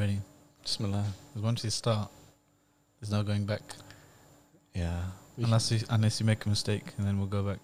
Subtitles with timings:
[0.00, 0.18] ready.
[0.62, 1.04] Bismillah.
[1.28, 2.10] Because once you start,
[2.98, 3.60] there's no going back.
[4.74, 4.98] Yeah.
[5.36, 7.58] We Unless you, unless you make a mistake, and then we'll go back.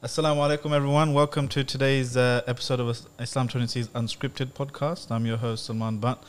[0.00, 1.12] Assalamu alaikum, everyone.
[1.12, 2.86] Welcome to today's uh, episode of
[3.18, 5.10] Islam21C Unscripted podcast.
[5.10, 6.22] I'm your host, Salman Butt,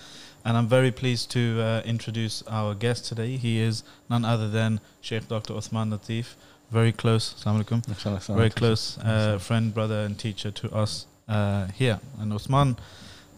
[0.44, 3.38] and I'm very pleased to uh, introduce our guest today.
[3.38, 5.54] He is none other than Sheikh Dr.
[5.54, 6.34] Uthman Latif,
[6.72, 12.00] very close, Assalamu alaikum, very close uh, friend, brother, and teacher to us here.
[12.20, 12.78] And Osman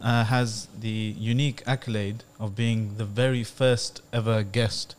[0.02, 4.94] uh, has the unique accolade of being the very first ever guest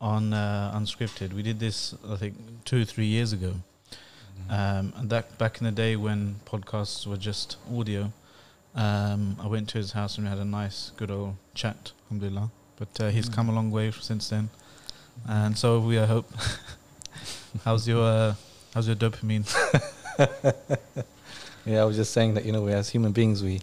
[0.00, 1.32] on uh, Unscripted.
[1.32, 3.54] We did this, I think, two, or three years ago.
[4.50, 8.12] Um, and that back in the day when podcasts were just audio,
[8.74, 12.50] um, I went to his house and we had a nice, good old chat, alhamdulillah.
[12.76, 13.34] But uh, he's Mm.
[13.34, 14.50] come a long way since then.
[15.28, 16.28] And so we, I hope.
[17.64, 18.34] how's your uh,
[18.74, 19.46] How's your dopamine?
[21.66, 23.60] yeah, I was just saying that you know, we as human beings, we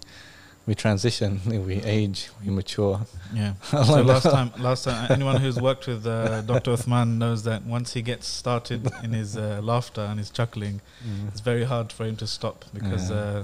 [0.68, 3.02] we transition, we age, we mature.
[3.34, 3.54] Yeah.
[3.72, 6.72] So last time, last time, anyone who's worked with uh, Dr.
[6.74, 11.28] Uthman knows that once he gets started in his uh, laughter and his chuckling, Mm.
[11.30, 13.18] it's very hard for him to stop because, Yeah.
[13.18, 13.44] uh,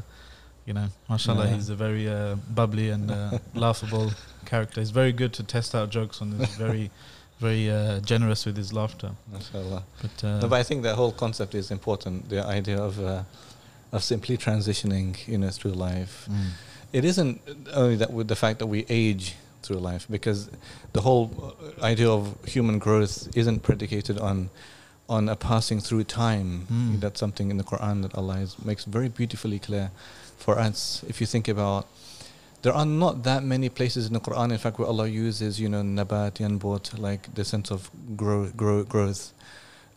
[0.67, 1.55] you know, mashallah, Yeah.
[1.55, 4.11] he's a very uh, bubbly and uh, laughable
[4.45, 4.79] character.
[4.81, 6.91] He's very good to test out jokes and he's very,
[7.39, 9.09] very uh, generous with his laughter.
[9.33, 9.83] Mashallah.
[10.03, 12.29] But, uh, No, but I think that whole concept is important.
[12.29, 13.23] The idea of uh,
[13.91, 16.27] of simply transitioning, you know, through life.
[16.29, 16.49] mm,
[16.93, 17.41] It isn't
[17.73, 20.49] only that with the fact that we age through life, because
[20.93, 21.25] the whole
[21.79, 24.49] uh, idea of human growth isn't predicated on
[25.09, 26.67] on a passing through time.
[26.69, 26.99] Mm.
[26.99, 29.89] That's something in the Quran that Allah is, makes very beautifully clear
[30.37, 31.01] for us.
[31.07, 31.87] If you think about,
[32.61, 35.69] there are not that many places in the Quran, in fact, where Allah uses, you
[35.69, 39.31] know, nabat, yanbut, like the sense of grow, grow, growth.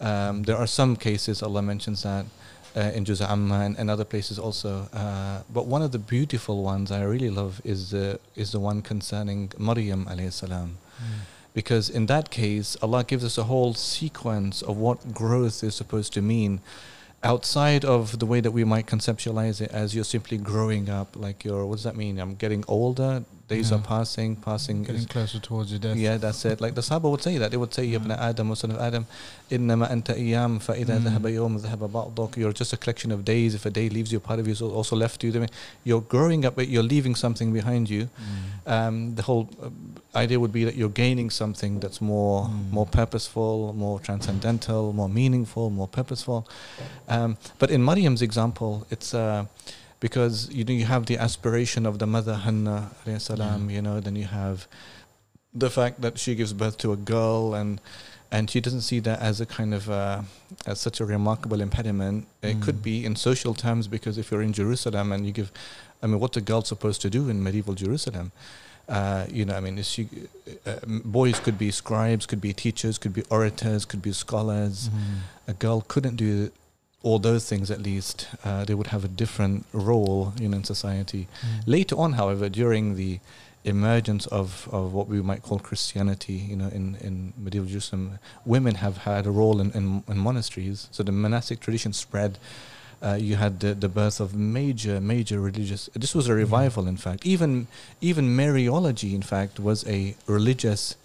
[0.00, 2.24] Um, there are some cases Allah mentions that
[2.76, 4.88] uh, in Juz Amma and, and other places also.
[4.92, 8.82] Uh, but one of the beautiful ones I really love is the is the one
[8.82, 11.04] concerning Maryam alayhi salam, mm,
[11.54, 16.12] because in that case Allah gives us a whole sequence of what growth is supposed
[16.14, 16.60] to mean.
[17.22, 21.44] Outside of the way that we might conceptualize it as you're simply growing up, like
[21.44, 22.18] you're, what does that mean?
[22.18, 23.77] I'm getting older, days Yeah.
[23.77, 25.95] are passing, passing getting is closer towards your death.
[25.97, 26.59] yeah, that's it.
[26.61, 27.51] Like the Sahaba would say that.
[27.51, 27.97] They would say, Yeah.
[27.97, 29.05] Ibn Adam, O son of Adam,
[29.51, 31.03] إنما أنت أيام فإذا Mm.
[31.05, 32.37] ذهب يوم ذهب بعضك.
[32.37, 33.53] You're just a collection of days.
[33.53, 35.29] If a day leaves you, part of you is also left you.
[35.31, 35.49] I mean,
[35.83, 38.03] You're growing up, but you're leaving something behind you.
[38.09, 39.69] Mm, Um, the whole uh,
[40.17, 42.71] idea would be that you're gaining something that's more Mm.
[42.71, 46.47] more purposeful, more transcendental, more meaningful, more purposeful.
[47.07, 49.45] Um, but in Maryam's example, it's uh,
[50.00, 53.76] because you know you have the aspiration of the mother Hannah salam, Yeah.
[53.76, 54.66] you know, then you have
[55.54, 57.80] the fact that she gives birth to a girl and
[58.32, 60.22] and she doesn't see that as a kind of uh,
[60.66, 62.26] as such a remarkable impediment.
[62.42, 62.82] It could Mm.
[62.82, 65.50] be in social terms because if you're in Jerusalem and you give,
[66.02, 68.30] I mean, what's a girl supposed to do in medieval Jerusalem?
[68.88, 70.08] Uh, you know, I mean, she,
[70.66, 74.88] uh, um, boys could be scribes, could be teachers, could be orators, could be scholars.
[74.88, 75.18] mm,
[75.48, 76.50] A girl couldn't do
[77.02, 77.70] all those things.
[77.70, 81.28] At least uh, they would have a different role, you know, in society.
[81.40, 81.62] mm.
[81.66, 83.20] Later on, however, during the
[83.64, 88.76] emergence of, of what we might call Christianity, you know, in, in medieval Jerusalem, women
[88.76, 90.88] have had a role in, in, in monasteries.
[90.90, 92.38] So the monastic tradition spread.
[93.02, 95.88] Uh, you had the, the birth of major, major religious.
[95.94, 97.24] This was a revival, in fact.
[97.24, 97.66] Even
[98.02, 100.96] even Mariology, in fact, was a religious.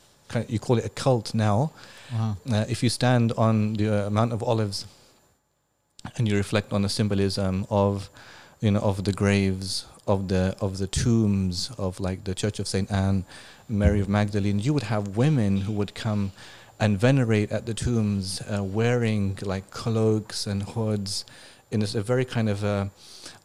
[0.50, 1.72] You call it a cult now.
[2.12, 2.36] Wow.
[2.52, 4.86] Uh, if you stand on the uh, Mount of Olives
[6.18, 8.10] and you reflect on the symbolism of,
[8.62, 12.68] you know, of the graves, of the of the tombs of like the Church of
[12.68, 13.26] Saint Anne,
[13.68, 16.32] Mary of Magdalene, you would have women who would come
[16.80, 21.26] and venerate at the tombs, uh, wearing like cloaks and hoods,
[21.76, 22.86] in a, s- a very kind of uh,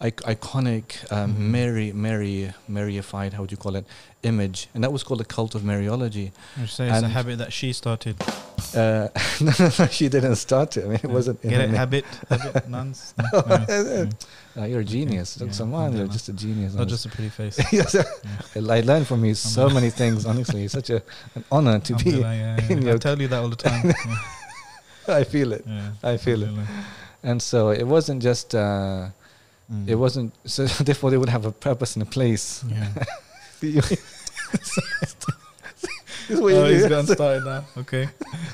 [0.09, 1.39] ic- iconic um, Mhm.
[1.57, 3.85] Mary, Mary, Maryified, how would you call it,
[4.23, 6.31] image, and that was called the cult of Mariology.
[6.61, 8.17] You say it's a habit that she started.
[8.75, 9.09] Uh,
[9.41, 10.85] no, no, no, she didn't start it.
[10.85, 11.11] I mean, it Yeah.
[11.19, 11.43] wasn't.
[11.43, 11.71] Get it?
[11.71, 12.05] Habit?
[12.29, 12.69] Habit?
[12.75, 13.15] Nuns?
[13.33, 14.09] No,
[14.57, 15.39] no, you're a genius.
[15.41, 16.75] Yeah, Someone, you're just a genius.
[16.75, 17.57] Not just a pretty face.
[17.73, 18.73] yes, Yeah.
[18.77, 20.25] I learned from you so many things.
[20.27, 21.03] Honestly, it's such a
[21.35, 22.11] an honor to be.
[22.21, 22.95] Yeah, yeah.
[22.95, 23.93] I tell you that all the time.
[25.09, 25.91] I feel it, yeah.
[26.13, 26.51] I feel it.
[27.23, 28.55] And so it wasn't just.
[28.55, 29.11] Uh,
[29.73, 29.89] Mm.
[29.89, 30.35] It wasn't.
[30.47, 32.65] So therefore, they would have a purpose and a place.
[32.69, 32.89] Yeah.
[33.61, 34.01] this
[36.29, 37.65] is what Oh, he's gotten started now.
[37.79, 38.09] Okay.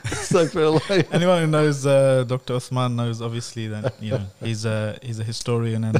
[0.04, 1.06] Astaghfirullah.
[1.12, 2.54] Anyone who knows uh, Dr.
[2.54, 5.98] Osman knows obviously that you know he's a he's a historian and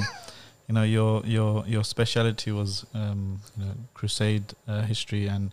[0.69, 5.53] you know your your your speciality was um, you know crusade uh, history and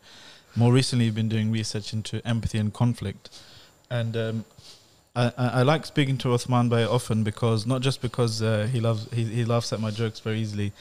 [0.55, 3.29] more recently you've been doing research into empathy and conflict
[3.89, 4.45] and um,
[5.15, 9.07] I, I, like speaking to Uthman Bey often because not just because uh, he loves
[9.13, 10.73] he, he laughs at my jokes very easily,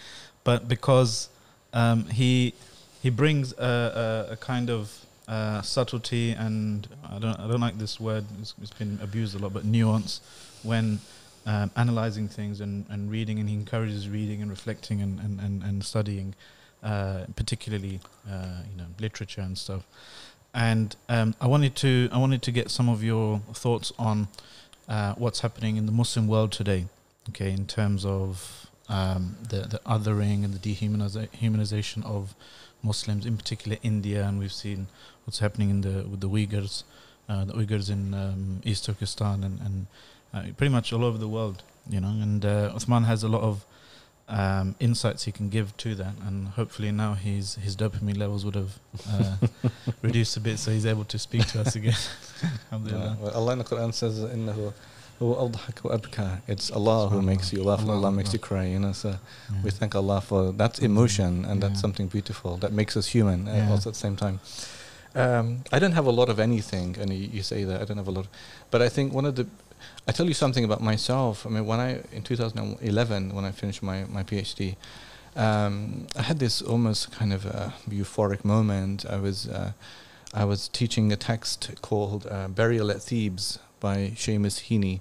[0.42, 1.28] but because
[1.74, 2.54] um, he
[3.02, 7.78] he brings a, a, a kind of uh, subtlety and I don't I don't like
[7.78, 10.20] this word it's, it's been abused a lot but nuance
[10.62, 11.00] when
[11.44, 15.62] um, analyzing things and, and reading and he encourages reading and reflecting and and, and,
[15.62, 16.34] and studying
[16.82, 19.84] uh, particularly uh, you know literature and stuff
[20.54, 24.28] and um, I wanted to I wanted to get some of your thoughts on
[24.88, 26.86] uh, what's happening in the Muslim world today
[27.28, 32.34] okay in terms of um, the the othering and the dehumanization of
[32.82, 34.88] Muslims, in particular India, and we've seen
[35.24, 36.82] what's happening in the with the Uyghurs,
[37.28, 39.86] uh, the Uyghurs in um, East Turkestan, and, and
[40.34, 41.62] uh, pretty much all over the world.
[41.88, 43.64] You know, and uh, Uthman has a lot of
[44.28, 48.54] um, insights he can give to that, and hopefully now his his dopamine levels would
[48.54, 48.78] have
[49.10, 49.36] uh,
[50.02, 51.94] reduced a bit, so he's able to speak to us again.
[52.72, 54.72] yeah, well, Allah in the Quran says, "Innahu
[56.48, 58.64] it's Allah who makes you laugh, Allah, Allah makes you cry.
[58.66, 59.62] You know, so yeah.
[59.62, 63.54] we thank Allah for that emotion, and that's something beautiful that makes us human uh,
[63.54, 63.70] yeah.
[63.70, 64.40] also at the same time.
[65.14, 67.98] Um, I don't have a lot of anything, and you, you, say that I don't
[67.98, 68.30] have a lot, of,
[68.70, 69.46] but I think one of the,
[70.06, 71.46] I tell you something about myself.
[71.46, 74.76] I mean, when I in 2011 when I finished my my PhD,
[75.36, 79.04] um, I had this almost kind of a euphoric moment.
[79.06, 79.48] I was.
[79.48, 79.72] Uh,
[80.34, 85.00] I was teaching a text called uh, Burial at Thebes by Seamus Heaney.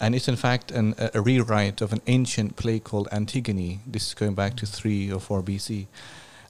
[0.00, 3.80] And it's in fact an, a, a, rewrite of an ancient play called Antigone.
[3.86, 5.86] This is going back to 3 or 4 BC.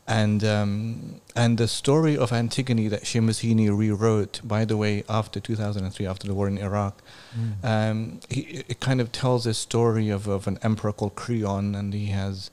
[0.06, 6.06] And, um, and the story of Antigone that Heaney rewrote, by the way, after 2003,
[6.06, 7.02] after the war in Iraq,
[7.34, 7.64] mm.
[7.64, 11.94] um, he, it kind of tells a story of, of an emperor called Creon, and
[11.94, 12.50] he has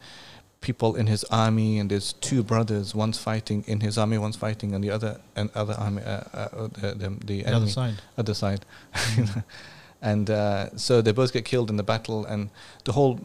[0.61, 4.73] people in his army, and there's two brothers, one's fighting in his army, one's fighting
[4.73, 8.65] on the other and other army, uh, uh, the, the, the, other side, other side,
[8.93, 9.39] mm-hmm.
[10.01, 12.49] and uh, so they both get killed in the battle, and
[12.85, 13.19] the whole.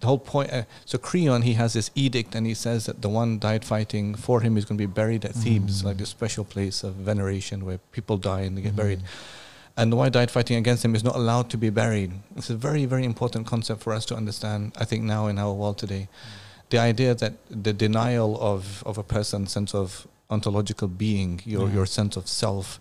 [0.00, 0.52] The whole point.
[0.52, 4.14] Uh, so Creon, he has this edict, and he says that the one died fighting
[4.14, 5.88] for him is going to be buried at Thebes, mm-hmm.
[5.88, 8.76] like this special place of veneration where people die and they get mm-hmm.
[8.76, 9.00] buried
[9.76, 12.10] and the one died fighting against him is not allowed to be buried.
[12.34, 15.52] It's a very, very important concept for us to understand, I think, now in our
[15.52, 16.08] world today.
[16.08, 21.68] Mm the idea that the denial of, of a person's sense of ontological being, your,
[21.70, 22.78] your sense of self,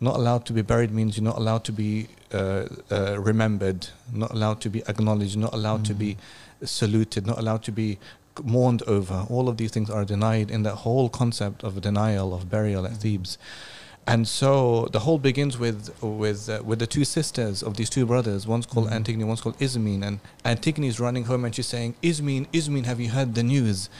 [0.00, 4.30] not allowed to be buried means you're not allowed to be uh, uh, remembered, not
[4.32, 5.86] allowed to be acknowledged, not allowed mm.
[5.86, 6.18] to be mm.
[6.62, 7.98] Saluted, not allowed to be
[8.44, 9.26] mourned over.
[9.28, 12.98] All of these things are denied in that whole concept of denial of burial at.
[12.98, 13.38] Thebes.
[14.06, 18.06] And so the whole begins with with uh, with the two sisters of these two
[18.06, 18.46] brothers.
[18.46, 18.94] One's called mm-hmm.
[18.94, 20.02] Antigone, one's called Ismene.
[20.02, 23.90] And Antigone is running home and she's saying, "Ismene, Ismene, have you heard the news?"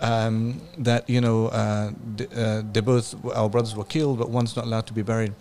[0.00, 1.92] Um, that you know uh,
[2.34, 5.32] uh, they both our brothers were killed, but one's not allowed to be buried,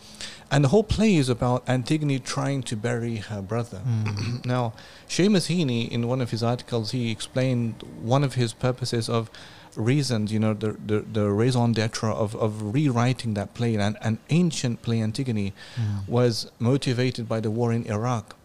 [0.52, 3.82] and the whole play is about Antigone trying to bury her brother.
[3.86, 4.46] Mm.
[4.46, 4.74] now,
[5.08, 9.30] Seamus Heaney, in one of his articles, he explained one of his purposes of
[9.76, 14.20] reasons, you know, the, the, the raison d'etre of, of rewriting that play, and an
[14.30, 16.08] ancient play, Antigone, mm.
[16.08, 18.36] was motivated by the war in Iraq.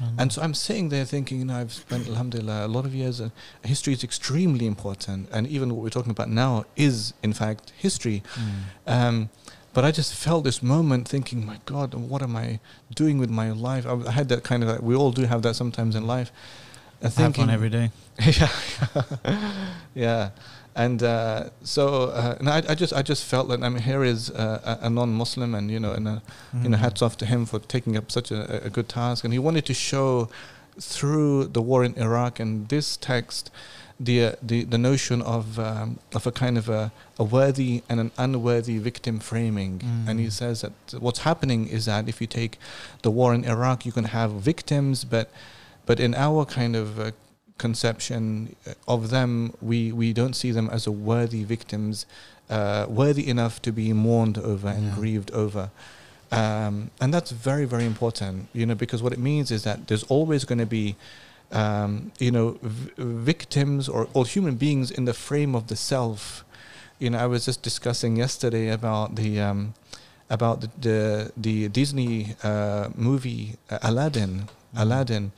[0.00, 0.14] Mm.
[0.18, 3.20] And so I'm sitting there thinking, you know, I've spent, alhamdulillah, a lot of years.
[3.20, 3.30] Uh,
[3.64, 5.28] history is extremely important.
[5.32, 8.22] And even what we're talking about now is, in fact, history.
[8.34, 8.52] Mm.
[8.86, 9.30] Um,
[9.78, 12.58] but I just felt this moment thinking, my God, what am I
[12.92, 13.86] doing with my life?
[13.86, 16.32] I had that kind of, like, we all do have that sometimes in life.
[17.00, 17.92] And thinking, have fun every day.
[18.40, 19.44] yeah.
[19.94, 20.30] yeah
[20.74, 24.02] and uh, so uh, and I, I, just I just felt that I mean here
[24.02, 26.20] is uh, a, non-Muslim and you know and mm.
[26.62, 26.80] you know mm.
[26.80, 29.64] hats off to him for taking up such a, a, good task and he wanted
[29.66, 30.28] to show
[30.80, 33.50] through the war in Iraq and this text
[34.00, 37.98] the uh, the, the notion of um, of a kind of a, a worthy and
[38.00, 40.08] an unworthy victim framing mm.
[40.08, 42.58] and he says that what's happening is that if you take
[43.02, 45.30] the war in Iraq you can have victims but
[45.84, 47.10] but in our kind of uh,
[47.58, 52.06] conception of them, we, we don't see them as a worthy victims,
[52.48, 54.94] uh, worthy enough to be mourned over and yeah.
[54.94, 55.70] grieved over.
[56.30, 60.04] Um, and that's very, very important, you know, because what it means is that there's
[60.04, 60.96] always going to be,
[61.52, 66.44] um, you know, v- victims or, or human beings in the frame of the self.
[66.98, 69.74] You know, I was just discussing yesterday about the um,
[70.28, 74.30] about the the, the Disney uh, movie uh, Aladdin.
[74.74, 74.78] Mm-hmm.
[74.82, 75.32] Aladdin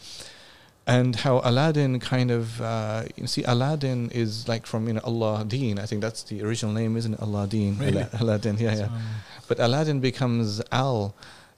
[0.87, 5.35] and how Aladdin kind of uh, you see Aladdin is like from you know Allah
[5.43, 8.07] Aladdin I think that's the original name isn't it Aladdin really?
[8.21, 8.89] Aladdin yeah yeah
[9.47, 11.15] but Aladdin becomes Al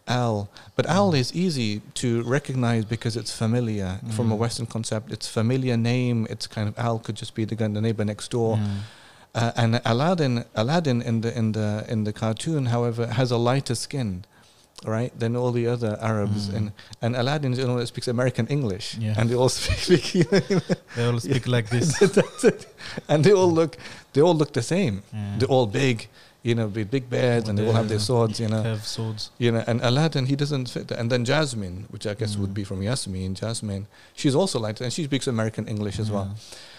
[0.08, 1.18] Al but Al mm.
[1.18, 4.12] is easy to recognize because it's familiar mm.
[4.12, 7.54] from a Western concept it's familiar name it's kind of Al could just be the,
[7.54, 8.78] guy, the neighbor next door mm.
[9.34, 13.74] uh, and Aladdin Aladdin in the in the in the cartoon however has a lighter
[13.74, 14.24] skin
[14.84, 16.48] right, than all the other Arabs.
[16.48, 16.56] Mm.
[16.56, 19.14] And and Aladdin is the only one that speaks American English, Yeah.
[19.18, 20.12] and they all speak.
[20.96, 22.00] They all speak like this.
[23.08, 23.76] And they all look,
[24.12, 25.02] they all look the same.
[25.12, 25.34] Yeah.
[25.38, 26.08] They're all big,
[26.42, 28.62] you know, with big beards, and they all have their swords, you know.
[28.62, 29.30] Curved swords.
[29.38, 30.90] You know, and Aladdin, he doesn't fit.
[30.90, 32.54] And then Jasmine, which I guess would Mm.
[32.54, 36.34] be from Yasmin, Jasmine, she's also like that, and she speaks American English as well.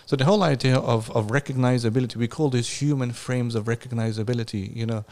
[0.05, 4.85] So the whole idea of, of recognizability, we call these human frames of recognizability, you
[4.85, 5.05] know,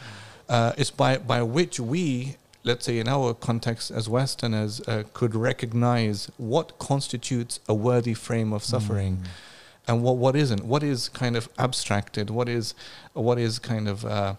[0.50, 5.34] uh, is by, by which we, let's say in our context as Westerners, uh, could
[5.34, 9.26] recognize what constitutes a worthy frame of suffering Mm.
[9.88, 10.64] And what, what isn't.
[10.64, 12.74] What is kind of abstracted, what is,
[13.14, 14.34] what is kind of uh,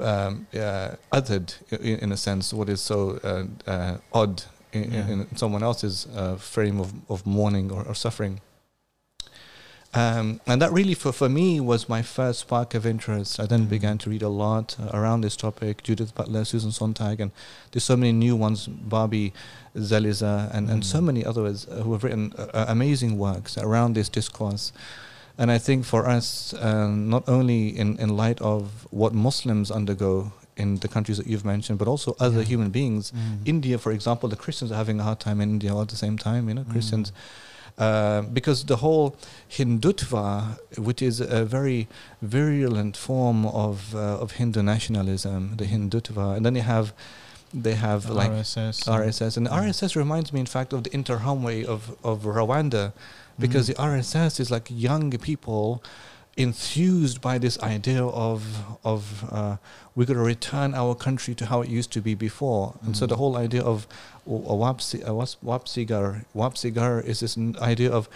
[0.00, 5.08] um, uh, othered in, in a sense, what is so uh, uh, odd in, Yeah.
[5.08, 8.40] in, someone else's uh, frame of, of mourning or, or suffering.
[9.94, 13.38] Um, and that really, for, for me, was my first spark of interest.
[13.38, 13.68] I then Mhm.
[13.68, 17.30] began to read a lot uh, around this topic Judith Butler, Susan Sontag, and
[17.72, 19.34] there's so many new ones, Barbie
[19.76, 21.04] Zelizer, and, and so Mm.
[21.04, 24.72] many others uh, who have written uh, uh, amazing works around this discourse.
[25.36, 30.32] And I think for us, um, not only in, in light of what Muslims undergo
[30.56, 32.44] in the countries that you've mentioned, but also other Yeah.
[32.48, 33.12] human beings.
[33.14, 33.46] Mm.
[33.46, 35.96] India, for example, the Christians are having a hard time in India all at the
[35.96, 36.70] same time, you know, Mm.
[36.72, 37.12] Christians.
[37.78, 39.16] Uh, because the whole
[39.50, 41.88] Hindutva, which is a very
[42.20, 46.92] virulent form of uh, of Hindu nationalism, the Hindutva, and then they have
[47.54, 48.76] they have The like RSS.
[48.88, 49.52] RSS, and Mm.
[49.62, 52.92] RSS reminds me, in fact, of the Interahamwe of of Rwanda,
[53.38, 53.74] because Mm.
[53.74, 55.82] the RSS is like young people
[56.36, 58.42] enthused by this idea of
[58.84, 59.56] of uh,
[59.94, 63.04] we're going to return our country to how it used to be before, and so
[63.04, 63.08] Mm.
[63.10, 63.86] the whole idea of
[64.26, 65.12] a wapsi, a
[65.44, 68.08] wapsigar, wapsigar is this idea of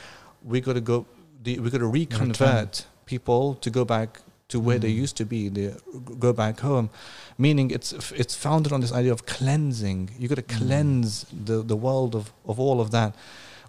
[0.45, 1.05] we got to go,
[1.45, 5.03] the, we got to reconvert people to go back to where they Mm.
[5.03, 5.75] used to be, they
[6.19, 6.89] go back home,
[7.37, 7.93] meaning it's
[8.23, 10.11] it's founded on this idea of cleansing.
[10.19, 10.59] You got to Mm.
[10.59, 13.13] cleanse the the world of of all of that,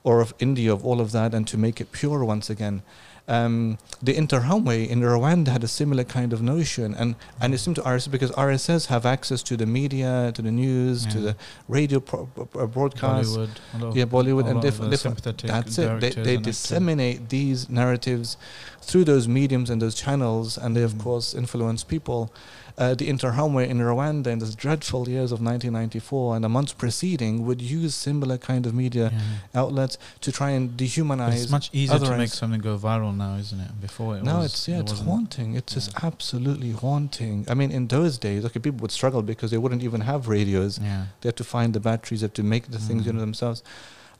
[0.04, 2.82] or of India of all of that, and to make it pure once again.
[3.30, 7.76] Um, the Interahamwe in Rwanda had a similar kind of notion, and and it seemed
[7.76, 11.36] to RSS because RSS have access to the media, to the news, to the
[11.68, 12.26] radio pro-
[12.68, 13.36] broadcasts.
[13.36, 13.96] Bollywood.
[13.96, 15.42] Yeah, Bollywood and lot diff- uh, different.
[15.44, 16.00] That's it.
[16.00, 16.42] They, they actors.
[16.46, 18.38] disseminate these narratives
[18.82, 21.04] through those mediums and those channels, and they, of Mm.
[21.04, 22.32] course, influence people.
[22.78, 27.44] Uh, the Interahamwe in Rwanda in those dreadful years of 1994 and the months preceding
[27.44, 29.62] would use similar kind of media Yeah.
[29.62, 31.42] outlets to try and But dehumanize.
[31.42, 33.82] it's much easier to make something go viral now, isn't it?
[33.82, 35.56] Before it now was, it's yeah, it it's haunting.
[35.56, 37.48] It's just absolutely haunting.
[37.50, 40.78] I mean, in those days, okay, people would struggle because they wouldn't even have radios.
[40.78, 41.06] Yeah.
[41.22, 43.28] They had to find the batteries, they had to make the things you know Mm.
[43.34, 43.64] themselves,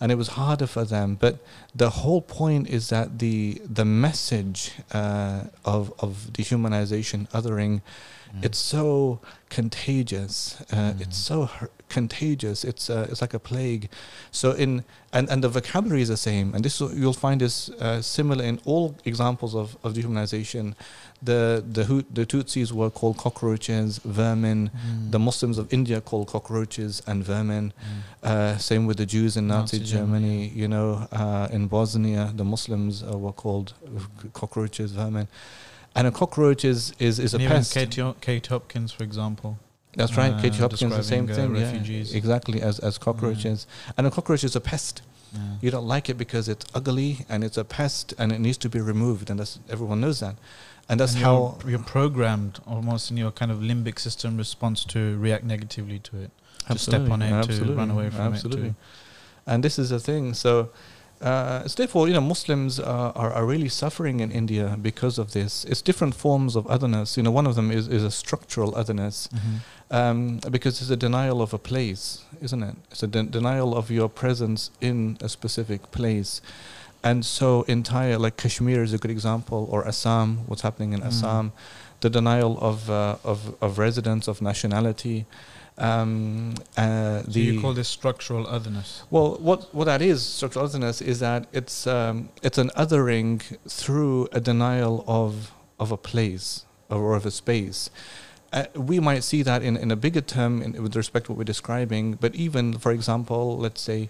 [0.02, 1.16] and it was harder for them.
[1.20, 1.34] But
[1.76, 7.82] the whole point is that the the message uh, of of dehumanization, othering,
[8.36, 8.46] Mm.
[8.46, 9.20] it's so
[9.50, 10.58] contagious.
[10.72, 11.02] Uh, Mm.
[11.02, 12.64] It's so hu- contagious.
[12.64, 13.90] It's uh, it's like a plague.
[14.32, 16.54] So in and, and the vocabulary is the same.
[16.56, 20.76] And this you'll find this uh, similar in all examples of, of dehumanization.
[21.24, 24.70] The the the Tutsis were called cockroaches, vermin.
[24.70, 25.12] Mm.
[25.12, 27.72] The Muslims of India called cockroaches and vermin.
[27.72, 28.30] Mm.
[28.30, 30.48] Uh, same with the Jews in Nazi, Nazi Germany.
[30.50, 33.74] Germany, You know, uh, in Bosnia, the Muslims uh, were called
[34.34, 35.28] cockroaches, vermin.
[35.98, 37.74] And a cockroach is is, is a even pest.
[37.74, 39.58] Kate, Kate Hopkins, for example.
[39.96, 40.32] That's right.
[40.32, 41.56] uh, Katie Hopkins, the same thing.
[41.56, 43.66] uh, yeah, exactly as as cockroaches.
[43.98, 45.02] And a cockroach is a pest.
[45.34, 45.40] Yeah.
[45.62, 48.70] You don't like it because it's ugly and it's a pest and it needs to
[48.70, 49.30] be removed.
[49.30, 50.36] And that's everyone knows that.
[50.88, 54.86] And that's And how you're, you're programmed almost in your kind of limbic system response
[54.86, 56.32] to react negatively to it.
[56.72, 58.70] To step on it, to run away from absolutely.
[58.70, 58.76] it.
[59.46, 60.34] And this is the thing.
[60.34, 60.70] So,
[61.22, 65.32] uh, so therefore, you know, Muslims uh, are, are really suffering in India because of
[65.34, 65.66] this.
[65.66, 67.18] It's different forms of otherness.
[67.18, 69.38] You know, one of them is, is a structural otherness To.
[69.38, 69.58] hmm
[69.90, 72.76] um, because it's a denial of a place, isn't it?
[72.92, 76.42] It's a de- denial of your presence in a specific place.
[77.06, 81.08] And so, entire, like Kashmir is a good example, or Assam, what's happening in Mm.
[81.08, 81.52] Assam,
[82.02, 85.26] the denial of, uh, of, of residence, of nationality.
[85.78, 89.04] Um, uh, So you call this structural otherness.
[89.12, 94.28] well, what, what that is, structural otherness, is that it's um, it's an othering through
[94.32, 97.90] a denial of of a place or of a space.
[98.54, 101.38] Uh, we might see that in, in a bigger term in, with respect to what
[101.38, 104.10] we're describing, but even, for example, let's say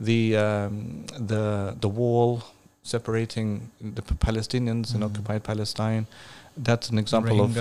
[0.00, 2.42] the um, the the wall
[2.82, 5.06] separating the Palestinians in Mhm.
[5.06, 6.06] occupied Palestine.
[6.56, 7.54] That's an example of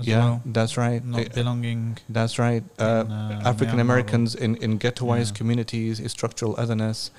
[0.00, 1.04] yeah, well, that's right.
[1.04, 1.98] not Uh, belonging.
[2.08, 2.62] that's right.
[2.78, 5.38] Uh, uh, African Americans in, in ghettoized Yeah.
[5.38, 7.10] communities is structural otherness.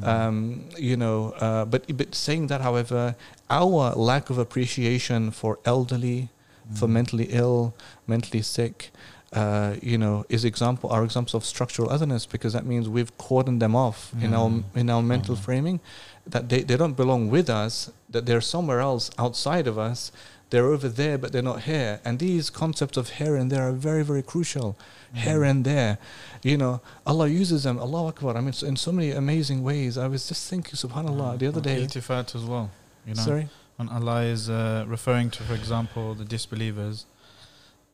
[0.00, 0.06] Mm.
[0.06, 3.16] Um, you know, uh, but but saying that, however,
[3.48, 6.28] our lack of appreciation for elderly,
[6.74, 6.92] for Mm.
[6.92, 7.72] mentally ill,
[8.06, 8.90] mentally sick,
[9.32, 13.60] uh, you know, is example are examples of structural otherness because that means we've cordoned
[13.60, 14.64] them off in our Mm.
[14.74, 15.40] in our mental Mhm.
[15.40, 15.80] framing
[16.26, 20.12] that they, they don't belong with us, that they're somewhere else outside of us.
[20.50, 22.00] They're over there, but they're not here.
[22.04, 24.78] And these concepts of here and there are very, very crucial.
[25.14, 25.18] Mm.
[25.18, 25.98] Here and there,
[26.42, 27.78] you know, Allah uses them.
[27.78, 28.36] Allah Akbar.
[28.36, 29.98] I mean, in so many amazing ways.
[29.98, 31.82] I was just thinking, Subhanallah, the other day.
[31.82, 32.70] Iltifat as well.
[33.06, 33.48] You know, Sorry.
[33.76, 37.06] When Allah is uh, referring to, for example, the disbelievers.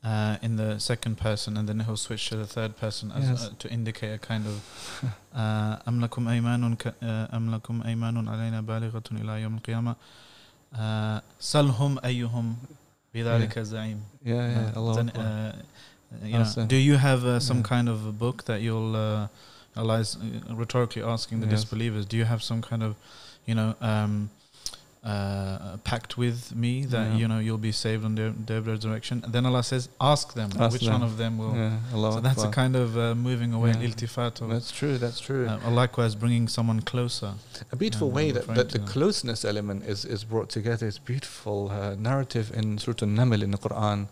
[0.05, 3.47] Uh, in the second person, and then he'll switch to the third person as yes.
[3.47, 4.61] uh, to indicate a kind of
[5.89, 8.29] أم لكم أيمان أم لكم أيمان
[10.75, 12.55] uh, Salhum ayyuhum
[13.15, 14.01] bidhalika za'im.
[14.25, 14.95] Yeah, yeah, uh, Allah.
[14.97, 15.63] Then, uh,
[16.23, 17.63] you know, do you have uh, some yeah.
[17.63, 19.29] kind of a book that you'll, uh,
[19.77, 20.17] Allah uh, is
[20.51, 21.61] rhetorically asking the yes.
[21.61, 22.97] disbelievers, do you have some kind of,
[23.47, 24.31] you know, um,
[25.05, 27.17] uh, pact with me that Yeah.
[27.21, 29.21] you know you'll be saved on the day of resurrection?
[29.25, 30.95] And then Allah says, ask them Ask which them.
[30.95, 31.55] one of them will.
[31.55, 33.87] yeah, Allah So that's a kind of uh, moving away, Yeah.
[33.89, 34.97] iltifat, That's true.
[34.99, 35.47] That's true.
[35.49, 37.35] uh, likewise bringing someone closer.
[37.71, 40.87] a beautiful way that, that the closeness element is, is brought together.
[40.87, 44.09] It's beautiful uh, narrative in Surah An-Naml in the Quran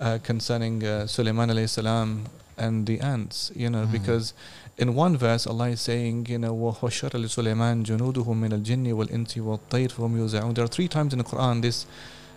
[0.00, 3.50] uh, concerning uh, Sulaiman alayhi salam and the ants.
[3.62, 3.92] You know, Mm.
[3.98, 4.32] because
[4.79, 9.91] in one verse Allah is saying, you know, وَحُشَّرَ لِسُلَيْمَانَ جُنُودُهُ مِنَ الْجِنِّ وَالْإِنسِ وَالطَّيْرِ
[9.91, 11.85] فَهُمْ يُوزَعُونَ There are three times in the Quran this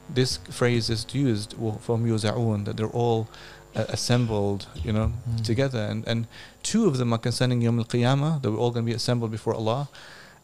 [0.09, 3.29] this phrase is used from يُوزَعُونَ that they're all
[3.77, 5.45] uh, assembled, you know, Mm.
[5.45, 5.81] together.
[5.81, 6.27] And, and
[6.63, 9.31] two of them are concerning Yom Al Qiyamah, that we're all going to be assembled
[9.31, 9.89] before Allah.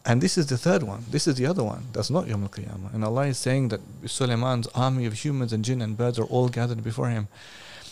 [0.05, 1.05] And this is the third one.
[1.09, 1.85] This is the other one.
[1.91, 2.93] That's not Yom Al Qiyamah.
[2.93, 6.47] And Allah is saying that Sulaiman's army of humans and jinn and birds are all
[6.49, 7.27] gathered before him.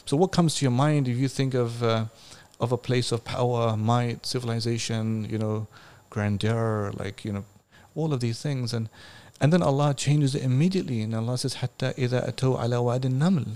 [0.05, 2.05] So, what comes to your mind if you think of, uh,
[2.60, 5.66] of a place of power, might, civilization, you know,
[6.10, 7.44] grandeur, like, you know,
[7.94, 8.72] all of these things.
[8.72, 8.88] And
[9.40, 11.00] and then Allah changes it immediately.
[11.02, 13.46] And Allah says, Hatta ida atu ala wadin naml.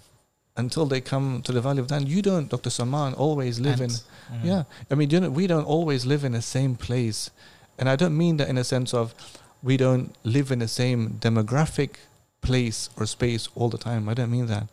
[0.56, 2.06] Until they come to the valley of Dan.
[2.06, 2.68] You don't, Dr.
[2.68, 3.88] Salman, always live in.
[3.88, 4.44] Mm.
[4.44, 4.64] Yeah.
[4.90, 7.30] I mean, you know, we don't always live in the same place.
[7.78, 9.14] And I don't mean that in a sense of
[9.62, 11.94] we don't live in the same demographic
[12.42, 14.10] place or space all the time.
[14.10, 14.68] I don't mean that.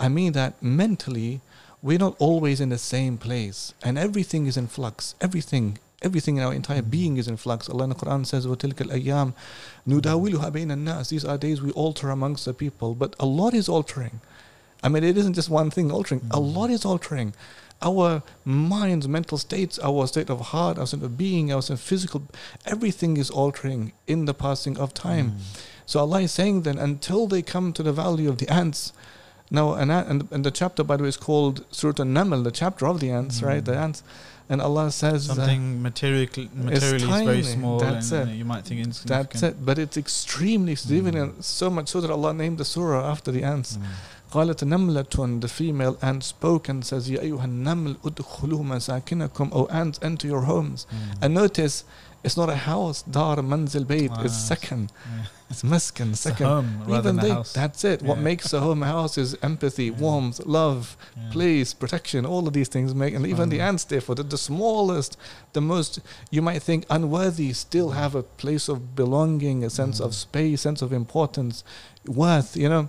[0.00, 1.40] I mean that mentally,
[1.81, 5.15] we're not always in the same place, and everything is in flux.
[5.21, 6.89] Everything, everything in our entire Mhm.
[6.89, 7.69] being is in flux.
[7.69, 9.33] Allah in the Quran says, وَتِلْكَ الْأَيَّامِ
[9.87, 13.69] نُدَاوِلُهَا بَيْنَ النَّاسِ These are days we alter amongst the people, but a lot is
[13.69, 14.21] altering.
[14.83, 16.21] I mean, it isn't just one thing altering.
[16.31, 16.55] A Mhm.
[16.55, 17.33] lot is altering
[17.81, 21.79] our minds, mental states, our state of heart, our state of being, our state of
[21.79, 22.23] physical,
[22.65, 25.31] everything is altering in the passing of time.
[25.31, 25.59] Mm.
[25.85, 28.93] So Allah is saying then, until they come to the valley of the ants.
[29.51, 32.85] Now, and, and, and the chapter, by the way, is called Surah An-Naml, the chapter
[32.85, 33.63] of the ants, right?
[33.63, 33.83] The Mm.
[33.85, 34.03] ants.
[34.49, 36.99] And Allah says, uh, Something materially, materially is very
[37.41, 37.43] tiny.
[37.43, 38.35] small, That's and uh, it.
[38.35, 39.29] you might think insignificant.
[39.31, 39.65] that's it.
[39.65, 41.43] But it's extremely significant, Mm.
[41.43, 43.77] so much so that Allah named the surah after the ants.
[43.77, 43.83] Mm.
[44.33, 49.97] قالت نملة the female ant spoke and says يا أيها النمل ادخلوا مساكنكم O ants
[50.01, 51.23] enter your homes Mm.
[51.23, 51.83] and notice
[52.24, 54.10] it's not a house, dar, manzil, bayt.
[54.10, 54.22] Wow.
[54.22, 54.92] It's second.
[55.04, 55.24] Yeah.
[55.50, 56.46] It's maskan, second.
[56.46, 58.00] Home, Even they, that's it.
[58.00, 58.08] Yeah.
[58.08, 59.98] What makes a home a house is empathy, yeah.
[59.98, 60.96] warmth, love,
[61.30, 62.24] place, protection.
[62.24, 65.18] All of these things make, and even the ants, therefore, the, the smallest,
[65.52, 70.14] the most you might think unworthy, still have a place of belonging, a sense of
[70.14, 71.64] space, sense of importance,
[72.06, 72.56] worth.
[72.56, 72.88] You know,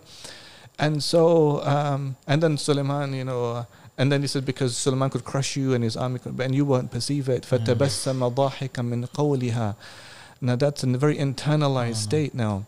[0.79, 3.65] and so, um, and then Suleiman, you know.
[3.96, 6.64] and then he said because Suleiman could crush you and his army could, and you
[6.64, 9.74] won't perceive it فَتَبَسَّمَ ضَاحِكًا مِنْ قَوْلِهَا
[10.40, 12.08] now that's in a very internalized Mm.
[12.10, 12.64] state now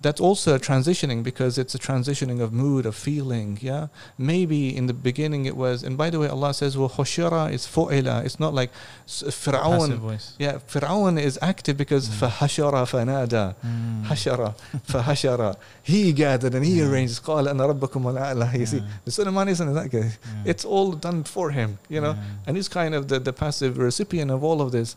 [0.00, 3.58] that's also a transitioning because it's a transitioning of mood, of feeling.
[3.60, 5.82] Yeah, maybe in the beginning it was.
[5.82, 8.24] And by the way, Allah says, "Well, Hoshira is fu'ila.
[8.24, 10.34] It's not like uh, Fir'aun.
[10.38, 12.28] Yeah, Fir'aun is active because mm.
[12.28, 14.04] fahashara fanada, mm.
[14.04, 14.54] hashara
[14.86, 15.56] fahashara.
[15.82, 16.88] He gathered and he yeah.
[16.88, 17.22] arranged.
[17.22, 18.04] Qala ana rabbakum
[18.52, 18.64] You yeah.
[18.66, 19.98] see, the Sulaiman isn't that guy.
[19.98, 20.42] Yeah.
[20.44, 21.78] It's all done for him.
[21.88, 24.94] You know, and he's kind of the, the passive recipient of all of this.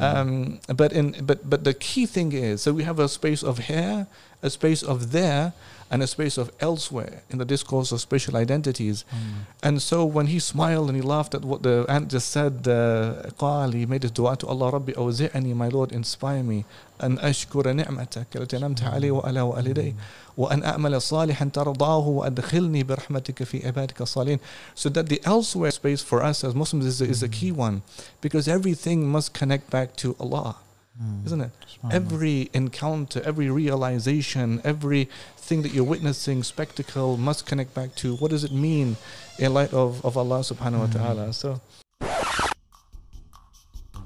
[0.00, 3.58] Um, but in but but the key thing is, so we have a space of
[3.70, 4.08] hair
[4.42, 5.52] a space of there
[5.92, 9.04] and a space of elsewhere in the discourse of spatial identities.
[9.10, 9.16] Mm.
[9.62, 13.68] And so when he smiled and he laughed at what the ant just said, uh,
[13.70, 16.64] he made his dua to Allah, Rabbi awzi'ani, my Lord, inspire me,
[17.02, 19.12] أن أشكر نعمتك التي أنعمت علي mm.
[19.12, 19.94] وعلى والدي
[20.36, 24.38] وأن أعمل صالحا ترضاه وأدخلني برحمتك في عبادك الصالحين
[24.74, 27.32] so that the elsewhere space for us as Muslims is, is a mm.
[27.32, 27.82] key one
[28.20, 30.56] because everything must connect back to Allah.
[31.00, 31.24] Mm.
[31.26, 31.50] isn't it?
[31.64, 31.92] Subhanallah.
[31.94, 38.30] Every encounter, every realization, every thing that you're witnessing, spectacle must connect back to what
[38.30, 38.96] does it mean
[39.38, 40.92] in light of, of Allah subhanahu wa Mm.
[40.92, 41.32] ta'ala.
[41.32, 41.60] So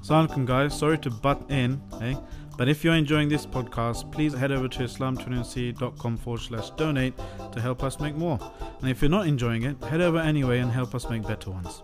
[0.03, 2.14] Assalamualaikum guys, sorry to butt in, eh?
[2.57, 7.12] But if you're enjoying this podcast, please head over to islam21c.com forward slash donate
[7.53, 8.38] to help us make more.
[8.81, 11.83] And if you're not enjoying it, head over anyway and help us make better ones.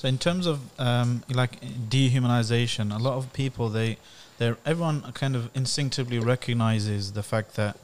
[0.00, 3.98] So in terms of um, like dehumanization, a lot of people they
[4.38, 7.76] they everyone kind of instinctively recognizes the fact that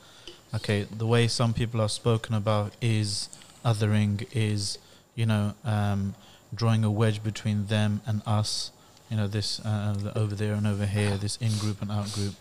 [0.55, 3.29] okay, the way some people are spoken about is
[3.63, 4.79] othering, is
[5.15, 6.15] you know um,
[6.55, 8.71] drawing a wedge between them and us.
[9.11, 12.11] You know this uh, the over there and over here, this in group and out
[12.15, 12.35] group,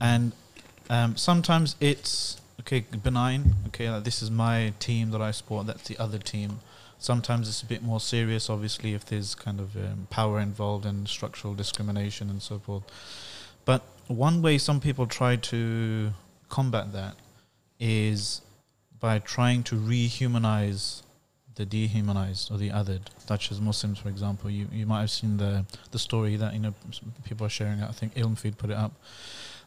[0.00, 0.32] and
[0.90, 3.54] um, sometimes it's okay benign.
[3.68, 5.68] Okay, like this is my team that I support.
[5.68, 6.58] That's the other team
[7.04, 11.06] Sometimes it's a bit more serious, obviously, if there's kind of um, power involved and
[11.06, 12.82] structural discrimination and so forth.
[13.66, 16.12] But one way some people try to
[16.48, 17.16] combat that
[17.78, 18.40] is
[19.00, 21.02] by trying to rehumanize
[21.56, 24.50] the dehumanized or the othered, such as Muslims, for example.
[24.50, 26.74] You you might have seen the the story that you know
[27.24, 27.82] people are sharing.
[27.82, 28.92] I think Ilmfeed put it up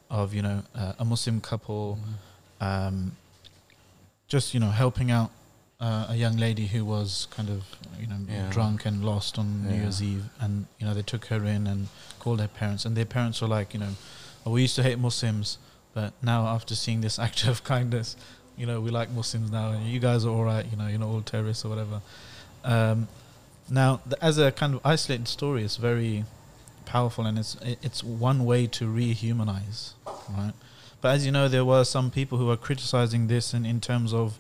[0.10, 2.88] of you know uh, a Muslim couple, mm-hmm.
[2.88, 3.12] um,
[4.28, 5.30] just you know helping out
[5.80, 7.64] uh, a young lady who was kind of
[8.00, 8.50] you know yeah.
[8.50, 9.72] drunk and lost on yeah.
[9.72, 11.88] New Year's Eve, and you know they took her in and
[12.20, 13.94] called her parents, and their parents were like, you know,
[14.46, 15.58] oh, we used to hate Muslims,
[15.94, 18.16] but now after seeing this act of kindness,
[18.58, 21.00] you know, we like Muslims now, and you guys are all right, you know, you're
[21.00, 22.02] not all terrorists or whatever.
[22.64, 23.08] Um,
[23.70, 26.26] now, th- as a kind of isolated story, it's very
[26.86, 29.92] powerful, and it's it's one way to rehumanize,
[30.30, 30.54] right?
[31.02, 34.14] But as you know, there were some people who are criticizing this in, in terms
[34.14, 34.40] of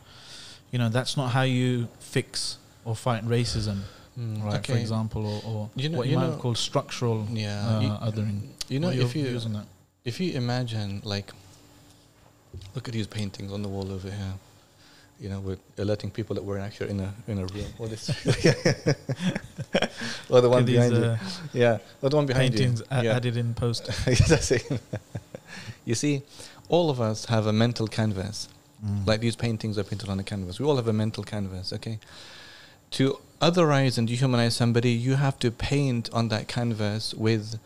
[0.71, 3.79] you know that's not how you fix or fight racism
[4.19, 4.73] mm, right okay.
[4.73, 7.81] for example or, or you know, what you, you might know, call structural yeah, uh,
[7.81, 9.39] you, othering you know if you
[10.05, 11.31] if you imagine like
[12.75, 14.33] look at these paintings on the wall over here
[15.19, 17.65] you know, we're alerting people that we're actually in a in a room.
[17.77, 18.09] What is?
[20.29, 21.03] or the one behind you.
[21.03, 21.17] Uh,
[21.53, 22.85] yeah, or the one behind paintings you.
[22.85, 23.15] Paintings yeah.
[23.15, 23.89] added in post.
[25.85, 26.21] you see,
[26.69, 28.47] all of us have a mental canvas
[28.85, 29.07] Mm.
[29.07, 30.59] Like these paintings are painted on a canvas.
[30.59, 31.99] We all have a mental canvas, okay?
[32.91, 37.59] To otherize and dehumanize somebody, you have to paint on that canvas with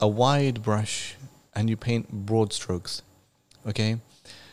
[0.00, 1.16] a wide brush
[1.54, 3.02] and you paint broad strokes,
[3.66, 3.98] okay?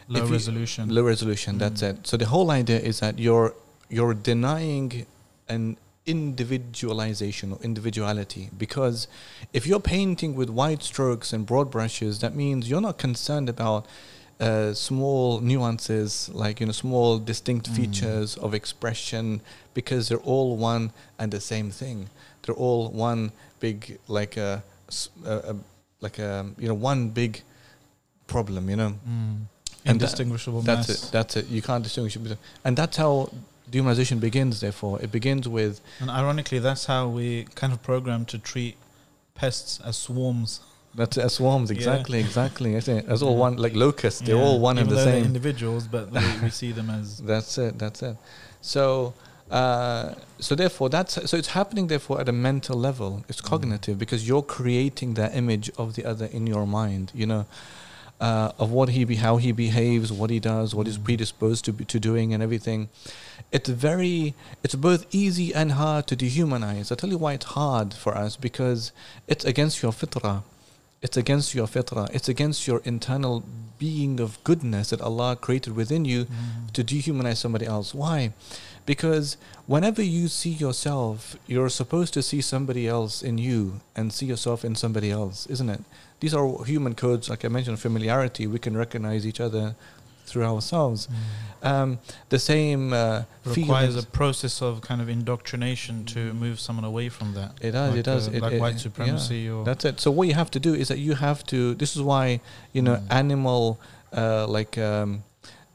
[0.08, 0.89] Low if resolution.
[0.89, 1.60] low resolution, mm.
[1.60, 2.08] that's it.
[2.08, 3.54] So the whole idea is that you're
[3.89, 5.06] you're denying
[5.48, 9.08] an individualization or individuality because
[9.54, 13.86] if you're painting with wide strokes and broad brushes that means you're not concerned about
[14.39, 17.75] uh, small nuances, like you know, small distinct mm.
[17.75, 19.41] features of expression,
[19.73, 22.10] because they're all one and the same thing.
[22.43, 24.63] They're all one big, like a,
[25.25, 25.56] a, a
[26.02, 27.41] like a you know, one big
[28.28, 28.69] problem.
[28.69, 29.38] You know, mm.
[29.86, 30.62] indistinguishable.
[30.62, 31.12] That, that's it.
[31.12, 31.47] That's it.
[31.47, 32.38] You can't distinguish it.
[32.63, 33.32] And that's how
[33.69, 34.62] dehumanization begins.
[34.62, 35.82] Therefore, it begins with.
[35.99, 38.78] And ironically, that's how we kind of program to treat
[39.36, 40.62] pests as swarms.
[40.99, 42.25] That's as swarms, exactly, yeah.
[42.25, 42.75] exactly.
[42.75, 45.23] As all one, like locusts, they're all one Even and the same.
[45.23, 47.19] individuals, but we, we see them as.
[47.19, 47.79] That's it.
[47.79, 48.17] That's it.
[48.59, 49.13] So,
[49.49, 51.88] uh, so therefore, that's so it's happening.
[51.88, 53.45] Therefore, at a mental level, it's mm.
[53.45, 53.99] cognitive mm.
[53.99, 57.13] because you're creating that image of the other in your mind.
[57.15, 57.45] You know,
[58.19, 60.89] uh, of what he be, how he behaves, what he does, what mm.
[60.89, 62.89] he's predisposed to be, to doing, and everything.
[63.53, 64.35] It's very,
[64.65, 66.91] it's both easy and hard to dehumanize.
[66.91, 68.91] I tell you why it's hard for us because
[69.29, 70.43] it's against your fitrah
[71.01, 72.13] it's against your fitrah.
[72.13, 73.43] It's against your internal
[73.77, 76.71] being of goodness that Allah created within you mm.
[76.73, 77.95] to dehumanize somebody else.
[77.95, 78.33] Why?
[78.85, 84.25] Because whenever you see yourself, you're supposed to see somebody else in you and see
[84.25, 85.81] yourself in somebody else, isn't it?
[86.19, 88.45] These are human codes, like I mentioned, familiarity.
[88.47, 89.75] We can recognize each other
[90.29, 91.07] through ourselves.
[91.07, 91.13] Mm.
[91.61, 97.09] Um, the same uh, requires a process of kind of indoctrination to move someone away
[97.09, 97.51] from that.
[97.61, 97.89] It does.
[97.89, 98.27] Like it does.
[98.27, 99.39] Uh, it, like it, white supremacy.
[99.39, 99.99] Yeah, or that's it.
[99.99, 101.75] So what you have to do is that you have to.
[101.75, 102.39] This is why
[102.71, 103.07] you know mm.
[103.09, 103.79] animal
[104.13, 105.23] uh, like um,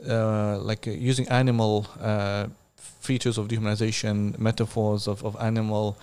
[0.09, 5.99] uh, like uh, using animal uh, features of dehumanization, metaphors of, of animal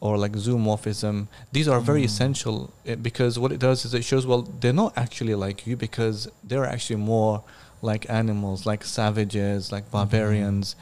[0.00, 2.04] or like zoomorphism these are very mm.
[2.04, 5.74] essential eh, because what it does is it shows well they're not actually like you
[5.74, 7.42] because they're actually more
[7.82, 9.92] like animals, like savages, like mm-hmm.
[9.92, 10.76] barbarians.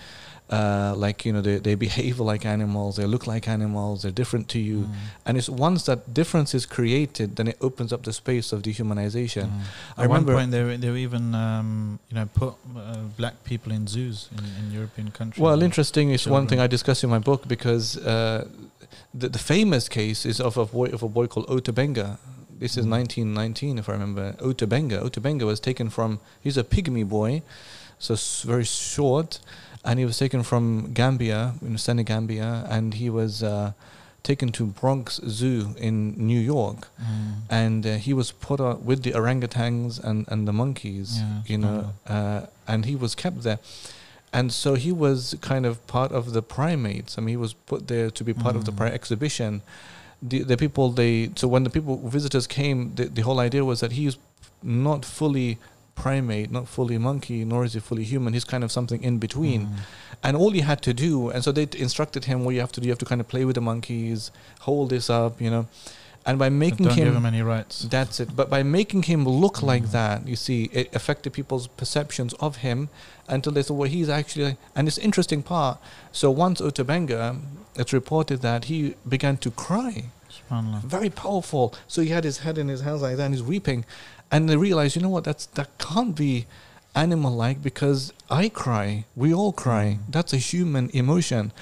[0.51, 2.97] Uh, like you know, they, they behave like animals.
[2.97, 4.03] They look like animals.
[4.03, 4.95] They're different to you, mm.
[5.25, 9.47] and it's once that difference is created, then it opens up the space of dehumanization.
[9.47, 9.61] Mm.
[9.97, 12.99] I At remember one point, they were, they were even um, you know put uh,
[13.17, 15.41] black people in zoos in, in European countries.
[15.41, 18.47] Well, interesting is one thing I discuss in my book because uh,
[19.15, 22.19] the, the famous case is of a boy of a boy called Ota Benga,
[22.59, 23.79] this is 1919, mm.
[23.79, 24.35] if I remember.
[24.41, 25.01] Ota Benga.
[25.01, 26.21] Ota Benga was taken from.
[26.41, 27.43] He's a pygmy boy,
[27.99, 29.41] so very short,
[29.85, 33.73] and he was taken from Gambia, in Senegambia, and he was uh,
[34.23, 37.35] taken to Bronx Zoo in New York, Mm.
[37.51, 41.59] and uh, he was put on with the orangutans and, and the monkeys, Yeah, you
[41.59, 43.59] know, uh, and he was kept there.
[44.33, 47.17] And so he was kind of part of the primates.
[47.17, 48.77] I mean, he was put there to be part of the Mm.
[48.79, 49.63] pri- exhibition.
[50.23, 53.81] The, the people they so when the people visitors came, the, the whole idea was
[53.81, 54.17] that he's
[54.63, 55.59] not fully
[55.95, 58.33] primate, not fully monkey, nor is he fully human.
[58.33, 59.67] He's kind of something in between.
[59.67, 59.77] Mm.
[60.23, 62.81] And all he had to do, and so they instructed him, what you have to
[62.81, 65.67] do, you have to kind of play with the monkeys, hold this up, you know.
[66.27, 67.83] And by making don't give him him any rights.
[67.91, 68.35] that's it.
[68.35, 69.93] But by making him look like Mm.
[69.93, 72.89] that, you see, it affected people's perceptions of him
[73.29, 74.57] until they thought, well, he's actually.
[74.75, 75.79] And it's interesting part.
[76.13, 77.37] So once Ota Benga,
[77.77, 80.05] it's reported that he began to cry,
[80.97, 81.75] very powerful.
[81.89, 83.85] So he had his head in his hands like that, and he's weeping,
[84.31, 85.25] and they realized, you know what?
[85.25, 86.47] That's that can't be
[86.95, 89.05] animal-like because I cry.
[89.17, 89.99] We all cry.
[90.01, 90.13] Mm.
[90.13, 91.53] That's a human emotion.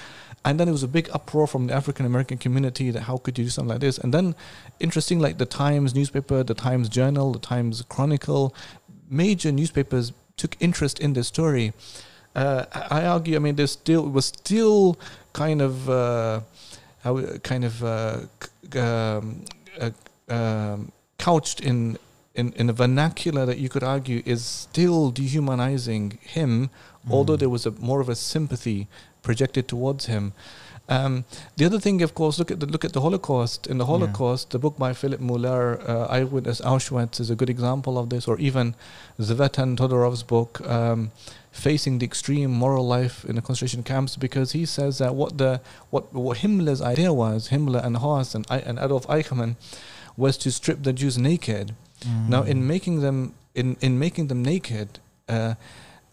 [0.45, 3.37] And then it was a big uproar from the African American community that how could
[3.37, 3.97] you do something like this?
[3.97, 4.35] And then,
[4.79, 8.53] interesting, like the Times newspaper, the Times Journal, the Times Chronicle,
[9.09, 11.71] major newspapers took interest in this story.
[12.35, 14.97] Uh, I argue, I mean, there's still it was still
[15.33, 16.41] kind of uh,
[17.43, 18.19] kind of uh,
[18.75, 19.45] um,
[19.79, 19.91] uh,
[20.29, 21.97] um, couched in,
[22.35, 26.69] in in a vernacular that you could argue is still dehumanizing him,
[27.09, 27.39] although Mm.
[27.39, 28.87] there was a more of a sympathy
[29.23, 30.33] projected towards him.
[30.89, 31.23] Um,
[31.55, 33.67] the other thing, of course, look at the look at the Holocaust.
[33.67, 33.91] In the Yeah.
[33.93, 38.27] Holocaust, the book by Philip Muller, uh, "Eyewitness Auschwitz," is a good example of this.
[38.27, 38.75] Or even
[39.17, 41.11] Tzvetan Todorov's book, um,
[41.51, 45.61] "Facing the Extreme Moral Life in the Concentration Camps," because he says that what the
[45.89, 49.55] what, what Himmler's idea was, Himmler and Horst and, and Adolf Eichmann,
[50.17, 51.67] was to strip the Jews naked.
[52.27, 52.67] Now, in Mm.
[52.73, 53.17] making them
[53.55, 54.87] in in making them naked.
[55.29, 55.53] Uh,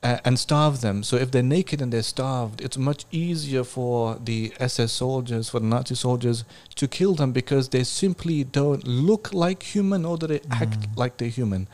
[0.02, 1.02] uh, and starve them.
[1.02, 5.60] So if they're naked and they're starved, it's much easier for the SS soldiers, for
[5.60, 6.44] the Nazi soldiers,
[6.76, 10.96] to kill them because they simply don't look like human or they act Mm.
[10.96, 11.68] like they're human,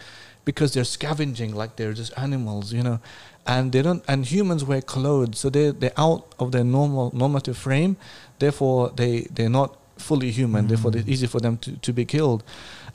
[0.45, 2.99] because they're scavenging like they're just animals, you know.
[3.47, 4.03] And they don't.
[4.09, 7.97] And humans wear clothes, so they they're out of their normal normative frame.
[8.41, 10.67] Therefore, they they're not fully human.
[10.67, 10.97] Therefore, Mm.
[10.99, 12.43] it's easy for them to, to be killed.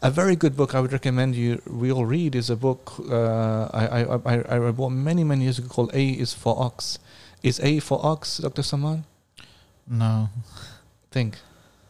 [0.04, 3.70] A very good book I would recommend you we all read is a book uh,
[3.72, 6.98] I, I, I, I bought many, many years ago called A is for Ox.
[7.44, 8.64] Is A for Ox, Dr.
[8.64, 9.06] Salman?
[9.88, 10.30] no.
[11.12, 11.38] Think.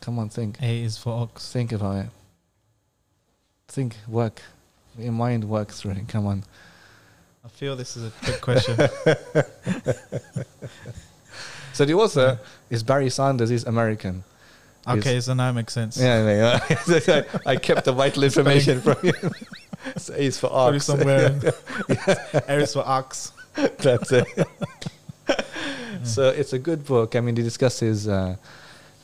[0.02, 0.60] Come on, think.
[0.64, 1.52] A is for ox.
[1.54, 2.10] Think about it.
[3.68, 4.42] Think, work.
[4.98, 6.08] Your mind works through it.
[6.08, 6.44] Come on.
[7.46, 8.78] I feel this is a trick question.
[11.74, 14.24] So the author is Barry Sanders, he's American.
[14.88, 15.98] Okay, so now it makes sense.
[15.98, 16.60] Yeah, yeah,
[17.08, 17.24] yeah.
[17.46, 19.14] I kept the vital information from you.
[20.18, 20.86] is for Put it Ox.
[20.86, 21.40] somewhere.
[22.50, 23.32] Is for ox.
[23.80, 24.28] That's it.
[26.04, 27.16] so it's a good book.
[27.16, 28.36] I mean, he discusses uh,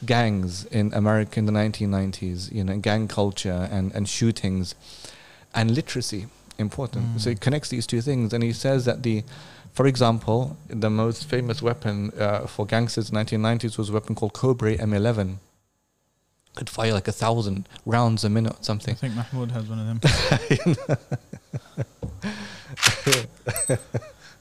[0.06, 4.76] gangs in America in the 1990s, you know, gang culture and, and shootings
[5.54, 6.28] and literacy.
[6.60, 7.22] Important.
[7.22, 7.40] So he Mm.
[7.42, 9.24] connects these two things, and he says that the,
[9.74, 14.16] for example, the most famous weapon uh, for gangsters in the 1990s was a weapon
[14.16, 15.38] called Cobra M11.
[16.58, 18.96] Could fire like a thousand rounds a minute or something.
[18.96, 20.00] I think Mahmoud has one of them.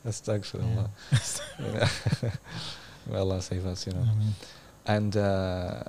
[0.07, 0.89] Astaghfirullah.
[1.59, 2.31] Yeah.
[3.13, 4.07] May Allah save us, you know.
[4.87, 5.83] And uh,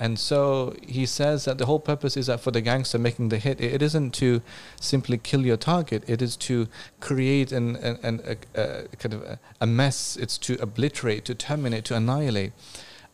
[0.00, 3.38] and so he says that the whole purpose is that for the gangster making the
[3.38, 4.42] hit, it, isn't to
[4.80, 6.02] simply kill your target.
[6.08, 6.66] It is to
[6.98, 8.20] create an, an, an
[8.56, 10.16] a, a kind of a mess.
[10.16, 12.52] It's to obliterate, to terminate, to annihilate.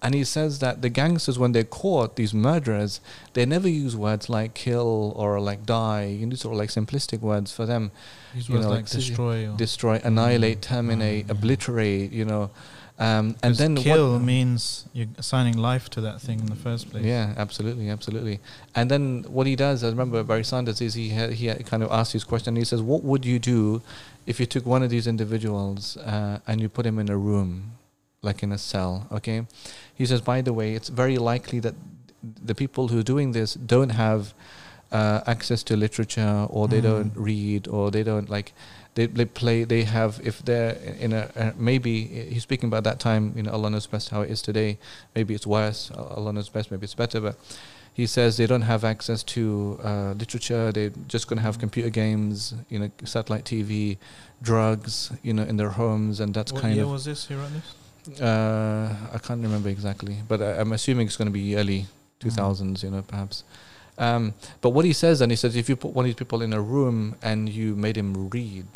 [0.03, 3.01] And he says that the gangsters, when they're caught, these murderers,
[3.33, 6.05] they never use words like kill or like die.
[6.05, 7.91] You know, sort of like simplistic words for them.
[8.35, 9.49] these You words know, like like destroy.
[9.51, 11.31] Or Destroy, annihilate, terminate, Mm.
[11.31, 12.13] obliterate.
[12.13, 12.51] You know,
[12.99, 17.05] um, and then kill means you're assigning life to that thing in the first place.
[17.05, 18.39] Yeah, absolutely, absolutely.
[18.75, 21.91] And then what he does, I remember Barry Sanders is he ha- he kind of
[21.91, 22.55] asked his question.
[22.57, 23.81] He says, "What would you do
[24.27, 27.73] if you took one of these individuals uh, and you put him in a room,
[28.23, 29.47] like in a cell?" Okay,
[29.95, 30.21] he says.
[30.21, 31.75] By the way, it's very likely that
[32.23, 34.35] the people who are doing this don't have
[34.93, 36.83] uh, access to literature, or they Mm.
[36.91, 38.53] don't read, or they don't like.
[38.95, 39.65] They, they play.
[39.65, 43.33] They have if they're in a uh, maybe he's speaking about that time.
[43.37, 44.79] You know, Allah knows best how it is today.
[45.15, 45.91] Maybe it's worse.
[45.95, 46.71] Allah knows best.
[46.71, 47.21] Maybe it's better.
[47.21, 47.37] But
[47.93, 50.73] he says they don't have access to uh, literature.
[50.73, 52.55] They're just going to have computer games.
[52.71, 53.99] You know, satellite TV,
[54.41, 55.13] drugs.
[55.23, 56.91] You know, in their homes, and that's what kind year of.
[56.91, 57.27] was this?
[57.29, 57.75] He wrote this.
[58.21, 61.87] Uh, I can't remember exactly, but I, I'm assuming it's going to be early
[62.21, 62.83] 2000s.
[62.83, 63.45] You know, perhaps.
[63.99, 66.43] Um, but what he says, and he says, if you put one of these people
[66.43, 68.67] in a room and you made him read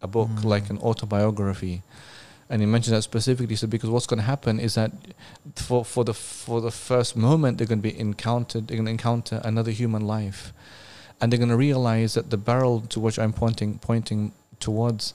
[0.00, 0.44] a book Mm.
[0.44, 1.82] like an autobiography,
[2.50, 3.52] and he mentions that specifically.
[3.52, 4.90] he said because what's going to happen is that
[5.56, 8.90] for for the for the first moment they're going to be encountered, they're going to
[8.92, 10.52] encounter another human life,
[11.20, 15.14] and they're going to realize that the barrel to which I'm pointing pointing towards.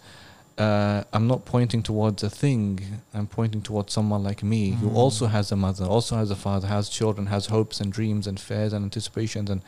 [0.58, 2.80] Uh, I'm not pointing towards a thing.
[3.14, 4.96] I'm pointing towards someone like me who Mm.
[4.96, 8.40] also has a mother, also has a father, has children, has hopes and dreams and
[8.40, 9.62] fears and anticipations and,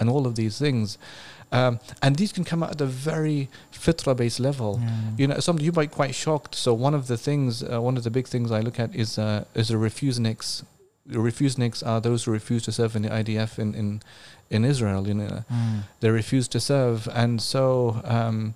[0.00, 0.98] and all of these things.
[1.52, 4.80] Um, and these can come out at a very fitra based level.
[4.82, 4.90] Yeah.
[5.18, 6.54] You know, some you might be quite shocked.
[6.56, 9.18] So one of the things, uh, one of the big things I look at is
[9.18, 10.64] uh, is the refuseniks.
[11.06, 14.00] The refuseniks are those who refuse to serve in the IDF in in,
[14.50, 15.06] in Israel.
[15.06, 15.82] You know, Mm.
[16.00, 18.00] they refuse to serve, and so.
[18.04, 18.54] Um,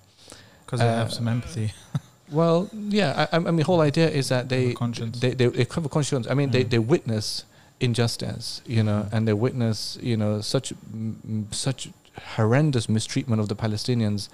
[0.67, 1.73] Because they Uh, have some empathy.
[2.31, 3.27] well, yeah.
[3.33, 5.21] I, I mean, the whole idea is that they conscience.
[5.21, 6.27] they they, they have a conscience.
[6.29, 6.71] I mean, they, Mm.
[6.71, 7.45] they witness
[7.81, 9.13] injustice, you know, Mm.
[9.13, 11.91] and they witness, you know, such mm, such
[12.37, 14.29] horrendous mistreatment of the Palestinians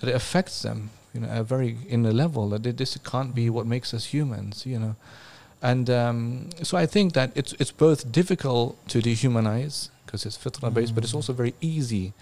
[0.00, 2.98] that it affects them, you know, at a very in a level that they, this
[3.12, 4.94] can't be what makes us humans, you know,
[5.62, 10.68] and um, so I think that it's it's both difficult to dehumanize because it's fitra
[10.74, 11.20] based, but it's Mm.
[11.20, 12.12] also very easy,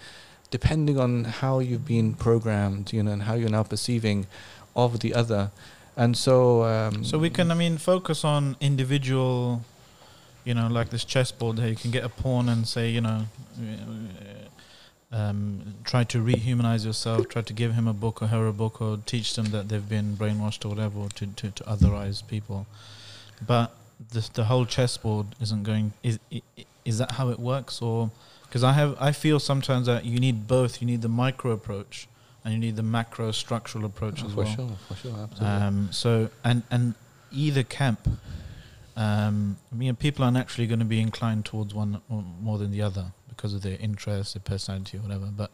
[0.51, 4.27] depending on how you've been programmed, you know, and how you're now perceiving
[4.75, 5.51] of the other.
[5.95, 9.63] And so, um, So we can, I mean, focus on individual,
[10.43, 11.69] you know, like this chessboard here.
[11.69, 13.25] You can get a pawn and say, you know,
[13.59, 18.53] uh, um, try to rehumanize yourself, try to give him a book or her a
[18.53, 22.65] book or teach them that they've been brainwashed or whatever, to, to, to otherize people.
[23.45, 23.73] But
[24.11, 26.19] this, the whole chessboard isn't going, is,
[26.85, 27.81] is that how it works?
[27.81, 28.11] Or,
[28.51, 30.81] because I have, I feel sometimes that you need both.
[30.81, 32.09] You need the micro approach
[32.43, 34.47] and you need the macro structural approach Oh, as for well.
[34.47, 35.47] For sure, for sure, absolutely.
[35.47, 36.95] Um, so and and
[37.31, 38.09] either camp,
[38.97, 42.81] um, I mean, people are naturally going to be inclined towards one more than the
[42.81, 45.27] other because of their interests, their personality, or whatever.
[45.27, 45.51] But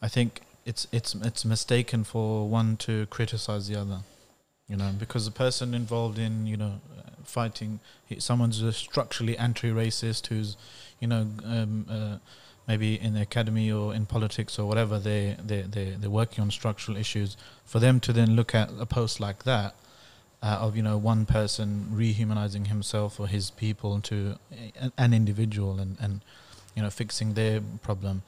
[0.00, 4.02] I think it's it's it's mistaken for one to criticize the other,
[4.68, 7.80] you know, because the person involved in you know uh, fighting,
[8.18, 10.56] someone's a structurally anti-racist who's,
[11.00, 11.26] you know.
[11.44, 12.18] Um, uh,
[12.68, 16.52] Maybe in the academy or in politics or whatever, they they they they're working on
[16.52, 17.36] structural issues.
[17.64, 19.74] For them to then look at a post like that,
[20.42, 24.36] uh, of you know one person rehumanizing himself or his people to
[24.96, 26.20] an individual and and
[26.74, 28.22] you know fixing their problem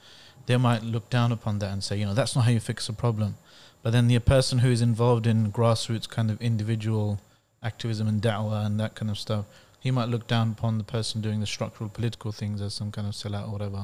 [0.45, 2.87] they might look down upon that and say you know that's not how you fix
[2.89, 3.35] a problem
[3.81, 7.19] but then the person who is involved in grassroots kind of individual
[7.63, 9.45] activism and da'wah and that kind of stuff
[9.85, 13.05] he might look down upon the person doing the structural political things as some kind
[13.09, 13.81] of sellout or whatever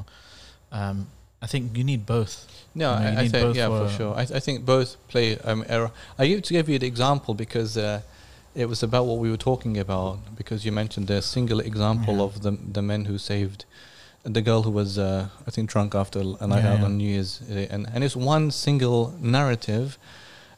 [0.72, 0.98] um,
[1.42, 2.34] I think you need both
[2.76, 4.14] No, You know, I, I think both yeah, for for- sure.
[4.22, 5.92] I, I think both play um, error.
[6.22, 8.02] I give to give you the example because uh,
[8.54, 10.18] it was about what we were talking about.
[10.36, 12.24] Because you mentioned the single example Yeah.
[12.28, 13.60] of the the men who saved
[14.38, 16.86] the girl who was uh, I think drunk after a night Yeah, out yeah.
[16.88, 17.68] on New Year's, Day.
[17.74, 19.02] and and it's one single
[19.40, 19.98] narrative.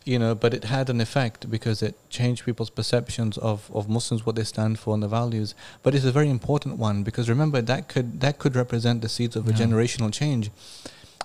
[0.04, 4.26] You know, but it had an effect because it changed people's perceptions of, of Muslims,
[4.26, 5.54] what they stand for, and the values.
[5.84, 9.36] But it's a very important one because remember that could that could represent the seeds
[9.36, 10.50] of a generational change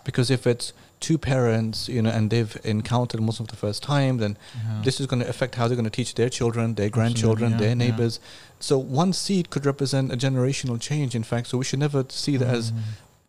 [0.04, 4.18] because if it's two parents, you know, and they've encountered Muslim for the first time,
[4.18, 4.82] then Yeah.
[4.84, 7.58] this is going to affect how they're going to teach their children, their grandchildren, yeah,
[7.58, 7.74] their yeah.
[7.84, 8.20] neighbors.
[8.60, 11.14] So one seed could represent a generational change.
[11.14, 12.58] In fact, so we should never see that Mm.
[12.58, 12.72] as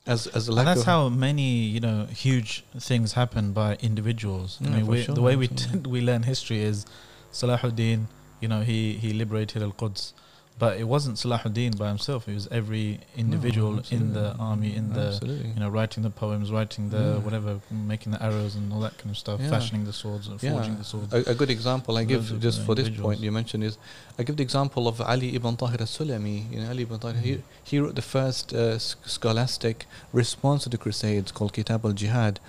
[0.07, 4.59] as a And that's how many you know huge things happen by individuals.
[4.63, 6.85] I mean, we, sure, the way we t- we learn history is
[7.31, 8.07] Salahuddin.
[8.41, 10.13] You know, he he liberated Al Quds,
[10.59, 12.27] but it wasn't Salahuddin by himself.
[12.27, 15.49] It was every individual in the army, in the absolutely.
[15.53, 17.17] you know, writing the poems, writing the Yeah.
[17.25, 19.49] whatever, making the arrows and all that kind of stuff, Yeah.
[19.49, 21.13] fashioning the swords, and forging the swords.
[21.13, 23.77] A, a good example I give just uh, for this point you mentioned is
[24.17, 26.51] I give the example of Ali ibn Tahir al-Sulami.
[26.51, 30.77] You know, Ali ibn Tahir, he, he wrote the first uh, scholastic response to the
[30.77, 32.39] Crusades called Kitab al-Jihad.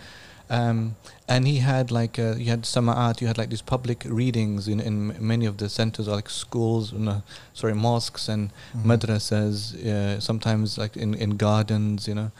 [0.50, 0.96] Um,
[1.28, 4.80] and he had like uh, you had sama'at, you had like these public readings in,
[4.80, 8.84] in many of the centers, or like schools, no, sorry, mosques and Mhm.
[8.86, 12.30] madrasas, uh, sometimes like in, in gardens, you know.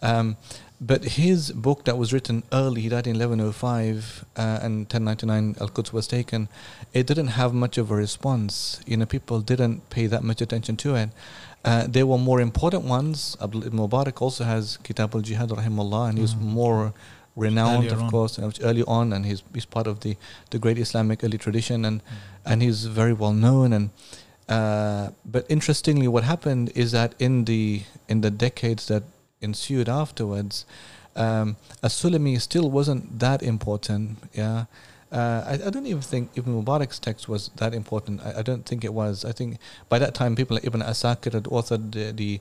[0.00, 0.36] Um,
[0.80, 5.68] but his book that was written early, he died in 1105 uh, and 1099 Al
[5.68, 6.48] Quds was taken,
[6.94, 8.80] it didn't have much of a response.
[8.86, 11.10] You know, people didn't pay that much attention to it.
[11.64, 13.36] Uh, there were more important ones.
[13.42, 16.42] Abdul ibn Mubarak also has Kitab al Jihad, rahimahullah, and he's Mhm.
[16.42, 16.92] more
[17.38, 18.10] renowned, Earlier of on.
[18.10, 20.16] course, early on, and he's, he's part of the,
[20.50, 22.02] the great Islamic early tradition, and,
[22.44, 23.72] and he's very well known.
[23.72, 23.90] And
[24.48, 29.02] uh, but interestingly, what happened is that in the in the decades that
[29.40, 30.64] ensued afterwards,
[31.16, 34.18] um, as-Sulami still wasn't that important.
[34.32, 34.64] Yeah,
[35.12, 38.20] uh, I, I don't even think Ibn Mubarak's text was that important.
[38.22, 39.24] I, I don't think it was.
[39.24, 39.58] I think
[39.88, 42.40] by that time, people like Ibn Asakir had authored the, the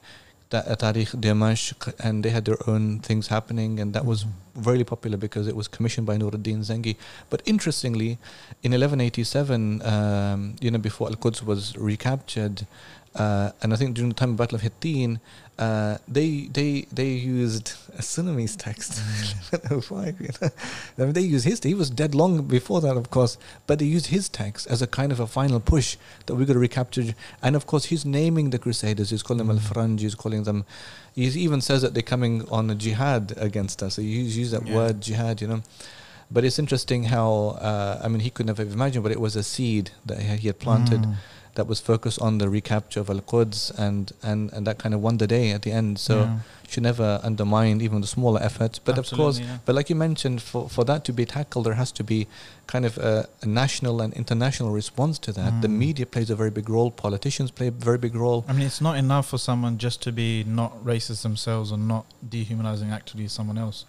[0.50, 4.30] Ta- Tarikh Dimashq, and they had their own things happening, and that was Mhm.
[4.56, 6.96] very popular because it was commissioned by Nuruddin Zengi.
[7.30, 8.18] But interestingly,
[8.64, 12.66] in 1187, um, you know, before Al Quds was recaptured,
[13.18, 15.20] uh, and I think during the time of Battle of Hittin,
[15.58, 19.00] uh, they they they used a Sulami's text.
[19.90, 20.14] Why.
[20.98, 21.62] I mean, they used his.
[21.64, 24.88] He was dead long before that, of course, but they used his text as a
[24.88, 25.98] kind of a final push
[26.28, 27.16] that we're going to recapture.
[27.42, 29.10] And of course, he's naming the Crusaders.
[29.10, 29.62] He's calling them Mm.
[29.66, 30.00] Al-Faranj.
[30.00, 30.66] He's calling them.
[31.16, 33.96] He even says that they're coming on a jihad against us.
[33.96, 34.76] So he used, that Yeah.
[34.76, 35.62] word jihad, you know.
[36.30, 39.36] But it's interesting how uh, I mean he could never have imagined, but it was
[39.36, 41.16] a seed that he he had planted Mm.
[41.58, 45.02] That was focused on the recapture of Al Quds and, and, and that kind of
[45.02, 46.00] won the day at the end.
[46.00, 46.40] So Yeah.
[46.70, 48.78] should never undermine even the smaller efforts.
[48.88, 49.58] But of course, yeah.
[49.66, 52.28] but like you mentioned, for, for that to be tackled, there has to be
[52.74, 55.52] kind of a, a national and international response to that.
[55.62, 55.78] The Mm.
[55.88, 56.92] media plays a very big role.
[56.92, 58.40] Politicians play a very big role.
[58.50, 60.30] I mean, it's not enough for someone just to be
[60.62, 62.06] not racist themselves or not
[62.36, 63.86] dehumanizing actually someone else.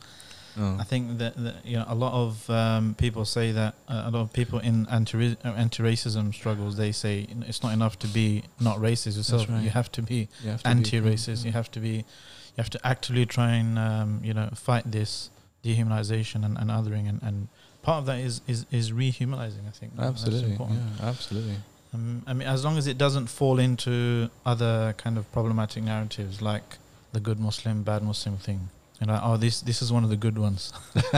[0.58, 0.76] Oh.
[0.78, 4.10] I think that, that you know a lot of um, people say that uh, a
[4.10, 8.42] lot of people in anti uh, anti-racism struggles they say it's not enough to be
[8.60, 9.48] not racist yourself.
[9.48, 9.62] right.
[9.62, 11.44] You have to be You have to be- anti-racist.
[11.44, 15.30] You have to be you have to actively try and um, you know fight this
[15.64, 17.48] dehumanization and, and othering and, and
[17.82, 19.66] part of that is is, is rehumanizing.
[19.66, 20.56] I think Absolutely.
[20.58, 21.56] Yeah, absolutely.
[21.94, 26.42] Um, I mean, as long as it doesn't fall into other kind of problematic narratives
[26.42, 26.78] like
[27.12, 28.68] the good Muslim, bad Muslim thing.
[29.00, 30.72] You know, oh, this this is one of the good ones.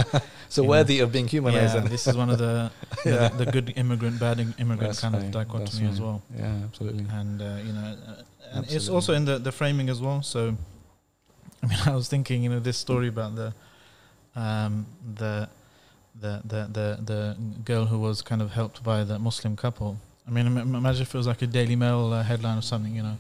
[0.51, 0.71] So You know.
[0.71, 1.77] worthy of being humanized.
[1.77, 2.71] Yeah, this is one of the
[3.05, 3.29] the, Yeah.
[3.29, 6.23] the good immigrant, bad immigrant That's kind of dichotomy as well.
[6.37, 7.07] Yeah, absolutely.
[7.11, 8.23] And uh, you know, uh,
[8.59, 10.23] and it's also in the the framing as well.
[10.23, 10.57] So,
[11.63, 13.55] I mean, I was thinking, you know, this story about the
[14.35, 15.49] um, the
[16.21, 19.97] the the the the girl who was kind of helped by the Muslim couple.
[20.31, 23.03] I mean, imagine if it was like a Daily Mail uh, headline or something, you
[23.03, 23.17] know,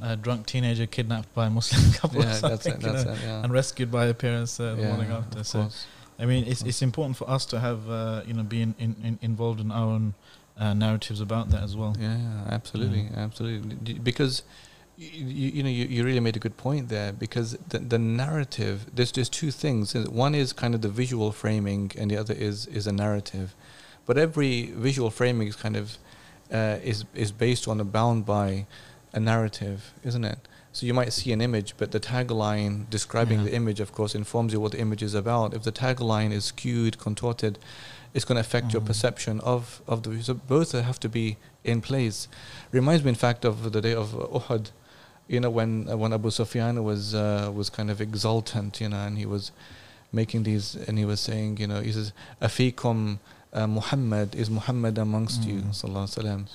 [0.00, 2.80] Yeah, a drunk teenager kidnapped by a Muslim couple or yeah that's it.
[2.80, 3.18] That's know, it.
[3.22, 3.42] Yeah.
[3.42, 5.40] and rescued by her parents uh, the yeah, morning after.
[5.40, 5.86] of So, course.
[6.18, 9.18] I mean, it's it's important for us to have uh, you know being in, in,
[9.20, 10.14] involved in our own
[10.56, 11.96] uh, narratives about that as well.
[11.98, 13.94] Yeah, yeah, absolutely, absolutely.
[13.94, 14.42] Because
[14.96, 18.86] you, you know you, you really made a good point there because the, the narrative
[18.94, 19.92] there's there's two things.
[20.26, 23.54] One is kind of the visual framing, and the other is is a narrative.
[24.06, 25.98] But every visual framing is kind of
[26.52, 28.66] uh, is is based on a bound by
[29.12, 30.38] a narrative, isn't it?
[30.72, 33.44] So you might see an image, but the tagline describing Yeah.
[33.44, 35.54] the image, of course, informs you what the image is about.
[35.54, 37.58] If the tagline is skewed, contorted,
[38.12, 38.86] it's going to affect your Mhm.
[38.86, 40.20] perception of of the.
[40.22, 42.28] So both have to be in place.
[42.72, 44.70] Reminds me, in fact, of the day of uh, Uhud.
[45.28, 48.98] You know, when uh, when Abu Sufyan was uh, was kind of exultant, you know,
[49.06, 49.52] and he was
[50.12, 53.18] making these, and he was saying, you know, he says, "Afikum
[53.54, 55.70] uh, Muhammad is Muhammad amongst you." Mm.
[55.70, 56.46] Sallallahu alaihi wasallam.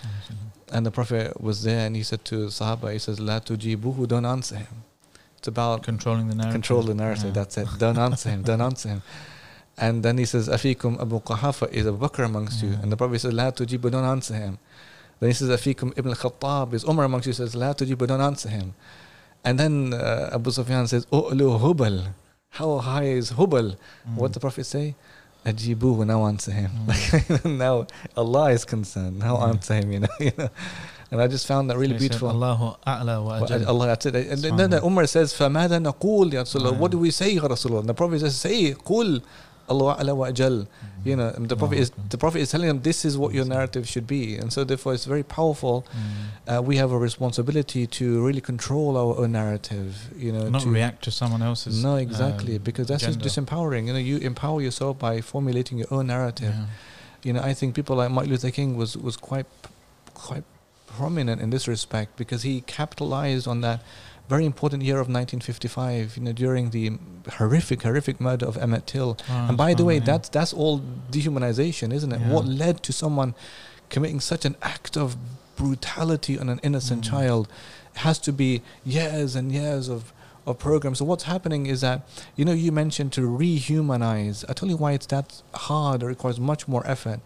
[0.71, 4.25] And the Prophet was there, and he said to Sahaba, he says, "La tujibuhu, don't
[4.25, 4.83] answer him."
[5.37, 6.51] It's about Controlling the narrative.
[6.53, 7.27] control the narrative.
[7.27, 7.31] Yeah.
[7.31, 7.67] That's it.
[7.79, 8.41] Don't answer him.
[8.43, 9.01] Don't answer him.
[9.77, 12.77] And then he says, Afikum Abu Qahafa is Abu Bakr amongst you.
[12.81, 14.57] And the Prophet says, La tujibu, don't answer him.
[15.21, 17.29] Then he says, Afikum Ibn Khattab is Umar amongst you.
[17.31, 18.73] He says, La tujibu, don't answer him.
[19.45, 22.07] And then uh, Abu Sufyan says, U'lu Hubal.
[22.49, 23.77] How high is Hubal?
[24.09, 24.15] Mm.
[24.15, 24.95] What the Prophet say?
[25.48, 26.70] Ajibu, now answer him.
[26.86, 27.58] Mm.
[27.58, 29.18] now Allah is concerned.
[29.18, 29.46] Now Yeah.
[29.50, 30.08] answer him, you know.
[30.18, 30.48] you know.
[31.10, 32.30] And I just found that really He said, beautiful.
[32.30, 33.66] Allahu a'la wa Well, ajal.
[33.68, 34.14] Allah, that's it.
[34.16, 34.84] And then, then Subhanallah.
[34.86, 36.78] Umar says, فَمَاذا نَقُولُ يَا رسول الله?
[36.78, 36.92] What Yeah.
[36.92, 37.80] do we say, Ya Rasulullah?
[37.80, 39.22] And the Prophet says, say, قُل
[39.69, 40.67] Allah Ala wa Ajal.
[41.05, 43.87] You know, the Prophet is the Prophet is telling them this is what your narrative
[43.87, 45.87] should be, and so therefore it's very powerful.
[45.91, 46.57] Mm.
[46.57, 50.09] Uh, we have a responsibility to really control our own narrative.
[50.17, 51.81] You know, not to react to someone else's.
[51.81, 53.87] No, exactly, um, because that's just disempowering.
[53.87, 56.53] You know, you empower yourself by formulating your own narrative.
[56.53, 56.65] Yeah.
[57.23, 59.45] You know, I think people like Martin Luther King was was quite
[60.13, 60.43] quite
[60.97, 63.81] prominent in this respect because he capitalized on that
[64.27, 66.17] very important year of 1955.
[66.17, 66.91] You know, during the
[67.37, 69.17] horrific horrific murder of Emmett Till.
[69.29, 70.81] Oh, and by the way, that's that's all
[71.11, 72.21] dehumanization, isn't it?
[72.21, 72.29] Yeah.
[72.33, 73.33] What led to someone
[73.89, 75.17] committing such an act of
[75.55, 77.09] brutality on an innocent Mm.
[77.09, 77.47] child
[77.95, 80.13] has to be years and years of
[80.45, 80.97] of programs.
[80.99, 81.97] So what's happening is that
[82.35, 84.45] you know you mentioned to rehumanize.
[84.49, 86.01] I tell you why it's that hard.
[86.03, 87.19] It requires much more effort,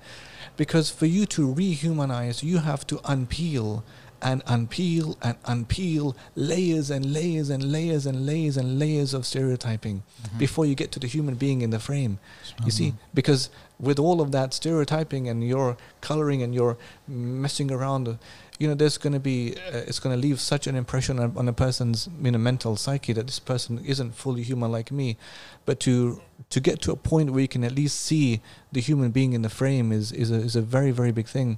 [0.58, 3.84] because for you to rehumanize, you have to unpeel
[4.22, 10.02] and unpeel and unpeel layers and layers and layers and layers and layers of stereotyping
[10.24, 10.38] Mhm.
[10.38, 12.20] before you get to the human being in the frame.
[12.66, 13.14] You see, Subhanallah.
[13.14, 13.50] because
[13.80, 18.18] with all of that stereotyping and your coloring and your messing around,
[18.60, 21.34] you know, there's going to be, uh, it's going to leave such an impression on,
[21.36, 25.18] on a person's you know, mental psyche that this person isn't fully human like me.
[25.66, 28.42] But to to get to a point where you can at least see
[28.72, 31.58] the human being in the frame is is a, is a very very big thing.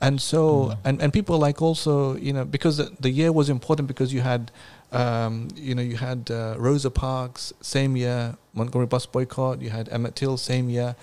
[0.00, 0.76] and so Mm.
[0.84, 4.22] and and people like also you know because the, the year was important because you
[4.22, 4.50] had
[4.92, 9.88] um, you know you had uh, Rosa Parks same year Montgomery bus boycott you had
[9.88, 10.94] Emmett Till same year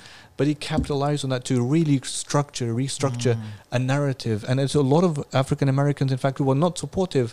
[0.41, 3.77] but he capitalized on that to really structure restructure Mm.
[3.77, 5.11] a narrative and it's a lot of
[5.43, 7.29] African Americans in fact who were not supportive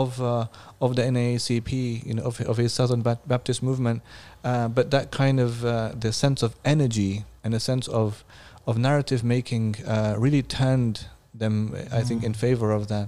[0.00, 0.46] of uh,
[0.84, 1.70] of the NAACP
[2.08, 3.02] you know of, of his Southern
[3.34, 3.98] Baptist movement
[4.42, 7.12] uh, but that kind of uh, the sense of energy
[7.44, 8.24] and a sense of
[8.66, 10.96] of narrative making uh, really turned
[11.42, 11.54] them,
[12.00, 12.36] I think, in Mm.
[12.46, 13.06] favor of that.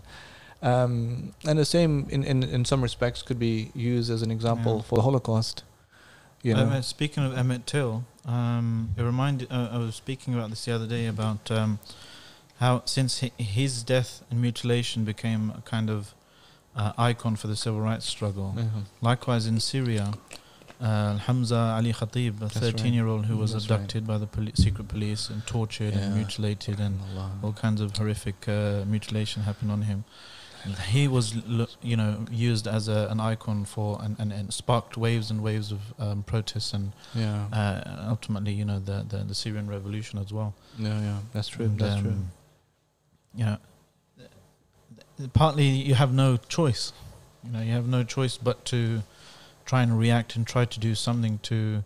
[0.70, 4.74] Um, and the same, in, in, in some respects, could be used as an example
[4.76, 4.82] Yeah.
[4.88, 5.56] for the Holocaust.
[6.42, 9.50] You know, speaking of Emmett Till, um, it reminded.
[9.50, 11.78] Uh, I was speaking about this the other day about um,
[12.60, 16.14] how since hi- his death and mutilation became a kind of
[16.76, 18.54] uh, icon for the civil rights struggle.
[18.56, 18.64] Yeah.
[19.00, 20.14] Likewise in Syria,
[20.80, 23.76] uh, Hamza Ali Khatib, a 13-year-old who was That's right.
[23.76, 27.30] abducted by the poli- secret police and tortured and mutilated and Allah.
[27.42, 30.04] all kinds of horrific uh, mutilation happened on him.
[30.88, 31.34] He was,
[31.82, 35.72] you know, used as a, an icon for and, and, and sparked waves and waves
[35.72, 40.32] of um, protests and yeah, uh, ultimately, you know, the, the the Syrian revolution as
[40.32, 40.54] well.
[40.78, 41.18] yeah, yeah.
[41.32, 41.64] That's true.
[41.66, 42.10] And, that's true.
[42.10, 42.30] um,
[43.34, 43.56] You know,
[45.32, 46.92] partly you have no choice.
[47.44, 49.02] You know, you have no choice but to
[49.64, 51.82] try and react and try to do something to,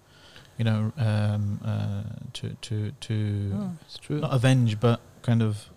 [0.59, 2.03] you know, um, uh,
[2.35, 4.21] to to to Oh, it's true.
[4.21, 5.69] not avenge, but kind of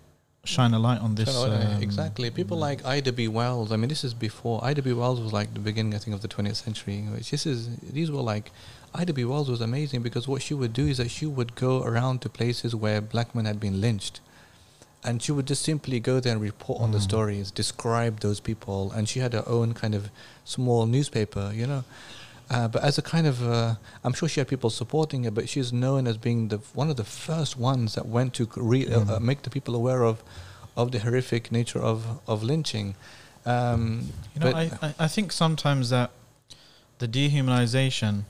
[0.50, 1.28] shine a light on this.
[1.34, 2.30] Uh, um, exactly.
[2.30, 3.28] People like Ida B.
[3.28, 3.72] Wells.
[3.72, 4.92] I mean, this is before Ida B.
[4.92, 6.98] Wells was like the beginning, I think, of the 20th century.
[7.14, 8.50] Which this is these were like
[8.94, 9.24] Ida B.
[9.24, 12.28] Wells was amazing because what she would do is that she would go around to
[12.28, 14.20] places where black men had been lynched,
[15.04, 17.02] and she would just simply go there and report on the Mm.
[17.10, 20.10] stories, describe those people, and she had her own kind of
[20.44, 21.84] small newspaper, you know.
[22.50, 25.48] Uh, but as a kind of, uh, I'm sure she had people supporting her, but
[25.48, 29.00] she's known as being the one of the first ones that went to re- uh,
[29.00, 29.10] Mm.
[29.10, 30.22] uh, make the people aware of,
[30.76, 32.94] of the horrific nature of of lynching.
[33.46, 36.10] Um, You know, I, I, I think sometimes that
[36.98, 38.24] the dehumanization,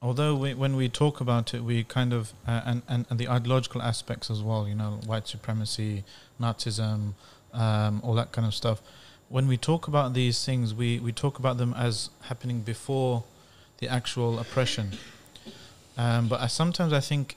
[0.00, 3.28] although we, when we talk about it, we kind of, uh, and, and, and the
[3.28, 6.04] ideological aspects as well, you know, white supremacy,
[6.40, 7.12] Nazism,
[7.52, 8.80] um, all that kind of stuff.
[9.28, 13.24] When we talk about these things, we, we talk about them as happening before
[13.78, 14.92] the actual oppression.
[15.96, 17.36] Um, but I, sometimes I think,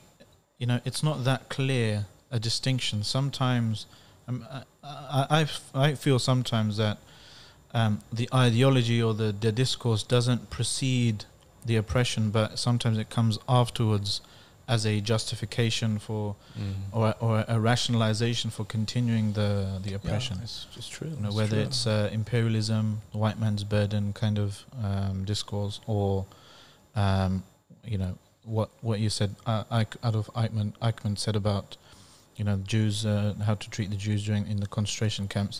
[0.58, 3.02] you know, it's not that clear a distinction.
[3.02, 3.86] Sometimes,
[4.28, 4.46] um,
[4.82, 6.98] I, I, I feel sometimes that
[7.74, 11.24] um, the ideology or the, the discourse doesn't precede
[11.64, 14.20] the oppression, but sometimes it comes afterwards
[14.74, 16.24] as a justification for
[16.58, 16.74] Mm.
[16.98, 19.50] or, or a rationalization for continuing the,
[19.84, 20.38] the Yeah, oppression.
[20.42, 21.08] it's just true.
[21.14, 21.66] you know, it's whether true.
[21.66, 22.84] it's uh, imperialism,
[23.24, 24.50] white man's burden kind of
[24.88, 26.24] um, discourse, or
[27.04, 27.32] um,
[27.92, 28.14] you know
[28.56, 31.76] what what you said uh, Adolf Eichmann Eichmann said about
[32.38, 35.56] you know Jews uh, how to treat the Jews during in the concentration camps.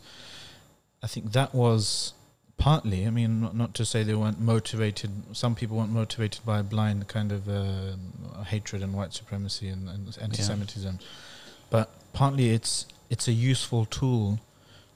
[1.03, 2.15] I think that was
[2.63, 3.07] partly.
[3.07, 5.11] I mean, not, not to say they weren't motivated.
[5.33, 7.97] Some people weren't motivated by blind kind of uh,
[8.45, 10.99] hatred and white supremacy and, and anti-Semitism,
[11.71, 14.39] but partly it's it's a useful tool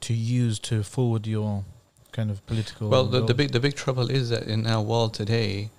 [0.07, 1.65] to use to forward your
[2.13, 2.89] kind of political.
[2.89, 5.71] Well, the, the big the big trouble is that in our world today,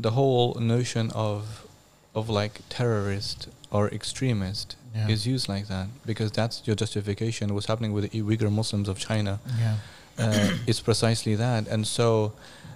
[0.00, 1.66] the whole notion of
[2.14, 5.14] of like terrorist or extremist Yeah.
[5.14, 7.52] is used like that because that's your justification.
[7.54, 9.76] What's happening with the Uyghur Muslims of China yeah.
[10.18, 12.32] Uh, is precisely that, and so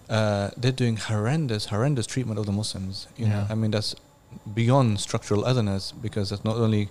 [0.08, 3.06] uh, they're doing horrendous, horrendous treatment of the Muslims.
[3.16, 3.94] You know, I mean that's
[4.54, 6.88] beyond structural otherness because that's not only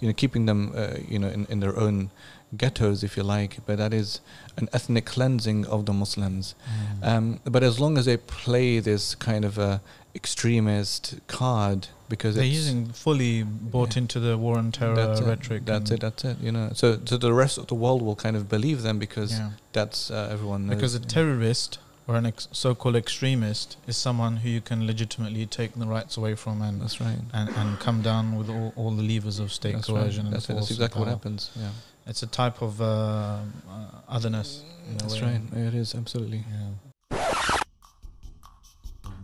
[0.00, 2.10] you know keeping them uh, you know in, in their own
[2.56, 4.20] ghettos if you like, but that is
[4.56, 6.54] an ethnic cleansing of the Muslims.
[7.02, 7.06] Mm.
[7.06, 9.82] Um, but as long as they play this kind of a
[10.14, 14.02] extremist card, because They're using fully bought Yeah.
[14.02, 15.62] into the war on terror that's rhetoric.
[15.62, 16.00] It, that's it.
[16.00, 16.36] That's it.
[16.40, 19.32] You know, so so the rest of the world will kind of believe them because
[19.32, 19.50] Yeah.
[19.72, 20.76] that's uh, everyone knows.
[20.76, 25.74] Because a terrorist or an ex- so-called extremist is someone who you can legitimately take
[25.74, 27.18] the rights away from and that's right.
[27.34, 30.24] and, and come down with all, all the levers of state That's coercion right.
[30.24, 30.54] and That's, it.
[30.54, 31.50] that's exactly what happens.
[31.54, 31.68] Yeah,
[32.06, 33.40] It's a type of uh, uh,
[34.08, 34.62] otherness.
[34.96, 35.38] that's way.
[35.52, 35.58] right.
[35.68, 36.44] It is absolutely.
[36.50, 36.70] Yeah.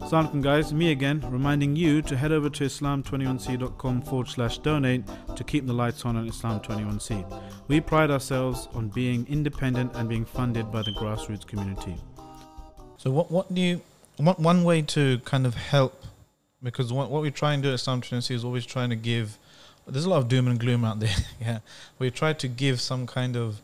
[0.04, 5.02] Assalamu alaikum guys, me again, reminding you to head over to islam21c.com forward slash donate
[5.34, 7.40] to keep the lights on on Islam21C.
[7.68, 11.96] We pride ourselves on being independent and being funded by the grassroots community.
[12.98, 13.80] So what what do you
[14.18, 16.04] one one way to kind of help
[16.62, 19.38] because what what we try and do at Islam21C is always trying to give
[19.86, 21.16] there's a lot of doom and gloom out there.
[21.40, 21.60] yeah.
[21.98, 23.62] We try to give some kind of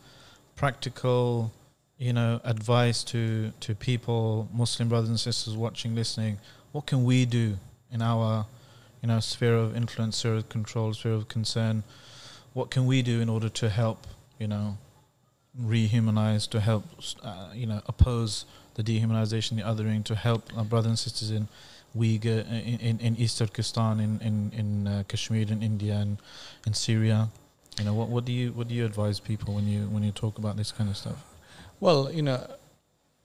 [0.57, 1.53] practical,
[2.01, 6.39] you know, advice to to people, Muslim brothers and sisters watching, listening.
[6.73, 7.59] What can we do
[7.93, 8.47] in our,
[9.03, 11.85] you know, sphere of influence, sphere of control, sphere of concern?
[12.55, 14.09] What can we do in order to help
[14.41, 14.79] you know,
[15.61, 16.85] rehumanize, to help,
[17.23, 21.47] uh, you know, oppose the dehumanization, the othering, to help our brothers and sisters in
[21.97, 26.17] Uyghur, in, in, in East Turkestan, in in in uh, Kashmir, in India, and
[26.67, 27.29] in Syria.
[27.79, 30.13] You know, what what do you what do you advise people when you when you
[30.13, 31.30] talk about this kind of stuff?
[31.81, 32.47] Well, you know,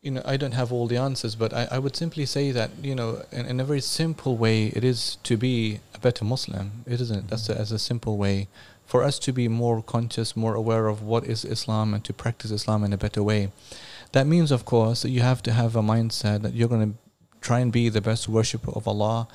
[0.01, 2.72] you know, I don't have all the answers, but I, I would simply say that
[2.82, 6.84] you know, in, in a very simple way, it is to be a better Muslim.
[6.88, 7.30] It isn't.
[7.30, 8.47] That's a, as a simple way
[8.86, 12.51] for us to be more conscious, more aware of what is Islam, and to practice
[12.51, 13.51] Islam in a better way.
[14.14, 16.97] That means, of course, that you have to have a mindset that you're going to
[17.41, 19.28] try and be the best worshipper of Allah,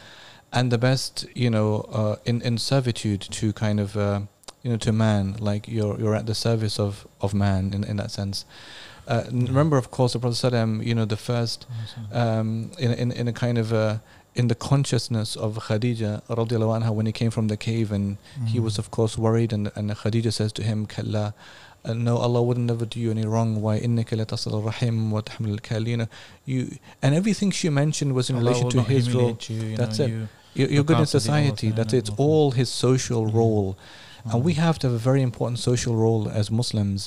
[0.52, 3.96] and the best, you know, uh, in in servitude to kind of.
[3.96, 4.20] Uh,
[4.62, 7.96] you know, to man, like you're you're at the service of, of man in, in
[7.96, 8.44] that sense.
[9.10, 11.66] Uh, remember, of course, the Prophet Sallam, you know, the first
[12.12, 14.00] um, in, in in a kind of a,
[14.40, 18.46] in the consciousness of Khadija anha when he came from the cave and Mm-hmm.
[18.54, 21.34] he was of course worried and, and Khadija says to him Kalla
[21.84, 23.50] uh, no Allah would never do you any wrong.
[23.64, 23.74] Why?
[23.80, 26.08] Innaka la tasil rahim wa tahmil al you know
[26.44, 26.60] you
[27.02, 29.36] and everything she mentioned was in Allah relation to his role.
[29.48, 30.10] you, you That's know, it.
[30.10, 33.34] you- you're, you're good in society that's and it's all his social Mhm.
[33.40, 33.68] role.
[34.32, 34.58] And we Mhm.
[34.66, 37.00] have to have a very important social role as Muslims.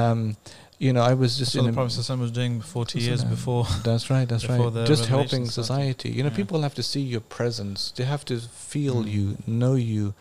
[0.00, 0.36] Um,
[0.78, 3.66] you know, I was just so in the Prophet was doing 40 years before.
[3.84, 4.86] That's right, that's right.
[4.86, 6.10] Just helping society.
[6.10, 6.36] You know, yeah.
[6.36, 7.92] people have to see your presence.
[7.92, 9.10] They have to feel mm.
[9.10, 10.14] you, know you.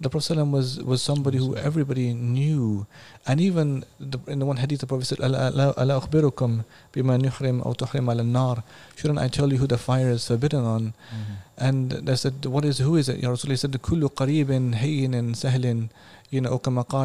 [0.00, 2.86] The Prophet was was somebody who everybody knew,
[3.28, 7.74] and even the, in the one hadith, the Prophet said, "Ala akhbirukum bima nuhrim aw
[7.74, 8.64] tuhrim ala nar."
[8.96, 10.94] Shouldn't I tell you who the fire is forbidden on?
[11.14, 11.36] Mm.
[11.56, 12.78] And they said, "What is?
[12.78, 15.90] Who is it?" Ya Rasulullah said, "The "Kullu qaribin hayyin sahlin."
[16.30, 16.60] you know,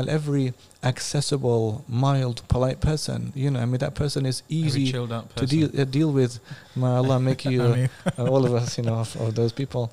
[0.07, 0.53] every
[0.83, 5.27] accessible, mild, polite person, you know, I mean, that person is easy person.
[5.35, 6.39] to deal, uh, deal with.
[6.75, 7.89] May Allah make you, mean.
[8.17, 9.91] uh, all of us, you know, of, of those people,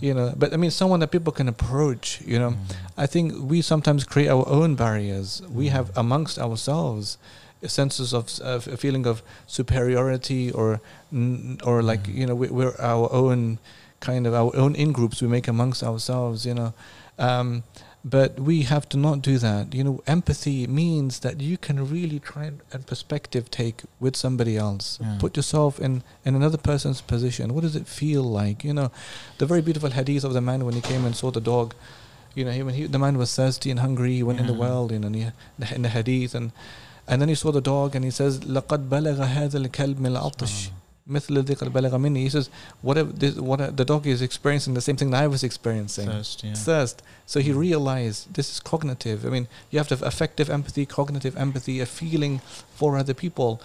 [0.00, 0.32] you know.
[0.36, 2.50] But I mean, someone that people can approach, you know.
[2.50, 2.76] Mm.
[2.96, 5.40] I think we sometimes create our own barriers.
[5.40, 5.50] Mm.
[5.52, 7.18] We have amongst ourselves
[7.66, 10.80] senses of, of, a feeling of superiority or
[11.64, 12.14] or like mm.
[12.14, 13.58] you know we, are our own
[14.00, 16.74] kind of our own in groups we make amongst ourselves you know
[17.18, 17.62] um,
[18.08, 19.74] but we have to not do that.
[19.74, 24.98] You know empathy means that you can really try and perspective take with somebody else.
[25.02, 25.18] Yeah.
[25.18, 27.52] put yourself in in another person's position.
[27.52, 28.62] What does it feel like?
[28.62, 28.92] You know
[29.38, 31.74] the very beautiful hadith of the man when he came and saw the dog
[32.36, 34.46] you know he, when he, the man was thirsty and hungry he went yeah.
[34.46, 35.26] in the world you know and he,
[35.74, 36.34] in the hadith.
[36.34, 36.52] And
[37.08, 40.70] and then he saw the dog and he says لقد بلغ هذا الكلب العطش
[41.07, 42.23] مثل الذي قد بلغ مني.
[42.23, 42.49] He says,
[42.81, 46.43] whatever this, what the dog is experiencing, the same thing that I was experiencing Thirst,
[46.43, 46.53] yeah.
[46.53, 47.01] thirst.
[47.25, 47.57] So he Mm.
[47.57, 49.25] realized this is cognitive.
[49.25, 52.39] I mean, you have to have affective empathy, cognitive empathy, a feeling
[52.75, 53.59] for other people.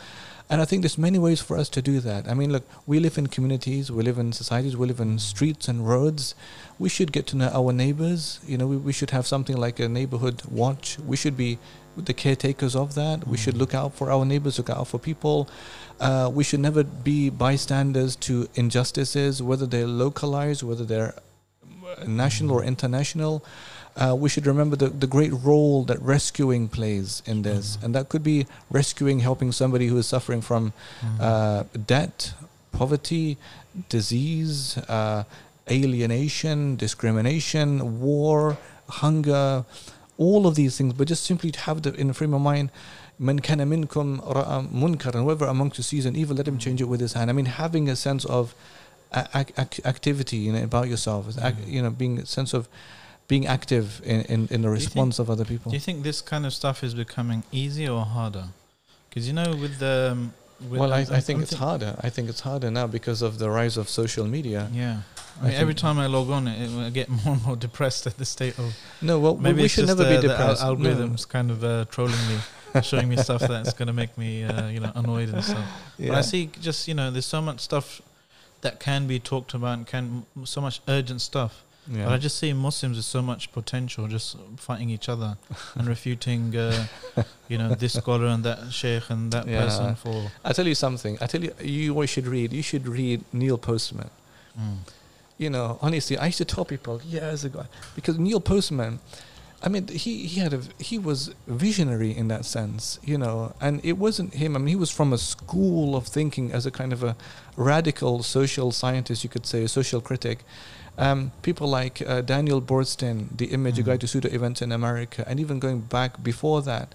[0.48, 2.28] And I think there's many ways for us to do that.
[2.28, 5.66] I mean, look, we live in communities, we live in societies, we live in streets
[5.68, 6.34] and roads.
[6.78, 8.38] We should get to know our neighbors.
[8.46, 10.98] You know, we, we should have something like a neighborhood watch.
[11.04, 11.58] We should be
[11.96, 13.26] the caretakers of that.
[13.26, 13.58] We should Mm.
[13.62, 15.48] look out for our neighbors, look out for people.
[16.01, 21.13] Uh, we should never be bystanders to injustices, whether they're localized, whether they're
[21.97, 23.33] uh, national or international.
[23.95, 27.65] Uh, we should remember the, the great role that rescuing plays in this.
[27.77, 27.83] Mhm.
[27.83, 28.47] And that could be
[28.79, 30.63] rescuing, helping somebody who is suffering from
[31.03, 31.19] Mm.
[31.29, 32.33] uh, debt,
[32.71, 33.37] poverty,
[33.89, 35.23] disease, uh,
[35.69, 38.57] alienation, discrimination, war,
[39.01, 39.65] hunger,
[40.17, 40.93] all of these things.
[40.93, 42.69] But just simply to have the in the frame of mind,
[43.27, 44.09] man kana minkum
[44.83, 47.29] munkar, and whoever amongst you sees an evil, let him change it with his hand.
[47.29, 48.55] I mean, having a sense of
[49.39, 51.67] ac- ac- activity, you know, about yourself, Mhm.
[51.75, 52.67] you know, being a sense of
[53.31, 55.67] being active in, in, in the response of other people.
[55.71, 58.45] Do you think this kind of stuff is becoming easier or harder?
[59.09, 60.33] Because you know, with the um,
[60.69, 61.91] with well, I, I'm- think I'm it's think- harder.
[62.07, 64.61] I think it's harder now because of the rise of social media.
[64.73, 64.97] Yeah,
[65.41, 68.15] I I every time I log on, it, I get more and more depressed at
[68.17, 68.67] the state of.
[69.01, 70.61] No, well, Maybe we should never the, be the depressed.
[70.63, 70.69] No.
[70.75, 72.37] algorithms kind of uh, trolling me,
[72.83, 75.65] showing me stuff that's going to make me, uh, you know, annoyed and stuff.
[75.99, 78.01] But I see just you know, there's so much stuff
[78.61, 81.63] that can be talked about, and can so much urgent stuff.
[81.87, 82.05] Yeah.
[82.05, 85.35] But I just see Muslims with so much potential, just fighting each other
[85.75, 86.85] and refuting, uh,
[87.49, 89.65] you know, this scholar and that sheikh and that Yeah.
[89.65, 90.31] person for.
[90.45, 91.17] I tell you something.
[91.19, 92.53] I tell you, you should read.
[92.53, 94.11] You should read Neil Postman.
[94.57, 94.77] Mm.
[95.39, 97.65] You know, honestly, I used to tell people years ago
[97.95, 98.99] because Neil Postman,
[99.63, 103.79] I mean, he he had a he was visionary in that sense, you know, and
[103.83, 104.55] it wasn't him.
[104.55, 107.15] I mean, he was from a school of thinking as a kind of a
[107.55, 110.39] radical social scientist, you could say, a social critic.
[110.97, 113.85] Um, people like uh, Daniel Boorstin, the Image, a Mhm.
[113.85, 116.93] guide to pseudo events in America, and even going back before that,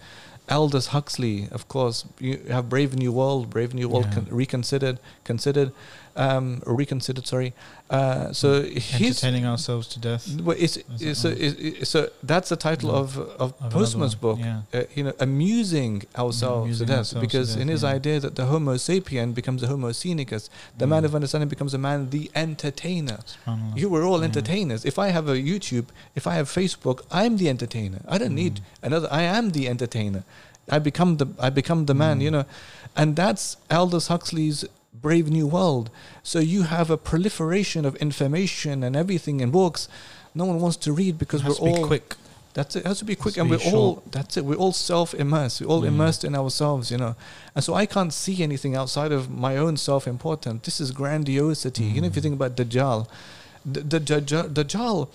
[0.49, 2.05] Aldous Huxley, of course.
[2.21, 4.15] You have Brave New World, Brave New World Yeah.
[4.15, 5.73] con- reconsidered, considered.
[6.17, 7.27] Um, reconsidered.
[7.27, 7.53] Sorry.
[7.89, 10.41] Uh, so he's entertaining ourselves to death.
[10.41, 12.97] well, it's, it's, so, it's, so that's the title No.
[13.03, 14.39] of of Of Postman's book.
[14.41, 14.63] Yeah.
[14.75, 17.91] Uh, you know, amusing ourselves amusing to death, ourselves to because death, in his yeah.
[17.97, 20.49] idea that the Homo sapien becomes a Homo scenicus,
[20.79, 21.07] the man Mm.
[21.07, 23.19] of understanding becomes a man, the entertainer.
[23.77, 24.25] You were all Yeah.
[24.31, 24.85] entertainers.
[24.85, 28.01] If I have a YouTube, if I have Facebook, I'm the entertainer.
[28.09, 28.63] I don't need Mm.
[28.89, 29.09] another.
[29.13, 30.25] I am the entertainer.
[30.69, 32.19] I become the I become the man.
[32.19, 32.23] Mm.
[32.27, 32.45] You know,
[32.97, 34.65] and that's Aldous Huxley's
[35.01, 35.91] Brave New World.
[36.23, 39.89] So you have a proliferation of information and everything in books.
[40.35, 42.15] No one wants to read because we're to be all quick.
[42.55, 42.81] that's it.
[42.81, 44.03] It has to be quick, and we're all.
[44.11, 44.45] That's it.
[44.45, 45.61] We're all self-immersed.
[45.61, 45.89] We're all Mm.
[45.89, 47.15] immersed in ourselves, you know.
[47.55, 50.63] And so I can't see anything outside of my own self-importance.
[50.65, 51.85] This is grandiosity.
[51.85, 52.25] You know, if you Mm.
[52.25, 53.07] think about Dajjal,
[53.65, 55.09] the, the Dajjal, Dajjal,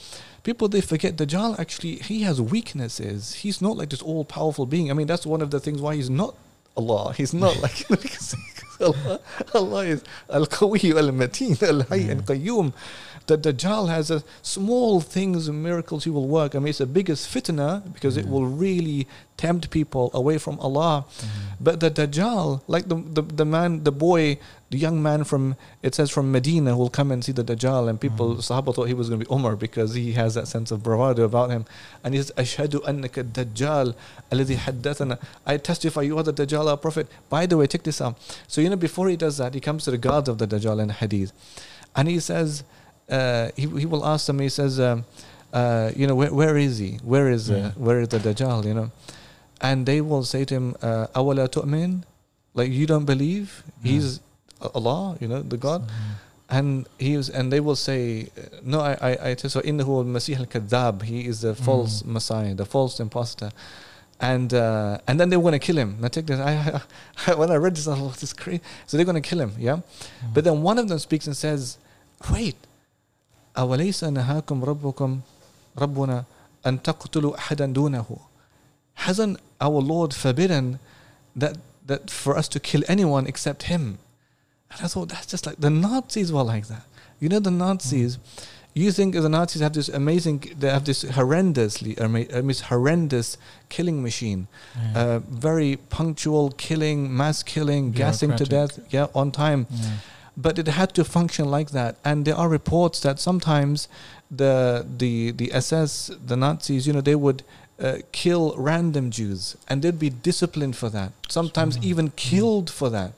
[0.43, 3.33] people they forget Dajjal actually he has weaknesses.
[3.43, 4.89] He's not like this all-powerful being.
[4.91, 6.33] I mean, that's one of the things why he's not
[6.75, 7.13] Allah.
[7.15, 7.85] He's not like
[8.81, 9.19] because Allah,
[9.53, 12.09] Allah is Al-Qawi Al-Mateen Al-Hayy
[13.27, 16.55] The Dajjal has a small things and miracles he will work.
[16.55, 18.29] I mean, it's the biggest fitna because it Mm.
[18.29, 19.07] will really
[19.37, 21.05] tempt people away from Allah.
[21.19, 21.27] Mm.
[21.59, 24.37] But the Dajjal, like the, the, the man, the boy,
[24.69, 27.89] the young man from, it says from Medina, will come and see the Dajjal.
[27.89, 28.37] And people, Mhm.
[28.39, 31.23] Sahaba thought he was going to be Umar because he has that sense of bravado
[31.23, 31.65] about him.
[32.03, 33.95] And he says, Ashhadu annaka Dajjal,
[34.31, 35.19] alladhi haddathana.
[35.45, 37.07] I testify you are the Dajjal, our Prophet.
[37.29, 38.17] By the way, check this out.
[38.47, 40.81] So, you know, before he does that, he comes to the guards of the Dajjal
[40.81, 41.31] in Hadith.
[41.95, 42.63] And he says,
[43.11, 45.05] uh, he, he will ask them, he says, um,
[45.53, 46.91] uh, you know, where, where is he?
[47.03, 47.71] Where is, uh, Yeah.
[47.75, 48.91] where is the Dajjal, you know?
[49.59, 52.03] And they will say to him, uh, awala tu'min?
[52.53, 53.63] Like, you don't believe?
[53.83, 53.91] Yeah.
[53.91, 54.19] He's
[54.61, 55.87] Allah, you know, the God?
[55.89, 55.95] So,
[56.49, 58.27] And he was, and they will say,
[58.63, 61.03] no, I, I, I so innahu al-masih al-kadhab.
[61.03, 62.07] He is the false Mm.
[62.07, 63.51] messiah, the false impostor.
[64.19, 65.97] And uh, and then they want to kill him.
[66.01, 66.39] Now take this.
[66.39, 66.81] I,
[67.27, 68.61] I, when I read this, I thought, this is crazy.
[68.85, 69.77] So they're going to kill him, yeah.
[69.77, 70.33] mm.
[70.33, 71.77] But then one of them speaks and says,
[72.31, 72.55] wait,
[73.58, 75.20] أوليس نهاكم ربكم
[75.78, 76.24] ربنا
[76.66, 78.04] أن تقتلوا أحدا دونه
[79.06, 80.78] Hasn't our Lord forbidden
[81.36, 81.56] that,
[81.86, 83.98] that for us to kill anyone except him?
[84.70, 86.84] And I thought, that's just like, the Nazis were like that.
[87.20, 88.18] You know, the Nazis,
[88.74, 93.36] you think the Nazis have this amazing, they have this horrendously, ama- I mean, horrendous
[93.68, 94.98] killing machine Yeah.
[95.02, 98.92] uh, very punctual killing, mass killing, gassing to death, Bureaucratic.
[99.14, 99.66] yeah, on time.
[99.70, 99.90] Yeah.
[100.41, 101.93] But it had to function like that.
[102.03, 103.87] And there are reports that sometimes
[104.41, 105.91] the the the SS,
[106.31, 107.41] the Nazis, you know, they would
[107.79, 111.11] uh, kill random Jews, and they'd be disciplined for that.
[111.29, 113.11] Sometimes even killed for that,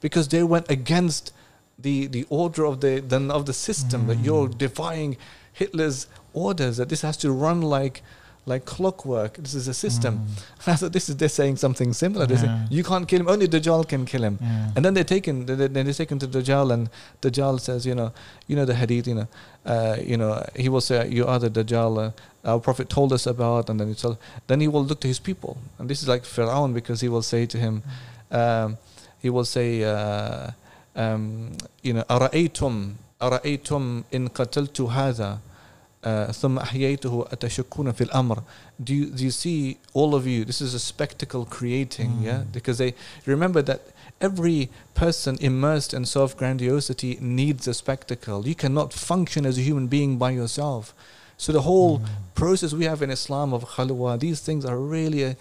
[0.00, 1.32] because they went against
[1.78, 4.00] the the order of the, then of the system.
[4.08, 4.58] That you're Mm.
[4.66, 5.16] defying
[5.60, 5.98] Hitler's
[6.32, 6.74] orders.
[6.78, 8.02] That this has to run like
[8.45, 9.35] like clockwork.
[9.37, 10.13] This is a system.
[10.19, 10.71] Mm.
[10.71, 12.25] I thought this is they're saying something similar.
[12.25, 12.65] They say, Yeah.
[12.71, 13.29] you can't kill him.
[13.29, 14.39] Only Dajjal can kill him.
[14.41, 14.71] Yeah.
[14.75, 15.45] And then they take him.
[15.45, 16.89] Then they, they take him to Dajjal, and
[17.21, 18.11] Dajjal says, you know,
[18.47, 19.27] you know the hadith, you know,
[19.65, 22.07] uh, you know, he will say, you are the Dajjal.
[22.07, 22.11] Uh,
[22.43, 25.19] our Prophet told us about, and then he tell, then he will look to his
[25.19, 27.83] people, and this is like Pharaoh because he will say to him,
[28.31, 28.77] um,
[29.21, 30.49] he will say, uh,
[30.95, 31.51] um,
[31.83, 35.37] you know, أرأيتم أرأيتم إن قتلت هذا uh,
[36.31, 38.43] ثم أحييته أتشكون في الأمر
[38.83, 42.51] do you, do you see all of you this is a spectacle creating yeah Mm.
[42.51, 42.93] because they
[43.27, 43.81] remember that
[44.19, 50.17] every person immersed in self-grandiosity needs a spectacle you cannot function as a human being
[50.17, 50.93] by yourself
[51.37, 52.05] so the whole Mm.
[52.35, 55.35] process we have in Islam of khalwa these things are really a,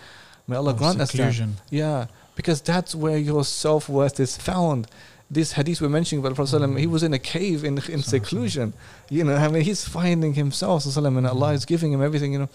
[0.47, 1.57] may Allah Of grant us that seclusion.
[1.71, 2.07] yeah,
[2.37, 4.87] because that's where your self worth is found.
[5.30, 8.74] this hadith we're mentioning about Prophet, ﷺ, he was in a cave in, in seclusion.
[9.10, 12.50] You know, I mean, he's finding himself, and Allah is giving him everything, you know.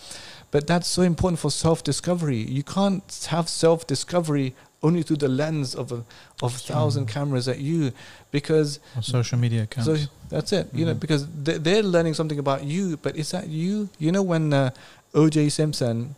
[0.53, 2.37] But that's so important for self discovery.
[2.39, 6.05] You can't have self discovery only through the lens of a
[6.43, 7.93] of thousand cameras at you
[8.31, 9.87] because Of social media accounts.
[9.87, 9.97] so
[10.31, 11.01] that's it, you know, Mhm.
[11.01, 13.91] because they, they're learning something about you, but is that you?
[13.99, 14.71] You know, when uh,
[15.13, 15.51] O.J.
[15.51, 16.15] Simpson,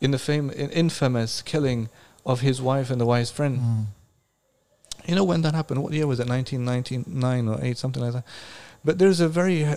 [0.00, 1.88] in the fame, in infamous killing
[2.26, 3.84] of his wife and the wife's friend, Mm.
[5.06, 5.82] You know when that happened?
[5.82, 6.28] What year was it?
[6.28, 8.24] 1999 or 8, something like that.
[8.84, 9.76] But there's a very uh,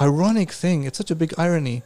[0.00, 0.84] ironic thing.
[0.84, 1.82] It's such a big irony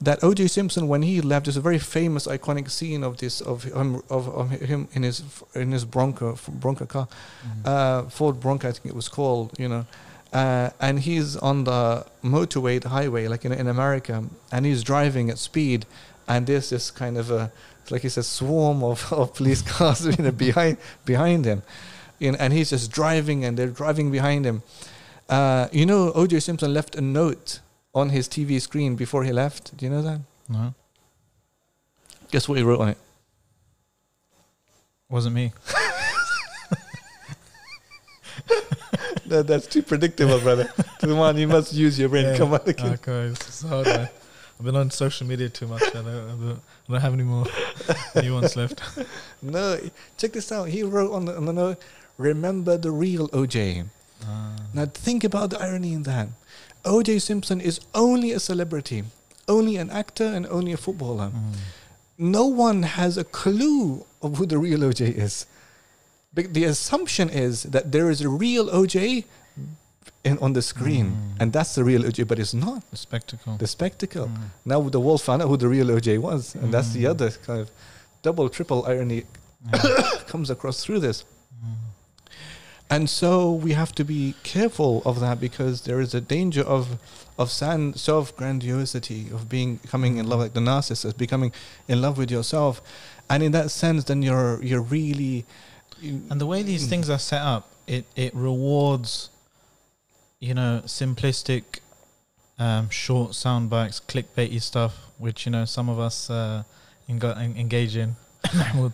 [0.00, 0.48] that O.J.
[0.48, 4.28] Simpson, when he left, there's a very famous, iconic scene of this of him of,
[4.28, 5.22] of him in his
[5.54, 7.06] in his Bronco Bronco car,
[7.46, 7.66] Mm.
[7.66, 9.52] uh, Ford Bronco, I think it was called.
[9.58, 9.86] You know,
[10.32, 15.30] uh, and he's on the motorway, the highway, like in in America, and he's driving
[15.30, 15.84] at speed,
[16.26, 17.52] and there's this kind of a
[17.90, 21.62] like it's a swarm of, of police cars you know, behind behind him
[22.20, 24.62] you know, and he's just driving and they're driving behind him.
[25.28, 26.40] Uh, you know, O.J.
[26.40, 27.60] Simpson left a note
[27.94, 29.76] on his TV screen before he left.
[29.76, 30.20] Do you know that?
[30.48, 30.74] No,
[32.30, 32.98] Guess what he wrote on it?
[35.08, 35.52] wasn't me.
[39.26, 40.72] that, that's too predictable, brother.
[41.00, 42.26] Come on, you must use your brain.
[42.26, 42.36] Yeah.
[42.36, 42.60] Come on.
[42.60, 43.86] Okay, it's hard.
[43.86, 44.08] man.
[44.60, 45.82] I've been on social media too much.
[45.82, 47.46] I don't, I don't, I don't have any more
[48.22, 48.82] new ones left.
[49.40, 49.80] No,
[50.18, 50.68] check this out.
[50.68, 51.82] He wrote on the, on the note,
[52.20, 53.86] remember the real OJ.
[54.24, 54.56] Ah.
[54.74, 56.28] Now think about the irony in that.
[56.84, 59.04] OJ Simpson is only a celebrity,
[59.48, 61.30] only an actor and only a footballer.
[61.34, 61.54] Mm.
[62.18, 65.46] No one has a clue of who the real OJ is.
[66.34, 69.24] But the assumption is that there is a real OJ
[70.22, 71.40] in, on the screen, Mm.
[71.40, 73.56] and that's the real OJ, but it's not The spectacle.
[73.56, 74.26] the spectacle.
[74.26, 74.48] Mm.
[74.64, 77.10] Now the world found out who the real OJ was, and that's the Mm.
[77.12, 77.70] other kind of
[78.22, 79.24] double, triple irony
[79.72, 80.20] Yeah.
[80.32, 81.24] comes across through this.
[82.90, 86.98] And so we have to be careful of that because there is a danger of
[87.38, 91.52] of self grandiosity, of being coming in love like the narcissist, becoming
[91.88, 92.82] in love with yourself,
[93.30, 95.46] and in that sense, then you're you're really
[96.02, 99.30] And the way these things are set up, it, it rewards,
[100.38, 101.80] you know, simplistic,
[102.58, 106.64] um, short sound bites, clickbaity stuff, which you know some of us uh,
[107.08, 108.16] engage in.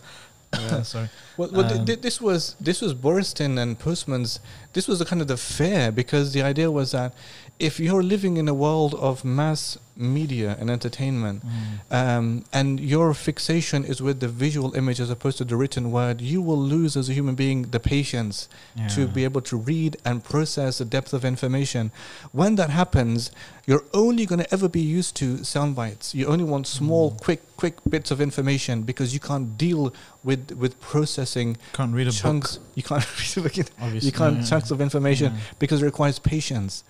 [0.57, 0.76] Mahmoud.
[0.78, 0.82] Yeah.
[0.94, 1.09] sorry.
[1.36, 4.40] Well, well Um, th- this was this was Boorstin and Postman's.
[4.72, 7.12] This was the kind of the fair because the idea was that
[7.59, 11.80] if you're living in a world of mass media and entertainment, Mm.
[11.90, 16.20] um, and your fixation is with the visual image as opposed to the written word,
[16.20, 18.46] you will lose as a human being the patience
[18.94, 21.92] to be able to read and process the depth of information.
[22.32, 23.30] When that happens,
[23.66, 26.14] you're only going to ever be used to sound bites.
[26.14, 27.20] You only want small, Mm.
[27.22, 32.12] quick, quick bits of information because you can't deal with with processing Can't read a
[32.12, 32.57] chunks.
[32.59, 32.66] book.
[32.74, 33.70] You can't read a book.
[33.80, 34.44] Obviously, You can't yeah.
[34.50, 35.40] chunks of information Yeah.
[35.59, 36.84] because it requires patience.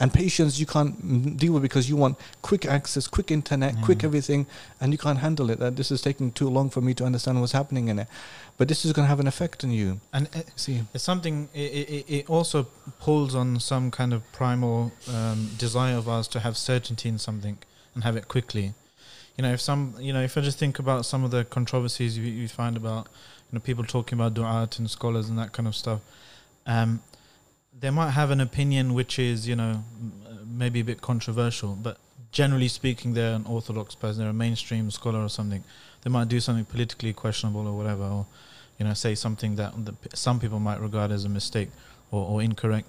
[0.00, 4.04] And patience you can't deal with because you want quick access, quick internet, quick Mm.
[4.04, 4.46] everything,
[4.80, 5.58] and you can't handle it.
[5.58, 8.08] That this is taking too long for me to understand what's happening in it.
[8.56, 10.00] But this is going to have an effect on you.
[10.12, 11.48] And it, See, it's something.
[11.54, 12.66] It, it, it also
[12.98, 17.58] pulls on some kind of primal um, desire of ours to have certainty in something
[17.94, 18.72] and have it quickly.
[19.36, 22.16] You know, if some, you know, if I just think about some of the controversies
[22.18, 23.06] you, you find about,
[23.50, 26.00] you know, people talking about du'at and scholars and that kind of stuff,
[26.66, 27.00] um,
[27.80, 29.82] they might have an opinion which is, you know,
[30.46, 31.96] maybe a bit controversial, but
[32.32, 35.64] generally speaking, they're an orthodox person, they're a mainstream scholar or something.
[36.02, 38.26] They might do something politically questionable or whatever, or
[38.78, 41.70] you know, say something that the, some people might regard as a mistake
[42.10, 42.88] or, or incorrect.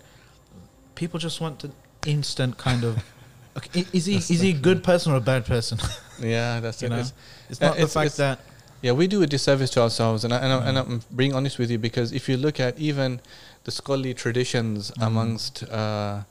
[0.96, 1.72] People just want to
[2.06, 3.04] instant kind of.
[3.58, 5.78] Okay, is he is he a good person or a bad person?
[6.22, 6.90] yeah, that's You it.
[6.92, 7.00] know?
[7.00, 7.14] It's-
[7.50, 8.40] It's Uh, not the it's- fact it's- that
[8.82, 10.82] Yeah, we do a disservice to ourselves, and, I, and, I, and Mm.
[10.92, 13.20] I'm being honest with you because if you look at even
[13.66, 15.08] the scholarly traditions Mm.
[15.08, 16.24] amongst uh,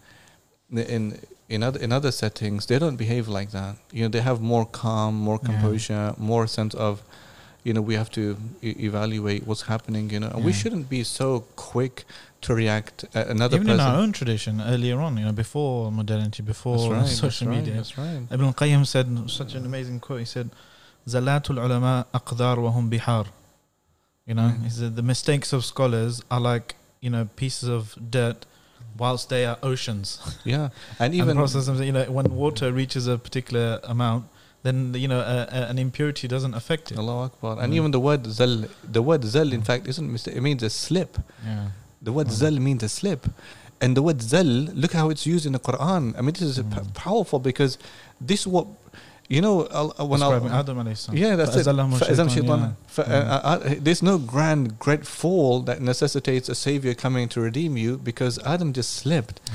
[0.72, 1.18] in
[1.48, 3.76] in other in other settings, they don't behave like that.
[3.92, 5.48] You know, they have more calm, more Yeah.
[5.50, 7.02] composure, more sense of,
[7.64, 8.22] you know, we have to
[8.62, 10.10] e- evaluate what's happening.
[10.14, 12.04] You know, and we shouldn't be so quick
[12.42, 13.04] to react.
[13.14, 13.80] Another even person.
[13.80, 17.72] in our own tradition earlier on, you know, before modernity, before right, social that's media,
[17.74, 18.22] Right, that's right.
[18.30, 20.20] Ibn al-Qayyim said such an amazing quote.
[20.20, 20.50] He said,
[21.06, 23.26] "Zalatul ulama aqdar wa hum bihar."
[24.28, 24.62] You know, Mm.
[24.64, 28.46] he said the mistakes of scholars are like you know pieces of dirt,
[28.98, 30.18] whilst they are oceans.
[30.44, 34.24] Yeah, and and even process you know when water reaches a particular amount,
[34.62, 35.20] then you know
[35.70, 36.98] an impurity doesn't affect it.
[36.98, 37.76] Allah Akbar, and Mm.
[37.76, 38.64] even the word zal,
[38.96, 40.36] the word zal, in fact, isn't mistake.
[40.36, 41.18] It means a slip.
[41.44, 41.68] Yeah.
[42.02, 42.32] The word Mm.
[42.40, 43.26] zal means a slip.
[43.82, 44.44] And the word zal,
[44.82, 46.14] look how it's used in the Quran.
[46.18, 46.92] I mean, this is p- Mm.
[46.92, 47.78] powerful because
[48.20, 48.66] this is what,
[49.29, 50.59] you know, I'll- uh, when Describing I.
[50.59, 51.17] Adam alayhi salam.
[51.17, 51.65] Yeah, that's it.
[51.65, 52.73] فَأَزَلَّهُمُ فَأَزَلَّهُمُ الشَّيْطَانُ, الشَّيْطَانُ.
[52.87, 53.03] ف- yeah.
[53.05, 57.75] uh, uh, uh, there's no grand, great fall that necessitates a savior coming to redeem
[57.77, 59.41] you because Adam just slipped.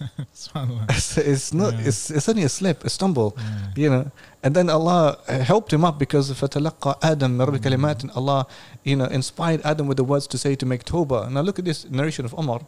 [0.35, 0.89] Subhanallah.
[0.89, 1.73] it's, it's not.
[1.73, 1.87] Yeah.
[1.87, 3.35] It's, it's only a slip, a stumble.
[3.37, 3.43] Yeah.
[3.83, 4.11] You know,
[4.43, 7.65] and then Allah uh, helped him up because فَتَلَقَّى آدَمْ مِنْ رَبِّ Mm.
[7.65, 8.45] كَلِمَاتٍ and Allah,
[8.83, 11.31] you know, inspired Adam with the words to say to make tawbah.
[11.31, 12.61] Now look at this narration of Umar.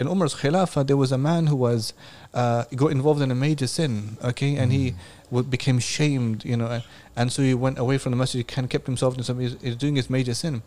[0.00, 1.92] In Umar's Khilafah, there was a man who was
[2.34, 4.94] uh, got involved in a major sin, okay, and he Mm.
[5.21, 6.81] w- became shamed, you know,
[7.15, 9.75] and so he went away from the masjid and kept himself in some, he's, he's
[9.75, 10.61] doing his major sin.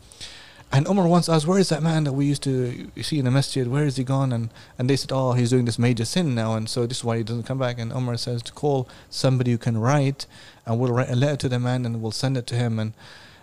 [0.72, 3.30] And Umar once asked, Where is that man that we used to see in the
[3.30, 3.68] masjid?
[3.68, 4.32] Where is he gone?
[4.32, 7.04] And, and they said, Oh, he's doing this major sin now, and so this is
[7.04, 7.78] why he doesn't come back.
[7.78, 10.26] And Umar says to call somebody who can write,
[10.66, 12.80] and we'll write a letter to the man and we'll send it to him.
[12.80, 12.94] And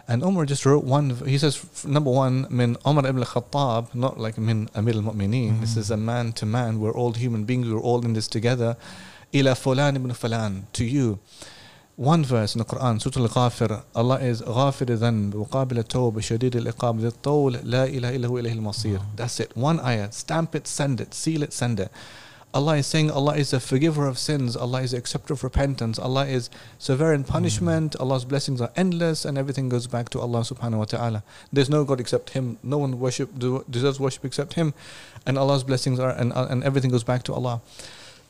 [0.05, 4.37] and Umar just wrote one, he says, number one, min Umar ibn al-Khattab, not like
[4.37, 5.61] min Amir al-Mu'mineen.
[5.61, 5.77] This Mhm.
[5.77, 6.81] is a man to man.
[6.81, 7.69] We're all human beings.
[7.69, 8.75] We're all in this together
[9.34, 11.18] Ila fulan ibn fulan, to you.
[11.96, 17.00] One verse in the Quran, Surah Al-Ghafir, Allah is غافر الذنب وقابل التوبة شديد العقاب
[17.00, 18.98] ذي الطول لا إله إلا هو إليه المصير.
[18.98, 19.06] Wow.
[19.16, 19.56] That's it.
[19.56, 20.12] One ayah.
[20.12, 21.90] Stamp it, send it, seal it, send it.
[22.54, 25.98] Allah is saying Allah is a forgiver of sins, Allah is the acceptor of repentance,
[25.98, 26.48] Allah is
[26.78, 30.84] severe in punishment, Allah's blessings are endless, and everything goes back to Allah subhanahu wa
[30.84, 31.22] ta'ala.
[31.52, 33.28] There's no God except Him, no one worship
[33.70, 34.72] deserves worship except Him,
[35.26, 37.60] and Allah's blessings are and, and everything goes back to Allah.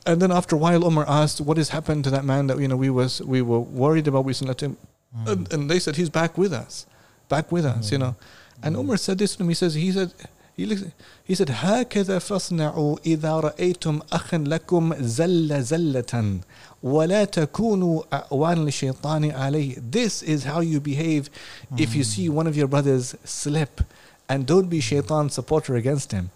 [0.06, 2.68] And then after a while Umar asked, What has happened to that man that you
[2.68, 4.76] know we was we were worried about we sent him
[5.16, 5.26] Mm.
[5.32, 6.84] and, and they said he's back with us.
[7.30, 8.14] Back with us, you know.
[8.62, 10.12] And Umar said this to him, he says he said
[10.54, 10.82] he, looks,
[11.24, 16.40] he said هكذا فاصنعوا إذا رأيتم أخا لكم زل زلة
[16.82, 21.30] ولا تكونوا أعوان للشيطان عليه This is how you behave
[21.78, 23.80] if you see one of your brothers slip
[24.28, 26.30] and don't be shaitan supporter against him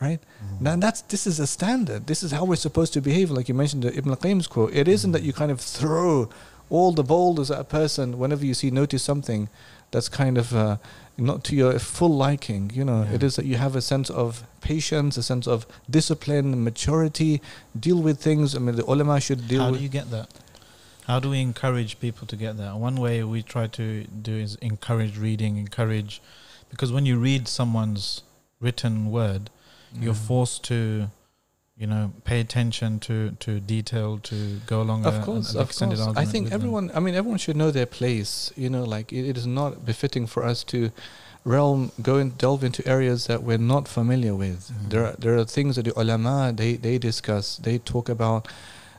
[0.00, 0.20] right
[0.60, 3.54] now that's this is a standard this is how we're supposed to behave like you
[3.54, 6.28] mentioned the Ibn al-Qayyim's quote it isn't that you kind of throw
[6.70, 9.48] all the boulders at a person whenever you see notice something
[9.90, 10.76] that's kind of uh,
[11.18, 12.70] not to your full liking.
[12.72, 13.14] You know, Yeah.
[13.16, 17.42] it is that you have a sense of patience, a sense of discipline, maturity,
[17.78, 18.54] deal with things.
[18.54, 19.80] I mean, the ulama should deal How with.
[19.80, 20.28] do you get that?
[21.08, 22.76] How do we encourage people to get that?
[22.76, 26.22] One way we try to do is encourage reading, encourage,
[26.70, 28.22] because when you read someone's
[28.60, 29.50] written word,
[29.98, 31.08] you're forced to,
[31.76, 35.06] you know, pay attention to to detail, to go along.
[35.06, 36.00] Of a, course, an of course.
[36.16, 36.60] I think with them.
[36.60, 36.90] everyone.
[36.94, 38.52] I mean, everyone should know their place.
[38.56, 40.90] You know, like it, it is not befitting for us to
[41.44, 44.70] realm go and delve into areas that we're not familiar with.
[44.70, 44.90] Mhm.
[44.90, 48.46] There, are, there are things that the ulama they they discuss, they talk about,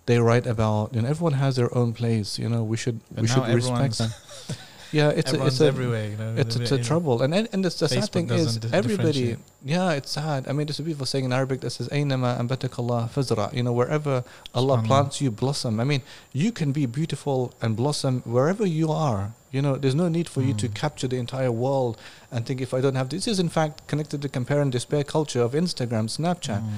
[0.07, 0.93] they write about.
[0.93, 2.39] Know, everyone has their own place.
[2.39, 4.01] You know, we should But we should respect.
[4.91, 6.07] Yeah, it's a, it's a, everywhere.
[6.09, 9.37] You know, it's, it's a trouble, and and, and the, the sad thing is everybody.
[9.63, 10.47] Yeah, it's sad.
[10.49, 13.63] I mean, there's a beautiful saying in Arabic that says "Aynama anbatak Allah fazra." You
[13.63, 14.23] know, wherever
[14.53, 15.79] Allah plants you, blossom.
[15.79, 16.01] I mean,
[16.33, 19.31] you can be beautiful and blossom wherever you are.
[19.51, 20.73] You know, there's no need for you to Mm.
[20.75, 21.97] capture the entire world
[22.31, 23.25] and think if I don't have this.
[23.25, 26.69] This is in fact connected to compare and despair culture of Instagram, Snapchat Mm.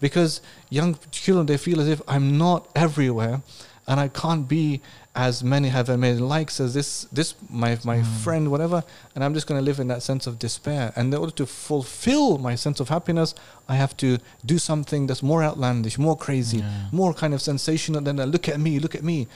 [0.00, 3.42] because young children they feel as if I'm not everywhere
[3.86, 4.80] and I can't be
[5.14, 8.06] as many have many likes as this this my my Mm.
[8.24, 8.82] friend whatever
[9.14, 11.46] and I'm just going to live in that sense of despair and in order to
[11.46, 13.34] fulfill my sense of happiness
[13.68, 16.88] I have to do something that's more outlandish more crazy Yeah.
[16.92, 19.28] more kind of sensational than uh, look at me look at me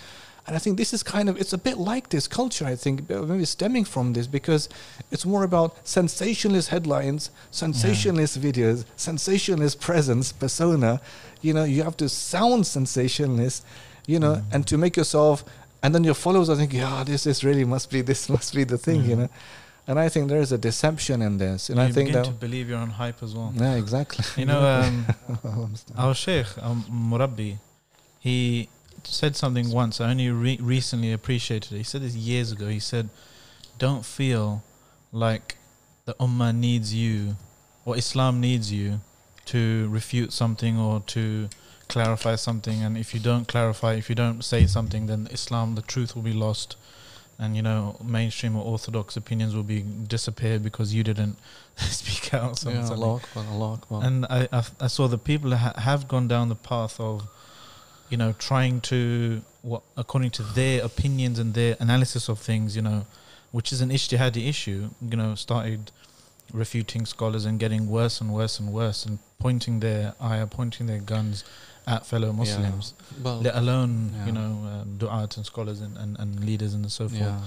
[0.46, 2.94] and I think this is kind of it's a bit like this culture I think
[3.10, 4.70] maybe stemming from this because
[5.10, 11.00] it's more about sensationalist headlines sensationalist videos sensationalist presence persona
[11.42, 13.62] you know you have to sound sensationalist
[14.06, 14.44] you know Mm.
[14.54, 15.44] and to make yourself
[15.86, 18.64] and then your followers are thinking yeah this is really must be this must be
[18.64, 19.18] the thing you Mm.
[19.22, 19.28] know
[19.88, 22.24] and I think there is a deception in this and you I think begin that
[22.32, 23.50] to believe you're on hype as well.
[23.64, 24.94] yeah exactly You know, um,
[26.04, 26.78] our sheikh, um,
[27.10, 27.52] Murabbi,
[28.18, 28.68] he
[29.04, 29.94] said something once.
[30.00, 31.78] I only re- recently appreciated it.
[31.84, 32.66] He said this years ago.
[32.78, 33.06] He said,
[33.84, 34.46] "Don't feel
[35.12, 35.46] like
[36.08, 37.36] the ummah needs you,
[37.84, 38.88] or Islam needs you,
[39.52, 39.60] to
[39.98, 41.48] refute something or to
[41.88, 42.82] clarify something.
[42.82, 46.22] And if you don't clarify, if you don't say something, then Islam, the truth will
[46.22, 46.76] be lost."
[47.38, 51.36] And you know, mainstream or orthodox opinions will be disappear because you didn't
[51.76, 52.58] speak out.
[52.58, 52.90] Something, yeah.
[52.90, 54.04] Allah Akbar, Allah Akbar.
[54.04, 57.28] And I, I, I saw the people ha- have gone down the path of,
[58.08, 62.82] you know, trying to, what according to their opinions and their analysis of things, you
[62.82, 63.04] know,
[63.52, 65.92] which is an ijtihadi issue, you know, started
[66.52, 71.00] refuting scholars and getting worse and worse and worse and pointing their ayah, pointing their
[71.00, 71.44] guns
[71.86, 74.26] at fellow Muslims, well, let alone, yeah.
[74.26, 77.20] you know, um, du'at and scholars and, and, and leaders and so forth.
[77.20, 77.40] yeah.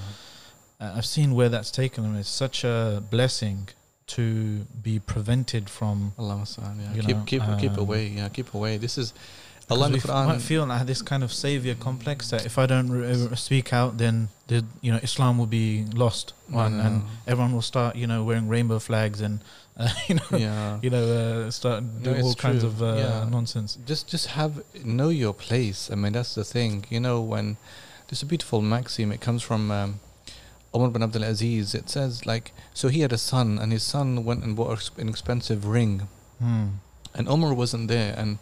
[0.79, 2.15] Uh, I've seen where that's taken them.
[2.15, 3.69] It's such a blessing
[4.07, 6.93] to be prevented from Allah yeah.
[6.93, 8.77] You keep know, keep keep um, away, yeah, keep away.
[8.77, 9.13] This is
[9.69, 10.27] Allah we Quran.
[10.27, 13.99] might feel like this kind of savior complex that if I don't re- speak out,
[13.99, 18.23] then the, you know Islam will be lost, one, and everyone will start you know
[18.23, 19.41] wearing rainbow flags and
[19.79, 20.79] uh, you know yeah.
[20.81, 21.03] you know
[21.47, 22.69] uh, start No, all kinds true.
[22.69, 23.27] of uh, Yeah.
[23.29, 23.77] nonsense.
[23.85, 24.53] just just have
[24.83, 25.89] know your place.
[25.91, 26.85] I mean, that's the thing.
[26.89, 27.57] You know, when
[28.07, 29.11] there's a beautiful maxim.
[29.11, 29.99] It comes from um,
[30.75, 31.73] Umar bin Abdul Aziz.
[31.75, 35.07] It says like, so he had a son, and his son went and bought an
[35.09, 36.07] expensive ring,
[36.39, 36.67] Hmm.
[37.13, 38.39] and Umar wasn't there, and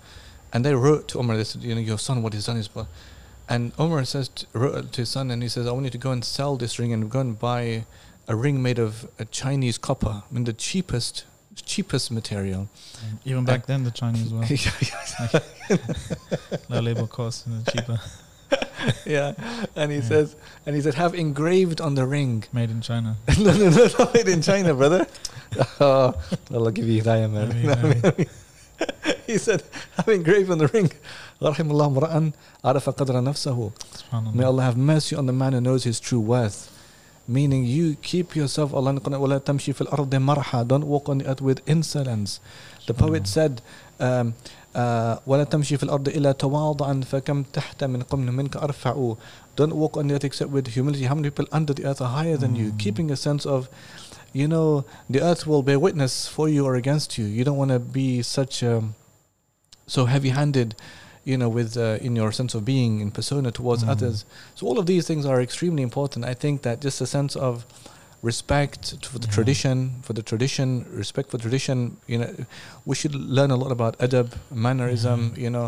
[0.53, 1.35] and they wrote to Umar.
[1.37, 2.87] They said, you know, your son, what he's done is, but.
[3.49, 5.97] And Umar says to, wrote to his son, and he says, I want you to
[5.97, 7.85] go and sell this ring and go and buy
[8.27, 11.25] a ring made of Chinese copper, I mean the cheapest
[11.65, 12.69] cheapest material.
[13.25, 14.39] Even back then, the Chinese were.
[15.33, 17.99] like, low labor costs and cheaper.
[19.05, 19.33] yeah,
[19.75, 20.03] and he yeah.
[20.03, 22.43] says, and he said, have engraved on the ring.
[22.53, 23.17] Made in China.
[23.39, 25.07] no, no, no, not made in China, brother.
[25.79, 26.13] oh,
[26.53, 27.49] Allah give you hidayah, man.
[27.49, 28.29] Maybe, no, maybe.
[29.25, 29.63] he said,
[29.97, 30.91] have engraved on the ring.
[31.41, 34.33] Rahimullah mura'an arafa.
[34.33, 36.76] May Allah have mercy on the man who knows his true worth
[37.28, 41.08] Meaning, you keep yourself, Allah in the Quran, وَلَا تَمْشِي فِي الْأَرْضِ مَرْحًا Don't walk
[41.08, 42.40] on the earth with insolence.
[42.86, 43.62] The poet said,
[44.00, 44.34] um,
[44.74, 49.16] uh, ولا تمشي في الأرض إلا تواضعا فكم تحت من قمن منك أرفع
[49.56, 52.08] don't walk on the earth except with humility how many people under the earth are
[52.08, 52.78] higher than you Mm.
[52.78, 53.68] keeping a sense of
[54.32, 57.70] you know the earth will bear witness for you or against you you don't want
[57.70, 58.94] to be such um,
[59.86, 60.74] so heavy-handed
[61.31, 63.89] you know with uh, in your sense of being in persona towards Mm.
[63.93, 64.17] others
[64.57, 67.53] so all of these things are extremely important i think that just a sense of
[68.31, 69.33] respect for the Yeah.
[69.37, 70.67] tradition for the tradition
[71.03, 71.77] respect for tradition
[72.11, 72.29] you know
[72.89, 74.27] we should learn a lot about adab
[74.67, 75.37] mannerism Mhm.
[75.45, 75.67] you know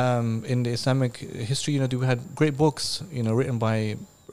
[0.00, 1.12] um, in the islamic
[1.52, 3.76] history you know we had great books you know written by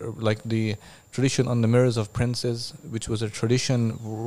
[0.02, 0.76] uh, like the
[1.16, 3.80] tradition on the mirrors of princes which was a tradition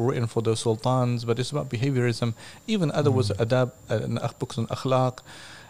[0.08, 2.28] written for the sultans but it's about behaviorism
[2.66, 3.44] even other was Mm.
[3.44, 5.14] adab uh, books on akhlaq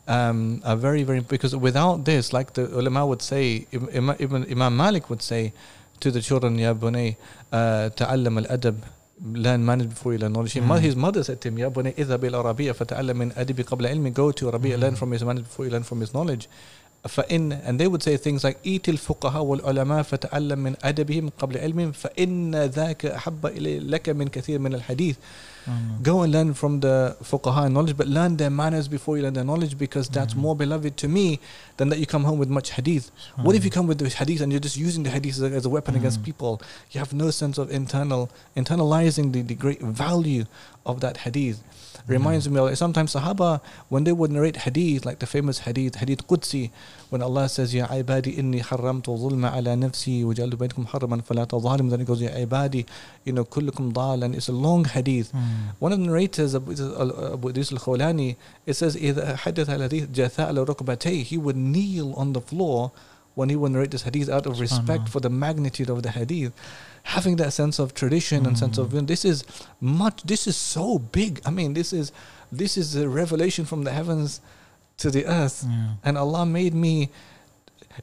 [0.09, 5.11] um, are very, very because without this, like the ulama would say, even Imam Malik
[5.11, 5.53] would say
[6.01, 7.17] to the children, Ya bunay,
[7.53, 8.77] uh, ta'allam al adab,
[9.23, 10.55] learn manners before you learn knowledge.
[10.55, 10.81] Mm.
[10.81, 14.13] His mother said to him, Ya bunay, idha bil arabiya fata'allam min adibi qabla ilmi,
[14.13, 14.81] go to Rabi'ah, mm.
[14.81, 14.97] learn hmm.
[14.97, 16.49] from his manners before you learn from his knowledge.
[17.05, 21.93] فإن and they would say things like إيت الفقهاء والعلماء فتعلم من أدبهم قبل علمهم
[21.93, 25.17] فإن ذاك أحب لك من كثير من الحديث
[25.67, 26.03] Mm.
[26.03, 29.35] go and learn from the fuqaha and knowledge, but learn their manners before you learn
[29.35, 30.39] their knowledge because that's Mhm.
[30.39, 31.39] more beloved to me
[31.77, 33.11] than that you come home with much hadith.
[33.37, 35.47] What if you come with the hadith and you're just using the hadith as a,
[35.55, 36.25] as a weapon against Mm.
[36.25, 36.63] people?
[36.93, 40.45] You have no sense of internal internalizing the, the great value
[40.87, 41.63] of that hadith.
[42.08, 46.28] Reminds me of sometimes Sahaba when they would narrate hadith, like the famous hadith, hadith
[46.28, 46.70] Qudsi,
[47.10, 51.89] when Allah says, Ya ibadi inni haramtu zulma ala nafsi wajaltu bainakum haraman fala tadhalim.
[51.89, 52.86] Then it goes, Ya ibadi,
[53.24, 55.32] you know, kullukum dal, and it's a long hadith.
[55.34, 55.74] Mm.
[55.80, 58.36] One of the narrators, Abu Abu Idris al-Khawlani,
[58.68, 62.91] it says, إذا حدث الحديث جثاء على ركبتيه He would kneel on the floor
[63.35, 66.53] when he would narrate this hadith out of respect for the magnitude of the hadith
[67.05, 68.49] having that sense of tradition mm.
[68.49, 68.95] and sense of mm.
[68.95, 69.45] you know, this is
[69.81, 72.12] much this is so big i mean this is
[72.53, 74.41] this is a revelation from the heavens
[74.97, 75.93] to the earth yeah.
[76.05, 77.09] and allah made me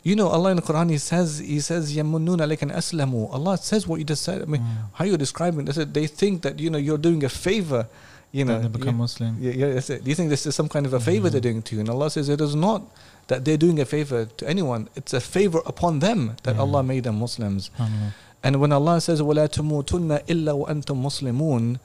[0.04, 3.88] you know allah in the quran he says he says yamunnun alaykan aslamu allah says
[3.88, 4.76] what you just said i mean mm.
[4.94, 7.88] how you're describing this they think that you know you're doing a favor
[8.32, 9.38] you know, they become you, Muslim.
[9.40, 11.32] Yeah, yeah, Do you think this is some kind of a favor mm.
[11.32, 11.80] they're doing to you?
[11.80, 12.84] And Allah says it is not
[13.29, 14.89] that they're doing a favor to anyone.
[14.97, 16.63] It's a favor upon them that Yeah.
[16.63, 17.71] Allah made them Muslims.
[17.79, 18.13] SubhanAllah.
[18.45, 21.79] And when Allah says وَلَا تَمُوتُنَّ إِلَّا وَأَنْتُمْ مُسْلِمُون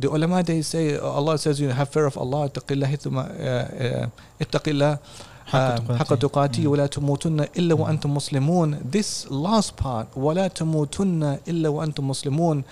[0.00, 3.16] the ulama they say Allah says you know, have fear of Allah اتق الله ثم
[3.16, 4.08] uh,
[4.40, 4.98] اتق الله
[5.46, 6.28] حق um, حق تقاته.
[6.28, 6.66] تقاته Mm.
[6.66, 12.64] ولا تموتن إلا وأنتم مسلمون this last part ولا تموتن إلا وأنتم مسلمون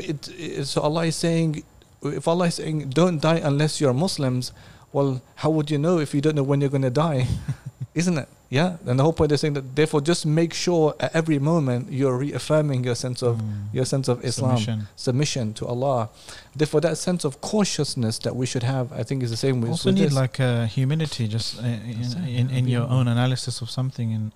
[0.00, 1.62] it, it, so Allah is saying
[2.02, 4.52] if Allah is saying don't die unless you're Muslims
[4.93, 7.27] well how would you know if you don't know when you're going to die?
[7.95, 8.27] Isn't it?
[8.49, 8.77] Yeah.
[8.87, 12.17] And the whole point is saying that therefore just make sure at every moment you're
[12.17, 13.73] reaffirming your sense of Mm.
[13.73, 14.57] your sense of Islam.
[14.57, 14.87] Submission.
[14.95, 16.09] submission to Allah.
[16.55, 19.71] Therefore that sense of cautiousness that we should have I think is the same with,
[19.71, 20.13] also with need this.
[20.23, 24.31] like uh, humility just uh, in, Exactly, in, in your own analysis of something and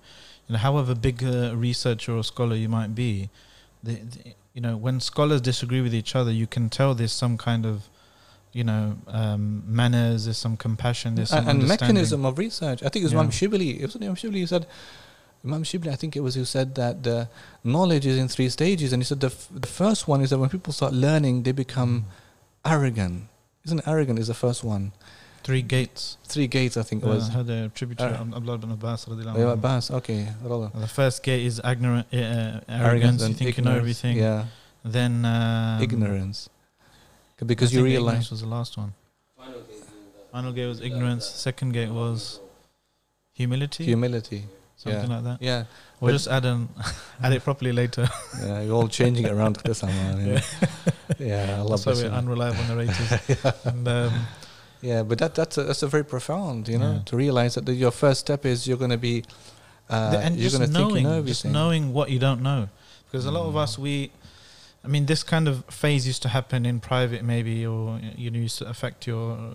[0.46, 3.28] you know however big a researcher or scholar you might be
[3.82, 4.20] the, the,
[4.54, 7.88] you know when scholars disagree with each other you can tell there's some kind of
[8.52, 12.82] you know um, manners there's some compassion there's some and, and mechanism of research.
[12.82, 13.20] I think it was Yeah.
[13.20, 13.80] Imam Shibli.
[13.80, 14.66] It was Imam Shibli who said,
[15.44, 17.28] Imam Shibli, I think it was who said that the
[17.62, 18.92] knowledge is in three stages.
[18.92, 21.52] And he said the, f- the first one is that when people start learning, they
[21.52, 22.06] become
[22.64, 23.28] arrogant.
[23.64, 24.92] Isn't arrogant is the first one?
[25.44, 27.28] three gates Three gates, I think it uh, was.
[27.28, 29.52] had a tributary Uh, Abdullah ibn Abbas Yeah.
[29.52, 30.28] Abbas, okay.
[30.42, 34.44] The first gate is ignorant, uh, arrogance, you and think you know everything Yeah,
[34.84, 36.50] then um, ignorance.
[37.40, 38.14] I Because you realize.
[38.14, 38.92] ignorance was the last one
[40.32, 41.24] Final gate was ignorance.
[41.26, 42.40] Second gate was
[43.32, 44.44] humility, Humility.
[44.76, 45.14] something yeah.
[45.16, 45.38] like that.
[45.42, 45.64] Yeah,
[46.00, 46.68] We'll But- just add an
[47.22, 48.08] add it properly later.
[48.42, 50.40] yeah, you're all changing it around to someone.
[51.18, 53.10] Yeah, yeah Allah That's why bless we're unreliable narrators.
[53.64, 54.26] and um,
[54.82, 57.02] Yeah, but that that's a, that's a very profound, you know, Yeah.
[57.06, 59.24] to realize that the, your first step is you're going to be,
[59.88, 62.18] uh, the- and you're just going to think you knowing, know just knowing what you
[62.18, 62.68] don't know,
[63.06, 63.62] because a lot of Mm.
[63.64, 64.10] us we.
[64.84, 68.38] I mean, this kind of phase used to happen in private, maybe, or you know,
[68.38, 69.54] used to affect your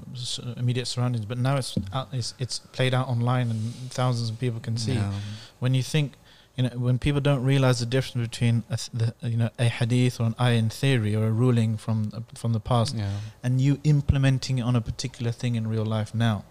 [0.57, 1.25] immediate surroundings.
[1.25, 4.93] But now it's out, it's it's played out online, and thousands of people can see.
[4.93, 5.11] Yeah.
[5.59, 6.13] when you think
[6.57, 9.65] you know when people don't realize the difference between a, th- the, you know a
[9.65, 13.09] hadith or an ayah in theory or a ruling from uh, from the past Yeah.
[13.41, 16.43] and you implementing it on a particular thing in real life now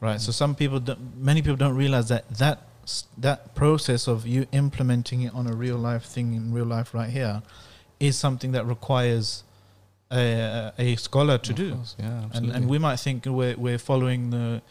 [0.00, 0.34] right so Mm.
[0.34, 1.00] some people don't,
[1.30, 2.58] many people don't realize that that
[3.26, 7.10] that process of you implementing it on a real life thing in real life right
[7.10, 7.42] here
[8.00, 9.44] is something that requires
[10.10, 12.54] a, a scholar to Of do course, Yeah, and absolutely.
[12.56, 14.62] and we might think we're we're following the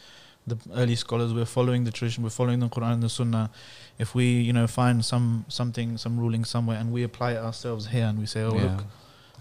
[0.46, 3.50] the early scholars we're following the tradition we're following the Quran and the Sunnah
[3.98, 7.88] if we you know find some something some ruling somewhere and we apply it ourselves
[7.88, 8.62] here and we say oh yeah.
[8.62, 8.84] look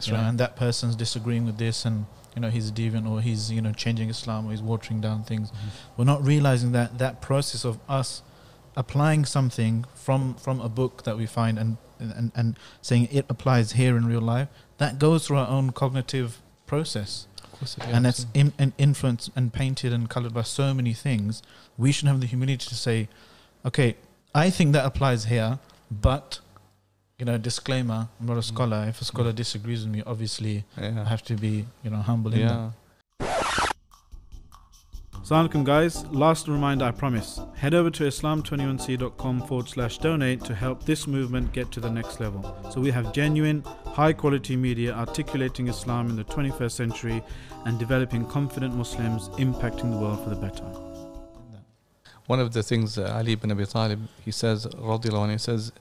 [0.05, 0.22] you right.
[0.22, 0.30] know.
[0.30, 2.05] And that person's disagreeing with this, and
[2.35, 5.23] you know he's a deviant, or he's you know changing Islam, or he's watering down
[5.23, 5.49] things.
[5.49, 5.68] Mm-hmm.
[5.97, 8.22] We're not realizing that that process of us
[8.76, 13.73] applying something from from a book that we find and and and saying it applies
[13.73, 14.47] here in real life.
[14.77, 17.27] That goes through our own cognitive process,
[17.61, 21.41] it- and yeah, it's in, in influenced and painted and colored by so many things.
[21.77, 23.07] We should have the humility to say,
[23.65, 23.95] okay,
[24.35, 25.59] I think that applies here,
[25.89, 26.39] but
[27.17, 28.43] you know, disclaimer: I'm not a Mm.
[28.53, 28.85] scholar.
[28.87, 31.01] If a scholar disagrees with me, obviously yeah.
[31.05, 32.47] I have to be, you know, humble in
[33.19, 33.66] that.
[35.26, 35.26] yeah.
[35.26, 37.40] Assalamu alaikum guys, last reminder I promise.
[37.56, 42.20] Head over to islam21c.com forward slash donate to help this movement get to the next
[42.20, 42.42] level.
[42.70, 47.22] So we have genuine, high quality media articulating Islam in the 21st century
[47.66, 50.64] and developing confident Muslims impacting the world for the better.
[52.26, 55.72] One of the things uh, Ali ibn Abi Talib he says radiallahu anhu, he says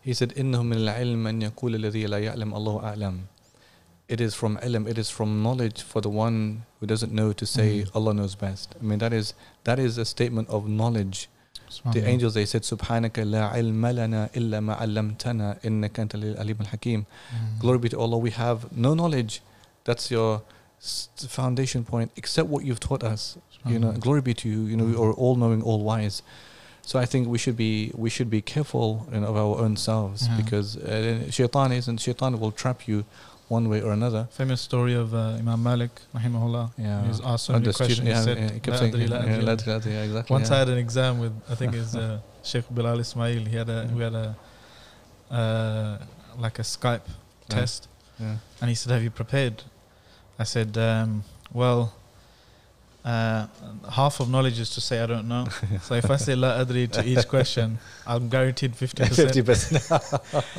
[0.00, 3.20] he said إنه من العلم أن يقول الذي لا يعلم الله أعلم
[4.07, 7.45] it is from ilm, it is from knowledge for the one who doesn't know to
[7.45, 7.95] say mm.
[7.95, 8.75] Allah knows best.
[8.79, 9.33] I mean that is
[9.63, 11.29] that is a statement of knowledge.
[11.93, 16.67] The angels they said Subhanaka la ilma lana illa ma allamtana innaka antal alim al
[16.67, 17.05] hakim.
[17.05, 17.59] Mm.
[17.59, 19.41] Glory be to Allah, we have no knowledge.
[19.83, 20.43] That's your
[20.79, 23.37] foundation point except what you've taught us.
[23.65, 24.99] You know, glory be to you, you know, we mm.
[25.01, 26.21] are all knowing, all wise.
[26.83, 29.75] So I think we should be we should be careful you know, of our own
[29.75, 30.37] selves yeah.
[30.37, 33.05] because uh, shaitan isn't shaitan will trap you
[33.47, 34.27] one way or another.
[34.31, 36.71] Famous story of uh, Imam Malik, rahimahullah.
[36.77, 37.01] Yeah.
[37.03, 37.99] He was asked so many questions.
[38.07, 40.33] yeah, he said, yeah, he kept "La saying, adri, la adri." la adri, yeah, exactly.
[40.33, 40.55] Once yeah.
[40.55, 43.45] I had an exam with, I think it's uh, Sheikh Bilal Ismail.
[43.45, 44.35] He had a, we had a,
[45.31, 45.97] uh,
[46.39, 47.07] like a Skype
[47.49, 47.87] test,
[48.19, 48.37] Yeah.
[48.61, 49.63] and he said, "Have you prepared?"
[50.39, 51.23] I said, um,
[51.53, 51.93] "Well."
[53.05, 53.45] Uh,
[53.91, 55.45] half of knowledge is to say I don't know.
[55.83, 57.77] so if I say la adri to each question,
[58.07, 59.45] I'm guaranteed fifty percent.
[59.45, 60.03] percent.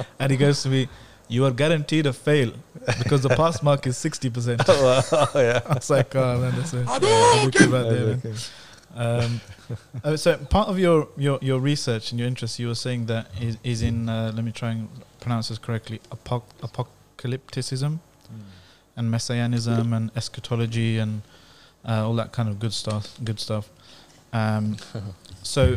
[0.20, 0.86] And he goes to me,
[1.28, 2.52] "You are guaranteed a fail
[2.98, 5.60] because the pass mark is sixty percent." oh, yeah.
[5.68, 8.36] I was like, "Oh man, that's a big kid right there, man."
[8.94, 9.40] Um,
[10.02, 13.30] uh, so part of your, your, your research and your interest, you were saying that
[13.40, 14.08] is, is in.
[14.08, 14.88] Uh, let me try and
[15.20, 16.00] pronounce this correctly.
[16.10, 17.98] Apoc- apocalypticism
[18.96, 21.22] and messianism and eschatology and
[21.86, 23.16] uh, all that kind of good stuff.
[23.22, 23.68] Good stuff.
[24.32, 24.76] Um,
[25.42, 25.76] so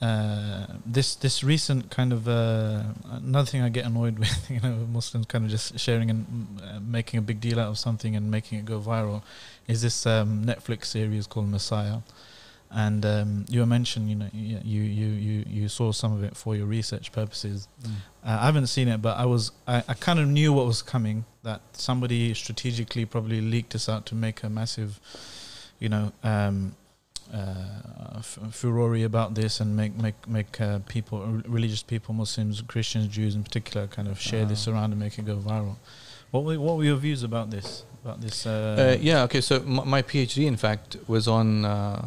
[0.00, 4.86] uh, this this recent kind of uh, another thing I get annoyed with, you know,
[4.90, 8.30] Muslims kind of just sharing and uh, making a big deal out of something and
[8.30, 9.22] making it go viral,
[9.68, 11.98] is this um, Netflix series called Messiah,
[12.70, 16.56] and um, you mentioned, you know, you, you you you saw some of it for
[16.56, 17.68] your research purposes.
[17.84, 20.80] Uh, I haven't seen it, but I was I, I kind of knew what was
[20.80, 21.26] coming.
[21.42, 24.98] That somebody strategically probably leaked this out to make a massive,
[25.78, 26.74] you know, um,
[27.32, 32.62] uh, f- furore about this and make make make uh, people, r- religious people, Muslims,
[32.62, 34.72] Christians, Jews in particular, kind of share this Ah.
[34.72, 35.76] around and make it go viral.
[36.32, 37.84] What were what were your views about this?
[38.04, 38.46] About this?
[38.46, 39.22] Uh, Uh, yeah.
[39.26, 39.40] Okay.
[39.40, 42.02] So my, my PhD, in fact, was on uh,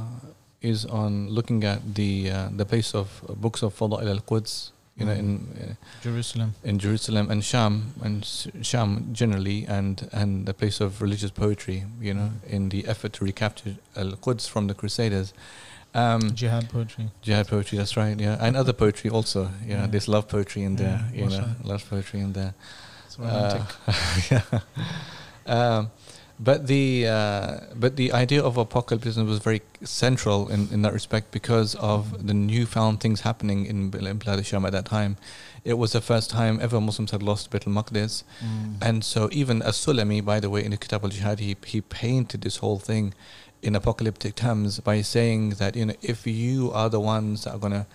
[0.62, 5.06] is on looking at the uh, the place of uh, books of Fada'il al-Quds, you
[5.06, 6.54] know, in uh, Jerusalem.
[6.64, 8.24] in Jerusalem and Sham and
[8.62, 12.50] Sham generally, and and the place of religious poetry, you know, Mm.
[12.54, 15.34] in the effort to recapture al-Quds from the Crusaders.
[15.96, 17.06] Um, Jihad poetry.
[17.22, 19.42] Jihad poetry, that's right, yeah, and other poetry also.
[19.68, 19.88] Yeah, Yeah.
[19.92, 21.56] there's love poetry in there, Yeah, you know, mashallah.
[21.64, 22.54] love poetry in there.
[23.06, 23.62] It's romantic.
[23.88, 23.94] Uh,
[24.32, 24.60] yeah.
[25.46, 25.92] Um,
[26.40, 31.32] but the uh, but the idea of apocalypse was very central in, in that respect
[31.32, 35.18] because of the newfound things happening in in Bilad al-Sham at that time.
[35.64, 38.24] It was the first time ever Muslims had lost Beit al-Maqdis.
[38.44, 38.78] Mm.
[38.82, 42.58] And so even As-Sulami, by the way, in the Kitab al-Jihad, he, he painted this
[42.58, 43.14] whole thing
[43.62, 47.60] in apocalyptic terms by saying that, you know, if you are the ones that are
[47.60, 47.86] going to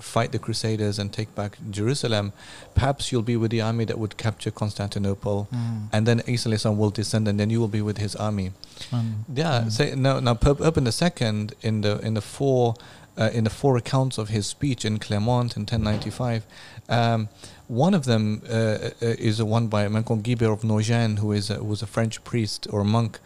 [0.00, 2.32] fight the Crusaders and take back Jerusalem,
[2.74, 5.48] perhaps you'll be with the army that would capture Constantinople.
[5.52, 5.88] Mm.
[5.92, 8.52] And then Isa will descend, and then you will be with his army.
[8.90, 9.24] Fun.
[9.34, 9.64] Yeah.
[9.64, 9.72] Mm.
[9.72, 12.74] Say now, now Pope Urban II in the in the four
[13.18, 16.46] uh, in the four accounts of his speech in Clermont in 1095.
[16.88, 17.28] Um,
[17.66, 21.18] one of them uh, uh, is a one by a man called Guibert of Nogent,
[21.18, 23.18] who is a, who was a French priest or monk,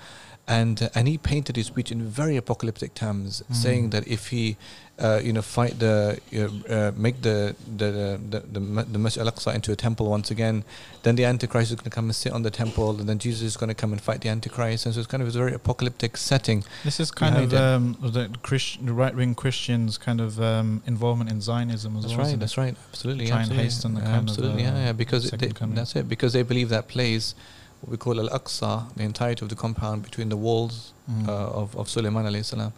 [0.49, 3.55] and uh, and he painted his speech in very apocalyptic terms, Mm.
[3.55, 4.57] saying that if he,
[4.99, 9.55] uh, you know, fight the, uh, uh, make the the the the, the, Masjid al-Aqsa
[9.55, 10.65] into a temple once again,
[11.03, 13.43] then the Antichrist is going to come and sit on the temple, and then Jesus
[13.43, 15.55] is going to come and fight the Antichrist, and so it's kind of a very
[15.55, 16.63] apocalyptic setting.
[16.85, 21.41] This is kind of um, the, Christ, the right-wing Christians' kind of um, involvement in
[21.41, 22.27] Zionism as That's well.
[22.27, 22.39] right.
[22.39, 22.77] That's right.
[22.91, 23.27] Absolutely.
[23.27, 23.65] Try and absolutely.
[23.65, 24.63] hasten the kind of, absolutely.
[24.63, 24.93] yeah, uh, yeah.
[24.93, 26.09] Because they, that's it.
[26.09, 27.35] Because they believe that place,
[27.81, 31.29] what we call al-Aqsa, the entirety of the compound between the walls Mm.
[31.29, 32.73] uh, of of Sulaiman alayhi salam,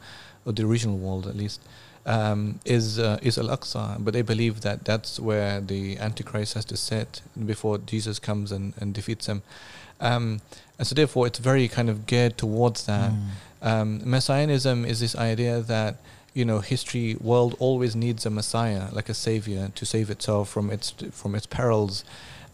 [0.46, 1.60] or the original wall at least.
[2.06, 6.64] Um, is uh, is Al Aqsa, but they believe that that's where the Antichrist has
[6.66, 9.42] to sit before Jesus comes and, and defeats him.
[10.00, 10.40] Um,
[10.78, 13.12] and so, therefore, it's very kind of geared towards that.
[13.12, 13.28] Mm.
[13.62, 15.96] Um, Messianism is this idea that
[16.34, 20.70] you know history world always needs a Messiah, like a savior, to save itself from
[20.70, 22.04] its from its perils.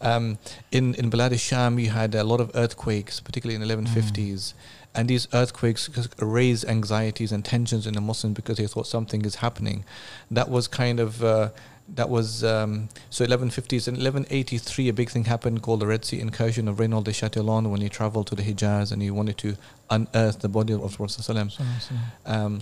[0.01, 0.37] Um,
[0.71, 4.53] in in Balad sham you had a lot of earthquakes, particularly in the 1150s.
[4.93, 9.35] And these earthquakes raised anxieties and tensions in the Muslims because they thought something is
[9.35, 9.85] happening.
[10.29, 11.51] That was kind of uh,
[11.95, 16.19] that was um, so 1150s and 1183 a big thing happened called the Red Sea
[16.19, 19.57] incursion of Reynaud de Chatillon when he traveled to the Hijaz and he wanted to
[19.89, 21.29] unearth the body of Prophet
[22.25, 22.61] um,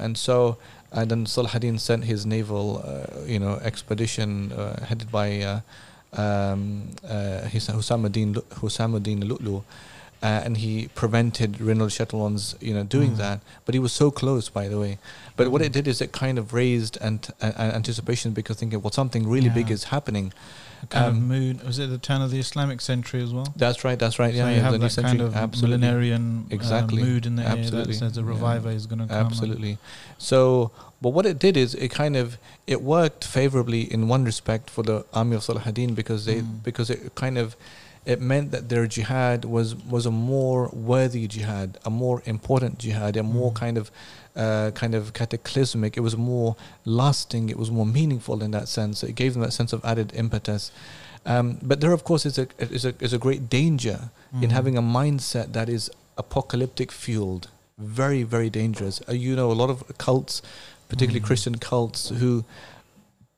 [0.00, 0.58] and so
[0.92, 5.60] and then Salah sent his naval uh, you know expedition uh, headed by uh,
[6.14, 9.60] هشام آه، الدين هشام الدين لؤلؤ
[10.22, 13.16] uh, and he prevented Reynaud Chatillon's, you know, doing mm.
[13.16, 13.40] that.
[13.64, 14.98] But he was so close, by the way.
[15.36, 15.50] But mm.
[15.52, 19.46] what it did is it kind of raised uh, anticipation because thinking, well, something really
[19.46, 19.54] yeah.
[19.54, 20.32] big is happening.
[20.90, 21.62] kind um, of mood.
[21.64, 23.46] Was it the turn of the Islamic century as well?
[23.56, 23.98] That's right.
[23.98, 24.34] That's right.
[24.34, 25.86] So yeah, you have that kind of Absolutely.
[25.86, 27.02] millenarian uh, exactly.
[27.02, 27.78] Uh, mood in the Absolutely.
[27.78, 28.76] air that says a reviver yeah.
[28.76, 29.26] is going to come.
[29.26, 29.78] Absolutely.
[30.18, 30.70] So,
[31.00, 32.36] but what it did is it kind of
[32.66, 36.62] it worked favorably in one respect for the army of Salah ad-Din because they mm.
[36.62, 37.56] because it kind of
[38.06, 43.16] it meant that their jihad was was a more worthy jihad, a more important jihad,
[43.16, 43.56] a more mm.
[43.56, 43.90] kind of
[44.36, 45.96] uh, kind of cataclysmic.
[45.96, 47.50] It was more lasting.
[47.50, 49.02] It was more meaningful in that sense.
[49.02, 50.70] It gave them that sense of added impetus.
[51.26, 54.42] Um, but there, of course, is a is a is a great danger mm.
[54.42, 57.48] in having a mindset that is apocalyptic fueled.
[57.76, 59.02] Very very dangerous.
[59.08, 60.40] Uh, you know, a lot of cults,
[60.88, 61.26] particularly mm.
[61.26, 62.44] Christian cults, who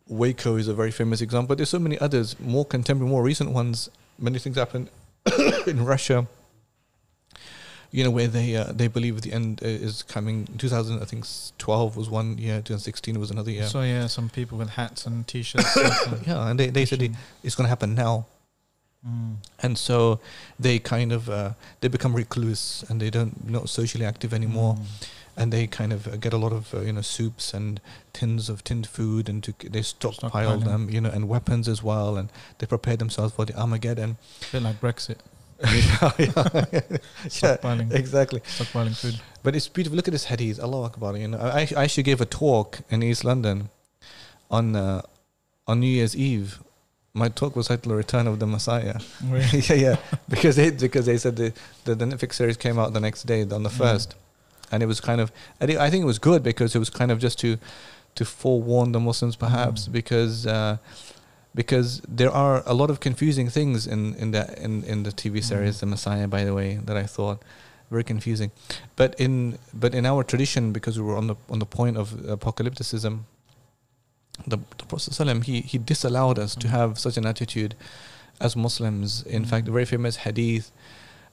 [0.07, 1.49] Waco is a very famous example.
[1.49, 3.91] But there's so many others, more contemporary, more recent ones
[4.23, 4.89] many things happen
[5.67, 6.27] in Russia.
[7.91, 10.47] You know where they uh, they believe the end uh, is coming.
[10.57, 11.27] 2000, I think
[11.59, 12.57] 12 was one year.
[12.57, 13.67] 2016 was another year.
[13.67, 15.77] So yeah, some people with hats and t-shirts.
[16.27, 17.13] yeah, and they they said it,
[17.43, 18.25] it's going to happen now.
[19.07, 19.37] Mm.
[19.63, 20.21] And so
[20.59, 21.51] they kind of uh,
[21.81, 24.77] they become recluse and they don't not socially active anymore.
[24.77, 27.81] Mm and they kind of uh, get a lot of uh, you know soups and
[28.13, 32.17] tins of tinned food and to, they stockpile them you know and weapons as well
[32.17, 32.29] and
[32.59, 34.17] they prepare themselves for the Armageddon.
[34.49, 35.19] A bit like Brexit.
[35.63, 36.81] yeah, yeah.
[37.29, 37.93] Stockpiling.
[37.93, 38.41] Yeah, exactly.
[38.41, 39.21] Stockpiling food.
[39.45, 39.97] But it's beautiful.
[39.97, 40.61] Look at this hadith.
[40.61, 41.17] Allah Akbar.
[41.17, 43.71] You know, I, I actually gave a talk in East London
[44.51, 45.03] on uh,
[45.69, 46.59] on New Year's Eve.
[47.15, 49.61] My talk was titled "The Return of the Messiah." Really?
[49.69, 49.97] yeah, yeah.
[50.29, 51.53] Because they because they said the,
[51.85, 54.15] the the Netflix series came out the next day on the mm.
[54.73, 55.31] And it was kind of
[55.61, 57.59] I think it was good because it was kind of just to
[58.15, 59.93] to forewarn the Muslims perhaps mm.
[59.93, 60.79] because uh,
[61.55, 65.39] because there are a lot of confusing things in in the in, in the TV
[65.39, 65.45] mm.
[65.45, 65.81] series mm.
[65.81, 67.43] The Messiah by the way that I thought
[67.91, 68.51] very confusing
[68.97, 72.13] but in but in our tradition because we were on the on the point of
[72.39, 73.21] apocalypticism
[74.47, 76.61] the, the Prophet he he disallowed us mm.
[76.61, 77.75] to have such an attitude
[78.41, 80.73] as Muslims in fact a very famous hadith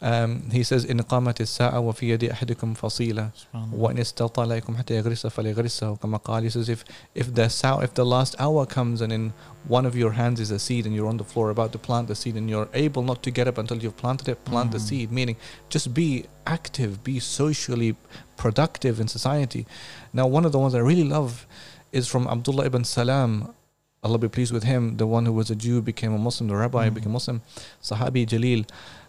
[0.05, 3.31] um, he says إن قامت الساعة وفي يد أحدكم فصيلة
[3.73, 6.85] وإن استطاع لكم حتى يغرس فليغرسه كما قال he says if
[7.15, 9.33] if the sow, if the last hour comes and in
[9.67, 12.09] one of your hands is a seed and you're on the floor about to plant
[12.09, 14.73] the seed and you're able not to get up until you've planted it plant mm.
[14.73, 15.37] the seed meaning
[15.71, 17.97] just be active be socially
[18.37, 19.67] productive in society
[20.13, 21.47] now one of the ones I really love
[21.93, 23.55] is from Abdullah ibn Salam
[24.03, 26.57] Allah be pleased with him the one who was a Jew became a Muslim the
[26.57, 26.95] rabbi mm.
[26.95, 27.41] became Muslim
[27.83, 28.67] Sahabi Jalil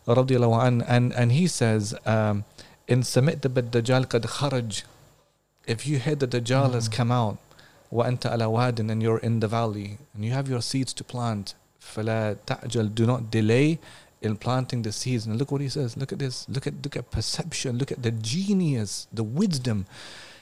[0.09, 2.43] radiallahu an, and, and he says, um,
[2.87, 4.83] in سمعت بالدجال قد خرج
[5.67, 6.73] if you hear the Dajjal mm.
[6.73, 7.37] has come out
[7.91, 11.55] وأنت على واد and you're in the valley and you have your seeds to plant
[11.79, 13.79] فلا تعجل do not delay
[14.21, 16.95] in planting the seeds and look what he says look at this look at look
[16.95, 19.85] at perception look at the genius the wisdom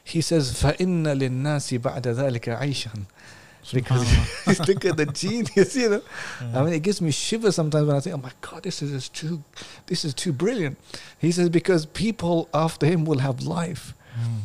[0.03, 2.91] he says فإن للناس بعد ذلك عيشا
[3.72, 4.06] because
[4.68, 6.02] look at the genius, you know.
[6.40, 6.60] Yeah.
[6.60, 9.08] I mean, it gives me shivers sometimes when I think, "Oh my God, this is
[9.08, 9.42] too,
[9.86, 10.78] this is too brilliant."
[11.18, 13.94] He says because people after him will have life.
[14.18, 14.40] Mm.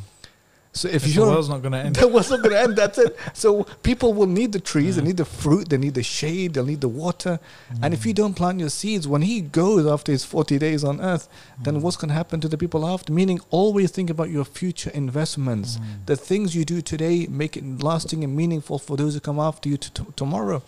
[0.74, 2.76] So if you the world's not going to end, the world's not going to end.
[2.76, 3.18] That's it.
[3.34, 6.66] So people will need the trees, they need the fruit, they need the shade, they'll
[6.66, 7.40] need the water.
[7.72, 7.80] Mm.
[7.84, 8.18] And if you mm.
[8.18, 11.30] don't plant your seeds, when he goes after his forty days on earth,
[11.60, 11.64] mm.
[11.66, 13.14] then what's going to happen to the people after?
[13.14, 15.78] Meaning, always think about your future investments.
[15.78, 16.06] Mm.
[16.08, 19.70] The things you do today make it lasting and meaningful for those who come after
[19.70, 20.64] you t- tomorrow.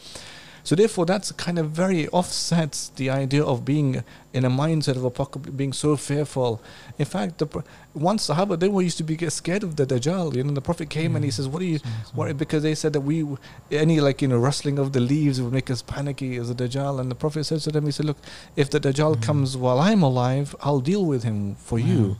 [0.65, 5.03] So therefore, that's kind of very offsets the idea of being in a mindset of
[5.03, 6.59] apocalypse, being so fearful.
[6.97, 7.45] In fact, the
[7.93, 10.35] one Sahaba they were used to be scared of the Dajjal.
[10.35, 11.17] You know, the Prophet came mm.
[11.17, 11.79] and he says, "What are you?
[12.15, 13.27] What?" Because they said that we
[13.69, 16.99] any like you know rustling of the leaves would make us panicky as a Dajjal.
[16.99, 18.17] And the Prophet said to them, he said, "Look,
[18.55, 19.21] if the Dajjal mm.
[19.21, 22.17] comes while I'm alive, I'll deal with him for you."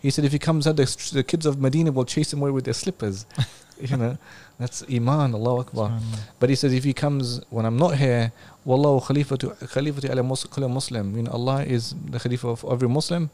[0.00, 2.50] He said, if he comes out, the, the kids of Medina will chase him away
[2.50, 3.26] with their slippers.
[3.80, 4.16] you know,
[4.60, 5.98] that's Iman, Allah Akbar.
[6.38, 8.30] But he says, if he comes when I'm not here,
[8.66, 11.16] Wallahu Khalifatu, khalifatu ala kulli Muslim.
[11.16, 13.30] You know, Allah is the Khalifa of every Muslim.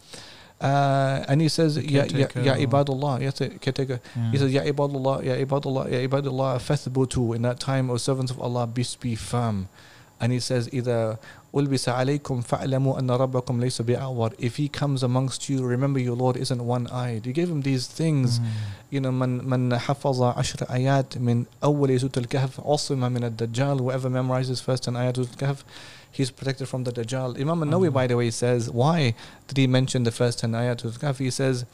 [0.60, 4.00] Uh, and he says, Ya, ya, ya ibadullah, ya caretaker.
[4.14, 4.30] Yeah.
[4.30, 7.34] He says, Ya ibadullah, Ya ibadullah, Ya ibadullah, fathbutu.
[7.34, 9.68] In that time, O servants of Allah, be, be firm.
[10.20, 11.18] And he says, either
[11.58, 16.36] ألبس عليكم فاعلموا أن ربكم ليس بأعور if he comes amongst you remember your Lord
[16.36, 18.44] isn't one-eyed you gave him these things mm.
[18.90, 24.10] you know من من حفظ عشر آيات من أول سورة الكهف عصم من الدجال whoever
[24.10, 25.64] memorizes first an ayat of الكهف
[26.16, 27.38] he's protected from the Dajjal.
[27.38, 27.94] Imam An-Nawawi, mm-hmm.
[27.94, 29.14] by the way, says, why
[29.48, 31.18] did he mention the first 10 ayat?
[31.18, 31.66] He says,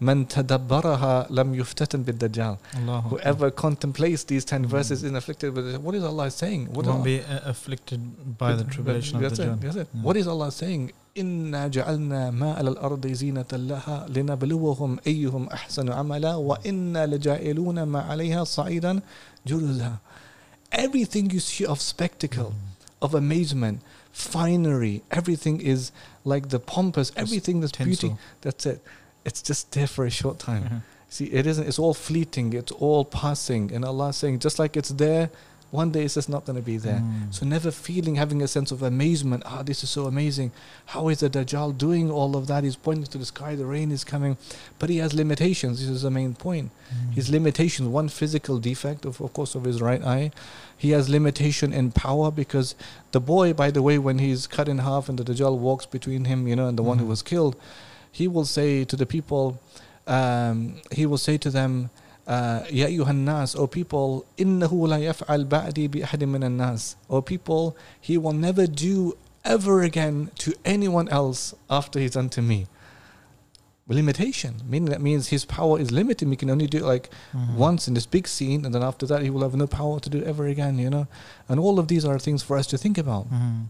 [0.00, 2.56] من تدبرها لم يفتتن بالدجال.
[2.74, 3.08] Allahu Akbar.
[3.10, 4.68] Whoever contemplates these 10 Mhm.
[4.68, 5.80] verses is afflicted with it.
[5.80, 6.66] What is Allah saying?
[6.72, 8.00] What won't Allah- be uh, afflicted
[8.38, 9.60] by the But- tribulation but of the that's it, Dajjal.
[9.62, 9.88] that's it.
[9.94, 10.02] Yeah.
[10.06, 10.92] What is Allah saying?
[11.16, 18.44] إنا جعلنا ما على الأرض زينة لها لنبلوهم أيهم أحسن عملا وإنا لجائلون ما عليها
[18.44, 19.00] صعيدا
[19.46, 19.92] جرزا
[20.72, 22.52] Everything you see of spectacle,
[23.00, 23.78] of amazement,
[24.12, 25.92] finery, everything is
[26.24, 28.08] like the pompous, everything that's beauty.
[28.08, 28.18] Tinsel.
[28.42, 28.82] That's it.
[29.29, 30.63] It's just there for a short time.
[30.63, 30.81] Mhm.
[31.15, 31.67] See, it isn't.
[31.69, 32.47] It's all fleeting.
[32.61, 33.63] It's all passing.
[33.73, 35.25] And Allah is saying, just like it's there,
[35.81, 37.01] one day it's just not going to be there.
[37.05, 37.31] Mm.
[37.37, 39.41] So never feeling, having a sense of amazement.
[39.51, 40.49] Ah, this is so amazing.
[40.93, 42.63] How is the Dajjal doing all of that?
[42.63, 43.51] He's pointing to the sky.
[43.55, 44.33] The rain is coming,
[44.79, 45.75] but he has limitations.
[45.81, 46.67] This is the main point.
[46.91, 47.13] Mm.
[47.19, 47.87] His limitations.
[48.01, 50.31] One physical defect, of, of course, of his right eye.
[50.85, 52.73] He has limitation in power because
[53.15, 56.21] the boy, by the way, when he's cut in half and the Dajjal walks between
[56.31, 57.13] him, you know, and the one who Mhm.
[57.15, 57.55] was killed,
[58.12, 59.58] he will say to the people,
[60.06, 61.90] um, he will say to them,
[62.26, 66.96] uh, يا أيها الناس, O people, إنه لا يفعل بعدي بأحد من الناس.
[67.10, 72.40] O people, he will never do ever again to anyone else after he's done to
[72.40, 72.66] me.
[73.86, 76.26] Limitation, meaning that means his power is limited.
[76.30, 77.54] He can only do it like Mhm.
[77.56, 80.08] once in this big scene, and then after that, he will have no power to
[80.08, 81.06] do it ever again, you know.
[81.50, 83.66] And all of these are things for us to think about Mhm.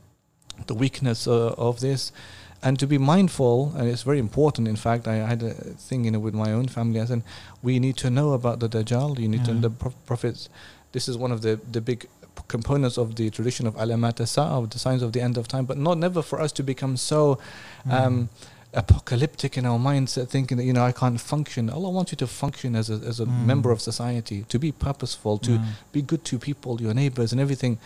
[0.69, 2.13] the weakness uh, of this
[2.62, 5.54] and to be mindful and it's very important in fact i had a
[5.88, 7.22] thing you know with my own family i said
[7.64, 9.62] we need to know about the dajjal you need to Yeah.
[9.62, 10.50] the pro- prophets
[10.92, 12.08] this is one of the the big
[12.48, 15.78] components of the tradition of alamat of the signs of the end of time but
[15.78, 17.38] not never for us to become so
[17.90, 18.30] um,
[18.74, 22.28] apocalyptic in our mindset thinking that you know i can't function allah wants you to
[22.28, 23.46] function as a, as a Mm.
[23.46, 25.66] member of society to be purposeful to Yeah.
[25.92, 27.78] be good to people, your neighbors, and everything.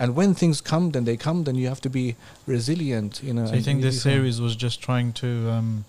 [0.00, 1.44] And when things come, then they come.
[1.44, 2.16] Then you have to be
[2.46, 3.22] resilient.
[3.22, 3.46] You know.
[3.46, 5.84] So you think this series was just trying to um,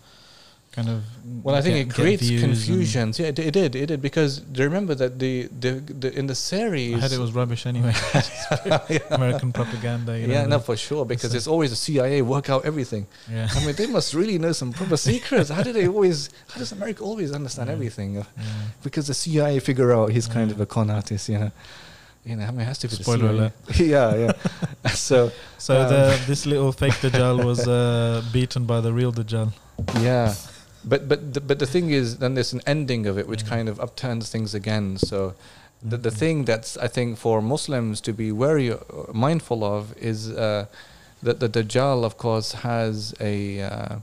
[0.73, 1.03] kind of
[1.43, 3.19] Well, I think get- it creates confusions.
[3.19, 3.71] Yeah, it, it did.
[3.75, 5.71] It did because do you remember that the the,
[6.03, 6.95] the in the series.
[6.95, 7.93] I heard it was rubbish anyway.
[9.11, 10.19] American propaganda.
[10.19, 11.05] You know, yeah, no, for sure.
[11.05, 13.07] Because it's always the CIA work out everything.
[13.31, 13.47] yeah.
[13.55, 15.49] I mean, they must really know some proper secrets.
[15.49, 16.29] How do they always?
[16.51, 17.73] How does America always understand Yeah.
[17.77, 18.09] everything?
[18.15, 18.23] yeah.
[18.83, 21.29] Because the CIA figure out he's kind of a con artist.
[21.29, 21.51] You know.
[22.23, 23.53] You know, I mean, it has to be Spoiler alert.
[23.79, 24.31] yeah, yeah.
[24.93, 29.51] so So Um, the this little fake Dajjal was uh, beaten by the real Dajjal.
[30.01, 30.35] Yeah,
[30.85, 33.49] but but the, but the thing is, then there's an ending of it which Mm.
[33.49, 34.97] kind of upturns things again.
[34.97, 35.33] So
[35.89, 36.17] the the Mhm.
[36.19, 38.77] thing that's I think for Muslims to be very uh,
[39.13, 40.65] mindful of is uh,
[41.23, 43.95] that the Dajjal, of course, has a uh,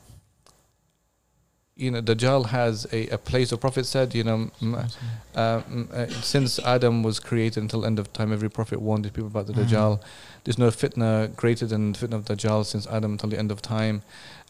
[1.78, 3.50] you know Dajjal has a, a place.
[3.50, 4.50] The Prophet said, you know.
[4.60, 9.10] Uh, mm, uh, since Adam was created until end of time, every prophet warned the
[9.10, 9.66] people about the Mhm.
[9.68, 10.00] Dajjal.
[10.44, 13.62] There's no fitna greater than the fitna of Dajjal since Adam until the end of
[13.62, 14.02] time.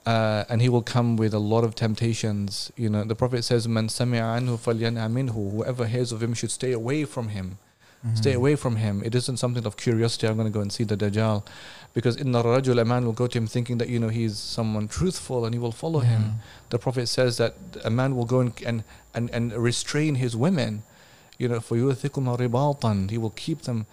[0.06, 2.72] Uh, and he will come with a lot of temptations.
[2.76, 6.50] You know, the Prophet says, "Man sami'a anhu falyan'a minhu." Whoever hears of him should
[6.50, 7.58] stay away from him.
[8.06, 8.16] Mm-hmm.
[8.16, 9.02] Stay away from him.
[9.04, 10.28] It isn't something of curiosity.
[10.28, 11.44] I'm going to go and see the Dajjal,
[11.94, 14.22] because in the Rajul, a man will go to him thinking that you know he
[14.22, 16.36] is someone truthful and he will follow him.
[16.70, 17.54] The Prophet says that
[17.84, 18.84] a man will go and
[19.14, 20.84] and and, restrain his women,
[21.38, 23.10] you know, for ribatan.
[23.10, 23.86] He will keep them,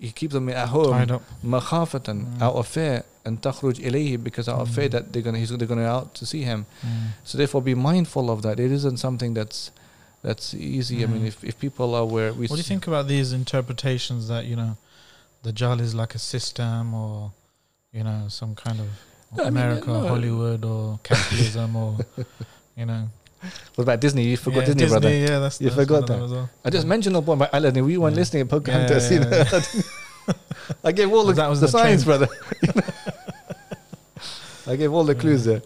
[0.00, 2.42] he keeps them at home, makhafatan, mm.
[2.42, 4.92] out of fear, and takhruj ilayhi because out of fear mm.
[4.92, 6.66] that they're going to, they're going to out to see him.
[6.84, 7.10] Mm.
[7.22, 8.58] So therefore, be mindful of that.
[8.58, 9.70] It isn't something that's
[10.22, 11.02] that's easy.
[11.02, 11.26] I mean, Mm.
[11.28, 14.56] if, if people are aware, we What do you think about these interpretations that you
[14.56, 14.76] know,
[15.44, 17.32] Dajjal is like a system or
[17.92, 18.86] you know some kind of
[19.36, 20.06] No, I mean, America, no.
[20.08, 21.98] Hollywood, or capitalism, or
[22.76, 23.08] you know,
[23.74, 24.24] What about Disney?
[24.24, 25.10] You forgot Yeah, Disney, brother.
[25.14, 26.36] Yeah, that's You that's forgot one of them that.
[26.36, 26.50] well.
[26.64, 26.88] I just Yeah.
[26.94, 27.84] mentioned the point about Aladdin.
[27.84, 28.20] We weren't Yeah.
[28.20, 29.10] listening at Yeah, Pocahontas.
[29.10, 30.34] yeah, you yeah,
[30.84, 32.28] I gave all the, That was the the signs, brother.
[34.66, 35.62] I gave all the clues there.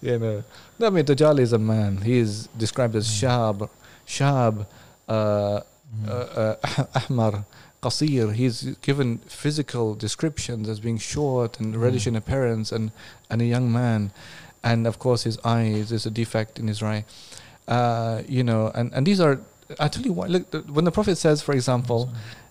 [0.00, 0.12] Yeah.
[0.14, 0.44] You know.
[0.78, 1.98] No, I mean, Dajjal is a man.
[1.98, 3.20] He is described as Mm.
[4.11, 4.65] shab, shab,
[5.07, 5.61] uh,
[6.03, 6.09] Mhm.
[6.09, 7.45] uh, uh, ahmar,
[7.81, 8.33] qasir.
[8.33, 12.07] He's given physical descriptions as being short and reddish Mm.
[12.07, 12.91] in appearance and,
[13.29, 14.11] and a young man.
[14.63, 17.05] And of course, his eyes, there's a defect in his eye.
[17.67, 19.39] Uh, you know, and, and these are
[19.79, 20.29] I tell you what.
[20.29, 22.09] Look, the, when the Prophet says, for example,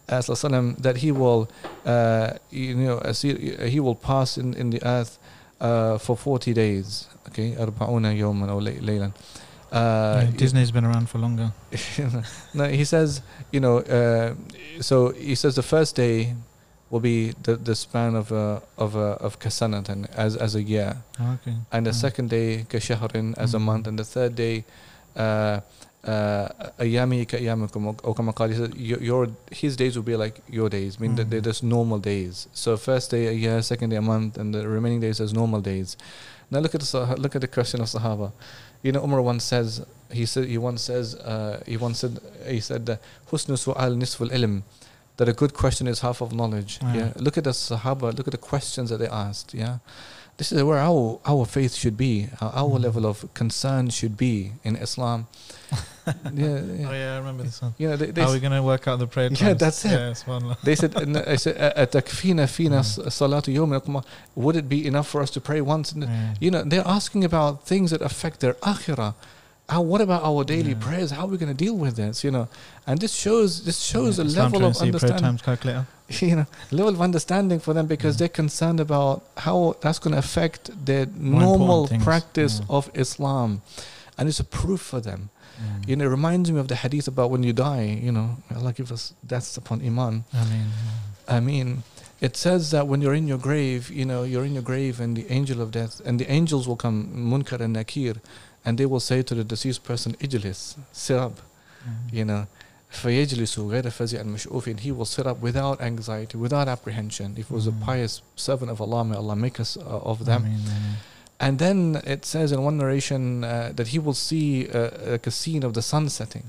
[0.08, 1.48] uh, sallallahu that he will,
[1.86, 3.34] uh, you know, as he,
[3.68, 5.18] he will pass in, in the earth
[5.60, 7.06] uh, for 40 days.
[7.28, 9.10] Okay, أربعون يوما أو لي- ليلا.
[9.71, 11.51] uh, Yeah, Disney's been around for longer.
[12.53, 13.21] no, he says,
[13.51, 14.33] you know, uh,
[14.81, 16.35] so he says the first day
[16.89, 20.97] will be the, the span of a of a of kasanatan as as a year,
[21.21, 21.55] Oh, okay.
[21.71, 22.01] and the Mm.
[22.05, 23.61] second day kashahrin as a Mm.
[23.69, 24.65] month, and the third day.
[25.15, 25.59] Uh,
[26.03, 26.47] uh,
[26.79, 30.97] ayami ka'ayamikum, or- or kama qala, he your, his days will be like your days,
[30.97, 32.47] I mean that they're just normal days.
[32.53, 35.61] So first day a year, second day a month, and the remaining days as normal
[35.61, 35.95] days.
[36.49, 38.31] Now look at the look at the question of Sahaba.
[38.83, 42.59] You know, Umar once says he said he once says uh, he once said he
[42.59, 42.99] said that
[43.31, 44.63] husnu su'al nisful ilm
[45.17, 46.79] that a good question is half of knowledge.
[46.81, 46.95] Yeah.
[46.95, 47.13] Yeah.
[47.17, 48.17] Look at the Sahaba.
[48.17, 49.53] Look at the questions that they asked.
[49.53, 49.77] Yeah.
[50.37, 52.29] This is where our our faith should be.
[52.41, 52.83] Our, our Mm.
[52.87, 55.27] level of concern should be in Islam.
[56.07, 56.89] yeah, yeah.
[56.89, 57.73] Oh yeah, I remember this one.
[57.77, 59.29] Yeah, they, are we going to work out the prayer?
[59.29, 59.41] Times?
[59.41, 59.91] Yeah, that's it.
[59.91, 63.05] Yeah, they said, I said, "Atakfina fina mm.
[63.07, 64.03] salatu yawm
[64.35, 65.93] Would it be enough for us to pray once?
[65.95, 66.33] Yeah.
[66.39, 69.13] You know, they're asking about things that affect their akhirah.
[69.69, 70.79] How, what about our daily yeah.
[70.79, 71.11] prayers?
[71.11, 72.23] How are we going to deal with this?
[72.25, 72.49] You know,
[72.85, 75.39] and this shows this shows yeah, a level of understanding.
[76.19, 78.19] You know, level of understanding for them because yeah.
[78.19, 83.61] they're concerned about how that's going to affect their More normal practice of Islam,
[84.17, 85.29] and it's a proof for them.
[85.61, 85.87] Mm.
[85.87, 88.73] You know, it reminds me of the hadith about when you die, you know, Allah
[88.73, 90.25] give us death upon Iman.
[90.33, 90.67] Ameen.
[91.27, 91.83] I mean,
[92.19, 95.15] it says that when you're in your grave, you know, you're in your grave and
[95.15, 98.15] the angel of death, and the angels will come, Munkar and Nakir,
[98.65, 102.15] and they will say to the deceased person, Ijlis, sit up, mm-hmm.
[102.15, 102.47] you know.
[103.03, 107.35] And he will sit up without anxiety, without apprehension.
[107.37, 107.69] If it was mm.
[107.69, 107.85] a mm-hmm.
[107.85, 110.43] pious servant of Allah, may Allah make us uh, of them.
[110.43, 110.95] Ameen, ameen.
[111.40, 115.30] And then it says in one narration uh, that he will see uh, like a
[115.30, 116.44] scene of the sun setting.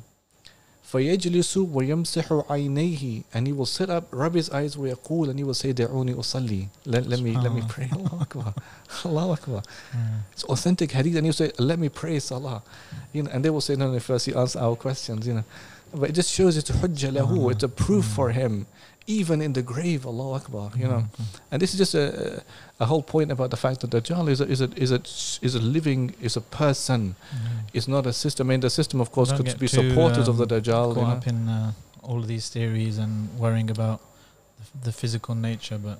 [0.91, 5.53] فيجلس ويمسح عينيه and he will sit up, rub his eyes ويقول and he will
[5.53, 7.67] say دعوني أصلي let, let me let me Subhanallah.
[7.69, 8.53] pray Allah Akbar
[9.03, 9.61] Allah Akbar
[9.93, 9.99] yeah.
[10.31, 12.63] it's authentic hadith and he will say let me pray Salah
[13.11, 15.43] you know and they will say no no first you answer our questions you know
[15.93, 17.51] but it just shows it's hujjah lahu Subhanallah.
[17.51, 18.15] it's a proof Mm.
[18.15, 18.65] for him
[19.06, 21.40] even in the grave Allah Akbar you know Mm.
[21.50, 22.42] and this is just a,
[22.82, 25.00] a whole point about the fact that Dajjal is a, is a, is a,
[25.46, 27.14] is a living, is a person.
[27.32, 27.76] Yeah.
[27.76, 28.42] It's not a system.
[28.46, 30.88] I mean, the system, of course, Don't could be supporters of the um, Dajjal.
[30.96, 31.08] You know?
[31.16, 31.72] up in uh,
[32.02, 34.00] all of these theories and worrying about
[34.84, 35.98] the, physical nature, but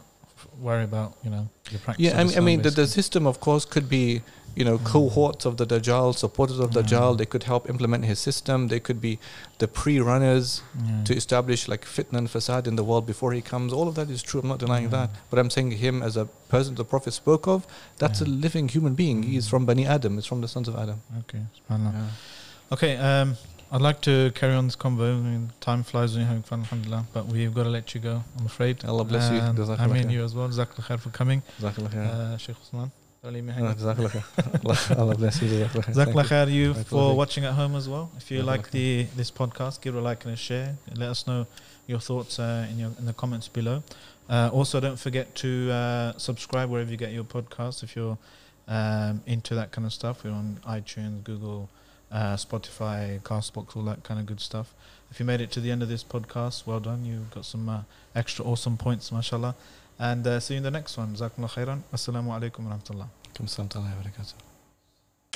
[0.61, 2.05] worry about you know the practice.
[2.05, 4.23] Yeah, I mean, I mean the, the system, of course, could be,
[4.55, 4.85] you know, Mm.
[4.85, 7.15] cohorts of the Dajjal, supporters of Dajjal.
[7.15, 7.19] Mm.
[7.19, 8.69] They could help implement his system.
[8.69, 9.19] They could be
[9.59, 11.05] the pre-runners Yeah.
[11.05, 13.73] to establish like fitna and fasad in the world before he comes.
[13.73, 14.41] All of that is true.
[14.41, 14.97] I'm not denying Yeah.
[15.07, 15.11] that.
[15.31, 17.67] But I'm saying him as a person the Prophet spoke of,
[17.99, 19.23] that's a living human being.
[19.23, 19.51] He is Mm.
[19.51, 20.19] from Bani Adam.
[20.19, 21.01] It's from the sons of Adam.
[21.21, 21.93] Okay, subhanallah.
[21.95, 22.73] Yeah.
[22.75, 23.37] Okay, um,
[23.75, 25.19] I'd like to carry on this convo.
[25.19, 27.07] I mean, time flies when you're having fun, alhamdulillah.
[27.15, 28.85] But we've got to let you go, I'm afraid.
[28.85, 29.39] Allah bless you.
[29.41, 30.49] Um, I mean, you as well.
[30.49, 31.43] Jazakallah khair for coming.
[31.61, 32.07] Jazakallah khair.
[32.07, 32.93] Uh, Sheikh Usman.
[33.23, 33.75] Don't leave me Ah, hanging.
[33.77, 34.65] Jazakallah khair.
[34.67, 35.49] Allah- Allah bless you.
[35.49, 35.95] Jazakallah khair.
[35.95, 38.11] Jazakallah Thank khair you for watching at home as well.
[38.17, 40.77] If you like the this podcast, give it a like and a share.
[40.89, 41.47] And Let us know
[41.87, 43.85] your thoughts uh, in your in the comments below.
[44.29, 47.85] Uh, also, don't forget to uh, subscribe wherever you get your podcasts.
[47.85, 48.19] If you're
[48.67, 51.69] um, into that kind of stuff, we're on iTunes, Google,
[52.11, 54.75] uh, Spotify, Castbox, all that kind of good stuff.
[55.13, 57.05] If you made it to the end of this podcast, well done.
[57.05, 57.83] You've got some uh,
[58.17, 59.55] extra awesome points, mashallah.
[59.99, 61.15] And uh, see you in the next one.
[61.15, 61.83] Jazakumullah khairan.
[61.93, 63.09] Assalamu alaikum wa rahmatullah.
[63.35, 64.35] Assalamu alaikum wa rahmatullahi wa barakatuh.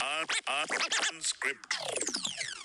[0.03, 2.56] Un- un- unscripted.